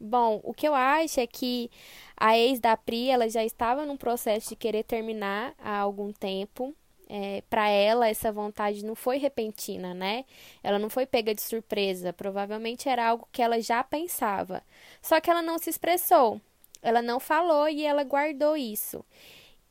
Bom, 0.00 0.40
o 0.42 0.52
que 0.52 0.66
eu 0.66 0.74
acho 0.74 1.20
é 1.20 1.26
que 1.26 1.70
a 2.16 2.36
ex 2.36 2.60
da 2.60 2.76
Pri, 2.76 3.10
ela 3.10 3.28
já 3.28 3.44
estava 3.44 3.86
num 3.86 3.96
processo 3.96 4.50
de 4.50 4.56
querer 4.56 4.82
terminar 4.84 5.54
há 5.58 5.78
algum 5.78 6.12
tempo. 6.12 6.74
É, 7.08 7.42
para 7.48 7.68
ela, 7.68 8.08
essa 8.08 8.32
vontade 8.32 8.84
não 8.84 8.94
foi 8.94 9.18
repentina, 9.18 9.94
né? 9.94 10.24
Ela 10.62 10.78
não 10.78 10.90
foi 10.90 11.06
pega 11.06 11.34
de 11.34 11.42
surpresa. 11.42 12.12
Provavelmente 12.12 12.88
era 12.88 13.06
algo 13.08 13.28
que 13.30 13.42
ela 13.42 13.60
já 13.60 13.84
pensava. 13.84 14.62
Só 15.00 15.20
que 15.20 15.30
ela 15.30 15.42
não 15.42 15.58
se 15.58 15.70
expressou. 15.70 16.40
Ela 16.82 17.00
não 17.00 17.20
falou 17.20 17.68
e 17.68 17.84
ela 17.84 18.04
guardou 18.04 18.56
isso. 18.56 19.04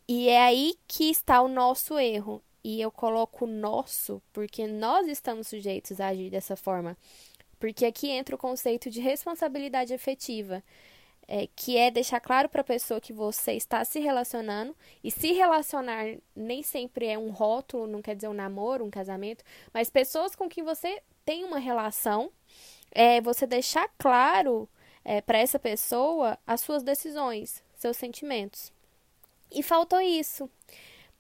E 0.08 0.30
é 0.30 0.42
aí 0.42 0.76
que 0.88 1.10
está 1.10 1.42
o 1.42 1.48
nosso 1.48 2.00
erro 2.00 2.42
e 2.64 2.82
eu 2.82 2.92
coloco 2.92 3.46
nosso 3.46 4.22
porque 4.32 4.66
nós 4.66 5.08
estamos 5.08 5.48
sujeitos 5.48 6.00
a 6.00 6.08
agir 6.08 6.30
dessa 6.30 6.56
forma. 6.56 6.98
Porque 7.60 7.86
aqui 7.86 8.10
entra 8.10 8.36
o 8.36 8.38
conceito 8.38 8.90
de 8.90 9.00
responsabilidade 9.00 9.94
efetiva, 9.94 10.64
é, 11.28 11.48
que 11.56 11.78
é 11.78 11.90
deixar 11.90 12.20
claro 12.20 12.50
para 12.50 12.62
a 12.62 12.66
pessoa 12.66 13.00
que 13.00 13.14
você 13.14 13.54
está 13.54 13.84
se 13.86 14.00
relacionando, 14.00 14.76
e 15.04 15.10
se 15.10 15.32
relacionar 15.32 16.18
nem 16.36 16.62
sempre 16.62 17.08
é 17.08 17.18
um 17.18 17.32
rótulo, 17.32 17.88
não 17.88 18.02
quer 18.02 18.16
dizer 18.16 18.28
um 18.28 18.34
namoro, 18.34 18.84
um 18.84 18.90
casamento, 18.90 19.44
mas 19.74 19.90
pessoas 19.90 20.36
com 20.36 20.50
quem 20.50 20.64
você 20.64 21.02
tem 21.24 21.46
uma 21.46 21.60
relação, 21.60 22.30
é 22.92 23.22
você 23.22 23.48
deixar 23.48 23.90
claro 23.98 24.70
é, 25.04 25.22
para 25.22 25.38
essa 25.38 25.58
pessoa 25.58 26.38
as 26.46 26.62
suas 26.62 26.84
decisões, 26.84 27.64
seus 27.76 27.98
sentimentos. 27.98 28.72
E 29.52 29.62
faltou 29.62 30.02
isso. 30.02 30.50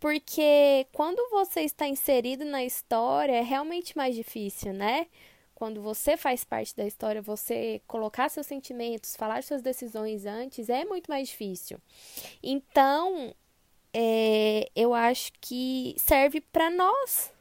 Porque 0.04 0.86
quando 0.92 1.30
você 1.30 1.62
está 1.62 1.88
inserido 1.88 2.44
na 2.44 2.62
história, 2.62 3.38
é 3.38 3.42
realmente 3.42 3.96
mais 3.96 4.14
difícil, 4.14 4.74
né? 4.74 5.08
Quando 5.56 5.82
você 5.82 6.18
faz 6.18 6.44
parte 6.44 6.76
da 6.76 6.86
história, 6.86 7.22
você 7.22 7.82
colocar 7.88 8.28
seus 8.28 8.46
sentimentos, 8.46 9.16
falar 9.16 9.42
suas 9.44 9.62
decisões 9.62 10.26
antes, 10.26 10.68
é 10.68 10.84
muito 10.84 11.10
mais 11.10 11.30
difícil. 11.30 11.80
Então, 12.44 13.34
é, 13.94 14.70
eu 14.76 14.94
acho 14.94 15.32
que 15.40 15.96
serve 15.98 16.42
para 16.42 16.70
nós 16.70 17.32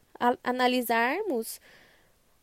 analisarmos 0.44 1.60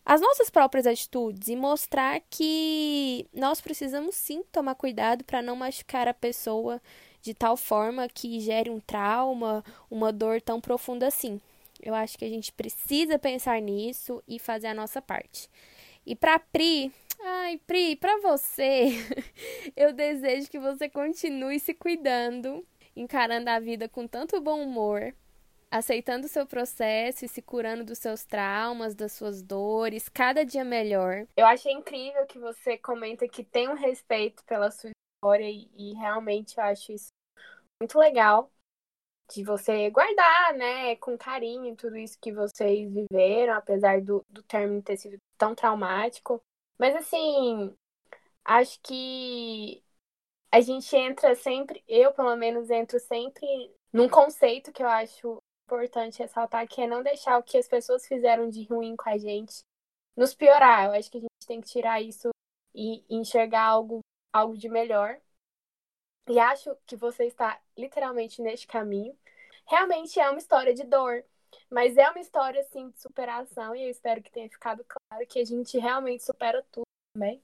as 0.05 0.19
nossas 0.19 0.49
próprias 0.49 0.85
atitudes 0.85 1.47
e 1.47 1.55
mostrar 1.55 2.19
que 2.29 3.25
nós 3.33 3.61
precisamos 3.61 4.15
sim 4.15 4.43
tomar 4.51 4.75
cuidado 4.75 5.23
para 5.23 5.41
não 5.41 5.55
machucar 5.55 6.09
a 6.09 6.13
pessoa 6.13 6.81
de 7.21 7.33
tal 7.33 7.57
forma 7.57 8.07
que 8.07 8.39
gere 8.39 8.69
um 8.69 8.79
trauma, 8.79 9.63
uma 9.89 10.11
dor 10.11 10.41
tão 10.41 10.59
profunda 10.61 11.07
assim. 11.07 11.39
Eu 11.81 11.95
acho 11.95 12.17
que 12.17 12.25
a 12.25 12.29
gente 12.29 12.51
precisa 12.51 13.17
pensar 13.17 13.61
nisso 13.61 14.21
e 14.27 14.37
fazer 14.37 14.67
a 14.67 14.73
nossa 14.73 15.01
parte. 15.01 15.49
E 16.05 16.15
para 16.15 16.39
Pri, 16.39 16.91
ai 17.21 17.59
Pri, 17.65 17.95
para 17.95 18.17
você, 18.19 18.89
eu 19.75 19.93
desejo 19.93 20.49
que 20.49 20.59
você 20.59 20.89
continue 20.89 21.59
se 21.59 21.73
cuidando, 21.73 22.65
encarando 22.95 23.49
a 23.49 23.59
vida 23.59 23.87
com 23.87 24.07
tanto 24.07 24.41
bom 24.41 24.61
humor, 24.61 25.13
aceitando 25.71 26.25
o 26.25 26.29
seu 26.29 26.45
processo 26.45 27.23
e 27.23 27.27
se 27.27 27.41
curando 27.41 27.83
dos 27.83 27.99
seus 27.99 28.25
traumas, 28.25 28.95
das 28.95 29.13
suas 29.13 29.41
dores, 29.41 30.09
cada 30.09 30.43
dia 30.43 30.65
melhor. 30.65 31.27
Eu 31.37 31.45
achei 31.45 31.71
incrível 31.71 32.25
que 32.25 32.39
você 32.39 32.77
comenta 32.77 33.27
que 33.27 33.43
tem 33.43 33.69
um 33.69 33.75
respeito 33.75 34.43
pela 34.45 34.71
sua 34.71 34.89
história 35.19 35.49
e, 35.49 35.69
e 35.75 35.93
realmente 35.95 36.57
eu 36.57 36.63
acho 36.63 36.93
isso 36.93 37.09
muito 37.81 37.99
legal 37.99 38.49
de 39.31 39.43
você 39.43 39.89
guardar, 39.91 40.53
né, 40.55 40.95
com 40.95 41.17
carinho 41.17 41.75
tudo 41.75 41.97
isso 41.97 42.17
que 42.19 42.31
vocês 42.31 42.91
viveram, 42.91 43.53
apesar 43.53 44.01
do, 44.01 44.25
do 44.27 44.41
término 44.43 44.81
ter 44.81 44.97
sido 44.97 45.17
tão 45.37 45.53
traumático. 45.53 46.41
Mas 46.79 46.95
assim, 46.95 47.75
acho 48.43 48.79
que 48.81 49.83
a 50.51 50.61
gente 50.61 50.95
entra 50.95 51.35
sempre, 51.35 51.83
eu 51.87 52.11
pelo 52.11 52.35
menos 52.35 52.71
entro 52.71 52.99
sempre 52.99 53.45
num 53.93 54.09
conceito 54.09 54.71
que 54.71 54.81
eu 54.81 54.87
acho 54.87 55.37
importante 55.67 56.19
ressaltar, 56.19 56.67
que 56.67 56.81
é 56.81 56.87
não 56.87 57.03
deixar 57.03 57.37
o 57.37 57.43
que 57.43 57.57
as 57.57 57.67
pessoas 57.67 58.07
fizeram 58.07 58.49
de 58.49 58.63
ruim 58.63 58.95
com 58.95 59.09
a 59.09 59.17
gente 59.17 59.61
nos 60.17 60.33
piorar. 60.33 60.85
Eu 60.85 60.93
acho 60.93 61.11
que 61.11 61.19
a 61.19 61.21
gente 61.21 61.47
tem 61.47 61.61
que 61.61 61.69
tirar 61.69 62.01
isso 62.01 62.29
e 62.73 63.03
enxergar 63.09 63.63
algo, 63.63 63.99
algo 64.33 64.57
de 64.57 64.69
melhor. 64.69 65.19
E 66.27 66.39
acho 66.39 66.75
que 66.85 66.95
você 66.95 67.25
está 67.25 67.59
literalmente 67.77 68.41
neste 68.41 68.67
caminho. 68.67 69.17
Realmente 69.65 70.19
é 70.19 70.29
uma 70.29 70.39
história 70.39 70.73
de 70.73 70.83
dor, 70.83 71.23
mas 71.69 71.97
é 71.97 72.09
uma 72.09 72.19
história 72.19 72.61
assim 72.61 72.89
de 72.89 72.99
superação 72.99 73.75
e 73.75 73.83
eu 73.83 73.89
espero 73.89 74.21
que 74.21 74.31
tenha 74.31 74.49
ficado 74.49 74.83
claro 74.83 75.25
que 75.27 75.39
a 75.39 75.45
gente 75.45 75.77
realmente 75.77 76.23
supera 76.23 76.65
tudo 76.71 76.85
também. 77.13 77.41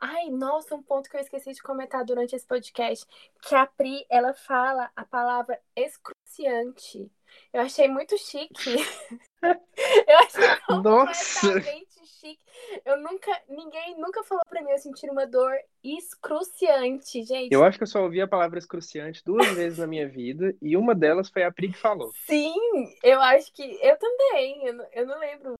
Ai, 0.00 0.30
nossa, 0.30 0.74
um 0.74 0.82
ponto 0.82 1.10
que 1.10 1.16
eu 1.16 1.20
esqueci 1.20 1.52
de 1.52 1.62
comentar 1.62 2.04
durante 2.04 2.34
esse 2.34 2.46
podcast, 2.46 3.04
que 3.42 3.54
a 3.54 3.66
Pri, 3.66 4.06
ela 4.08 4.32
fala 4.32 4.90
a 4.94 5.04
palavra 5.04 5.60
excruciante. 5.74 7.10
Eu 7.52 7.62
achei 7.62 7.88
muito 7.88 8.16
chique. 8.16 8.76
eu 9.42 10.18
achei 10.18 10.56
completamente 10.66 11.87
chique. 12.18 12.40
Eu 12.84 13.00
nunca, 13.00 13.30
ninguém 13.48 13.98
nunca 13.98 14.22
falou 14.24 14.42
pra 14.48 14.62
mim 14.62 14.70
eu 14.70 14.78
sentir 14.78 15.10
uma 15.10 15.26
dor 15.26 15.52
excruciante, 15.82 17.22
gente. 17.22 17.52
Eu 17.52 17.64
acho 17.64 17.78
que 17.78 17.84
eu 17.84 17.88
só 17.88 18.02
ouvi 18.02 18.20
a 18.20 18.28
palavra 18.28 18.58
excruciante 18.58 19.22
duas 19.24 19.48
vezes 19.52 19.78
na 19.78 19.86
minha 19.86 20.08
vida 20.08 20.54
e 20.60 20.76
uma 20.76 20.94
delas 20.94 21.30
foi 21.30 21.42
a 21.42 21.52
Pri 21.52 21.72
que 21.72 21.78
falou. 21.78 22.12
Sim, 22.26 22.54
eu 23.02 23.20
acho 23.20 23.52
que 23.52 23.62
eu 23.82 23.96
também. 23.98 24.66
Eu 24.66 24.74
não, 24.74 24.86
eu 24.92 25.06
não 25.06 25.18
lembro 25.18 25.54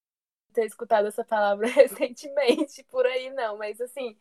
ter 0.52 0.66
escutado 0.66 1.06
essa 1.06 1.24
palavra 1.24 1.66
recentemente 1.70 2.82
por 2.84 3.06
aí, 3.06 3.30
não, 3.30 3.56
mas 3.56 3.80
assim, 3.80 4.16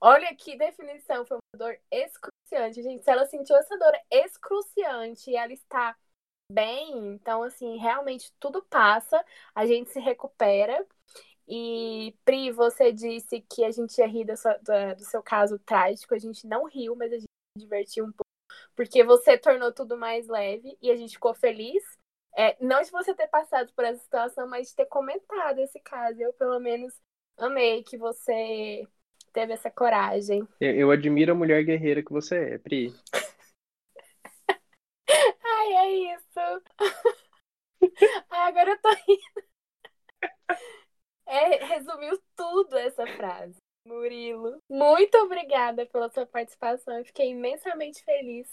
olha 0.00 0.34
que 0.36 0.56
definição, 0.56 1.26
foi 1.26 1.36
uma 1.36 1.58
dor 1.58 1.76
excruciante, 1.90 2.82
gente. 2.82 3.04
Se 3.04 3.10
ela 3.10 3.26
sentiu 3.26 3.56
essa 3.56 3.76
dor 3.76 3.92
excruciante 4.10 5.30
e 5.30 5.36
ela 5.36 5.52
está 5.52 5.96
bem, 6.52 7.14
então 7.14 7.42
assim, 7.42 7.76
realmente 7.78 8.32
tudo 8.38 8.62
passa, 8.62 9.24
a 9.54 9.66
gente 9.66 9.90
se 9.90 10.00
recupera. 10.00 10.86
E 11.52 12.14
Pri, 12.24 12.52
você 12.52 12.92
disse 12.92 13.40
que 13.40 13.64
a 13.64 13.72
gente 13.72 13.98
ia 13.98 14.06
rir 14.06 14.24
do 14.24 14.36
seu, 14.36 14.52
do 14.96 15.04
seu 15.04 15.20
caso 15.20 15.58
trágico, 15.58 16.14
a 16.14 16.18
gente 16.18 16.46
não 16.46 16.66
riu, 16.66 16.94
mas 16.94 17.12
a 17.12 17.16
gente 17.16 17.26
se 17.26 17.64
divertiu 17.64 18.04
um 18.04 18.12
pouco, 18.12 18.30
porque 18.76 19.02
você 19.02 19.36
tornou 19.36 19.72
tudo 19.72 19.96
mais 19.96 20.28
leve 20.28 20.78
e 20.80 20.92
a 20.92 20.94
gente 20.94 21.14
ficou 21.14 21.34
feliz. 21.34 21.82
É, 22.36 22.56
não 22.64 22.80
de 22.80 22.92
você 22.92 23.12
ter 23.12 23.26
passado 23.26 23.72
por 23.74 23.84
essa 23.84 24.00
situação, 24.00 24.48
mas 24.48 24.68
de 24.68 24.76
ter 24.76 24.86
comentado 24.86 25.58
esse 25.58 25.80
caso. 25.80 26.22
Eu, 26.22 26.32
pelo 26.34 26.60
menos, 26.60 26.94
amei 27.36 27.82
que 27.82 27.98
você 27.98 28.86
teve 29.32 29.52
essa 29.52 29.72
coragem. 29.72 30.46
Eu, 30.60 30.76
eu 30.76 30.90
admiro 30.92 31.32
a 31.32 31.34
mulher 31.34 31.64
guerreira 31.64 32.00
que 32.00 32.12
você 32.12 32.54
é, 32.54 32.58
Pri. 32.58 32.94
Ai, 35.42 35.72
é 35.72 36.14
isso. 36.14 36.62
Ai, 38.30 38.48
agora 38.48 38.70
eu 38.70 38.80
tô 38.80 38.88
rindo. 38.90 39.50
É, 41.30 41.64
resumiu 41.64 42.20
tudo 42.36 42.76
essa 42.76 43.06
frase. 43.06 43.54
Murilo, 43.86 44.60
muito 44.68 45.16
obrigada 45.18 45.86
pela 45.86 46.10
sua 46.10 46.26
participação. 46.26 46.98
Eu 46.98 47.04
fiquei 47.04 47.30
imensamente 47.30 48.04
feliz 48.04 48.52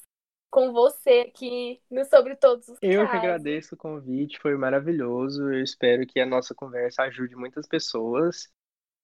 com 0.51 0.71
você 0.71 1.25
aqui 1.27 1.81
no 1.89 2.05
Sobre 2.05 2.35
Todos 2.35 2.69
os 2.69 2.77
Eu 2.81 3.01
casos. 3.01 3.11
que 3.11 3.17
agradeço 3.17 3.75
o 3.75 3.77
convite, 3.77 4.39
foi 4.39 4.55
maravilhoso. 4.55 5.51
Eu 5.51 5.61
espero 5.61 6.05
que 6.05 6.19
a 6.19 6.25
nossa 6.25 6.53
conversa 6.53 7.03
ajude 7.03 7.35
muitas 7.35 7.67
pessoas. 7.67 8.47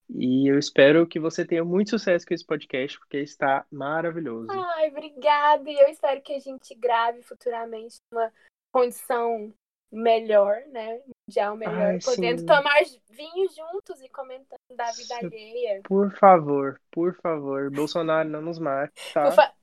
E 0.08 0.48
eu 0.48 0.58
espero 0.58 1.06
que 1.06 1.18
você 1.18 1.44
tenha 1.44 1.64
muito 1.64 1.90
sucesso 1.90 2.26
com 2.26 2.34
esse 2.34 2.44
podcast, 2.44 2.98
porque 2.98 3.18
está 3.18 3.66
maravilhoso. 3.70 4.50
Ai, 4.50 4.88
obrigada. 4.88 5.68
E 5.68 5.78
eu 5.78 5.88
espero 5.88 6.22
que 6.22 6.32
a 6.32 6.38
gente 6.38 6.74
grave 6.74 7.22
futuramente 7.22 7.96
numa 8.12 8.32
condição 8.70 9.52
melhor, 9.90 10.62
né? 10.68 11.00
Já 11.28 11.44
é 11.44 11.50
o 11.50 11.56
melhor. 11.56 11.76
Ai, 11.76 12.00
Podendo 12.04 12.40
sim. 12.40 12.46
tomar 12.46 12.82
vinho 13.10 13.48
juntos 13.50 14.00
e 14.02 14.08
comentando 14.08 14.58
da 14.76 14.92
vida 14.92 15.14
Sim. 15.20 15.26
alheia. 15.26 15.80
Por 15.82 16.10
favor, 16.18 16.80
por 16.90 17.14
favor, 17.16 17.70
Bolsonaro 17.70 18.28
não 18.28 18.42
nos 18.42 18.58
mate, 18.58 18.92
tá? 19.12 19.22
Por, 19.24 19.32
fa- 19.32 19.54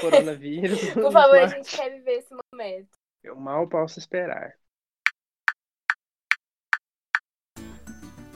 Coronavírus. 0.00 0.80
por 0.94 1.12
favor, 1.12 1.38
a 1.38 1.46
gente 1.46 1.74
quer 1.76 1.90
viver 1.90 2.18
esse 2.18 2.34
momento. 2.52 2.96
Eu 3.22 3.36
mal 3.36 3.68
posso 3.68 3.98
esperar. 3.98 4.54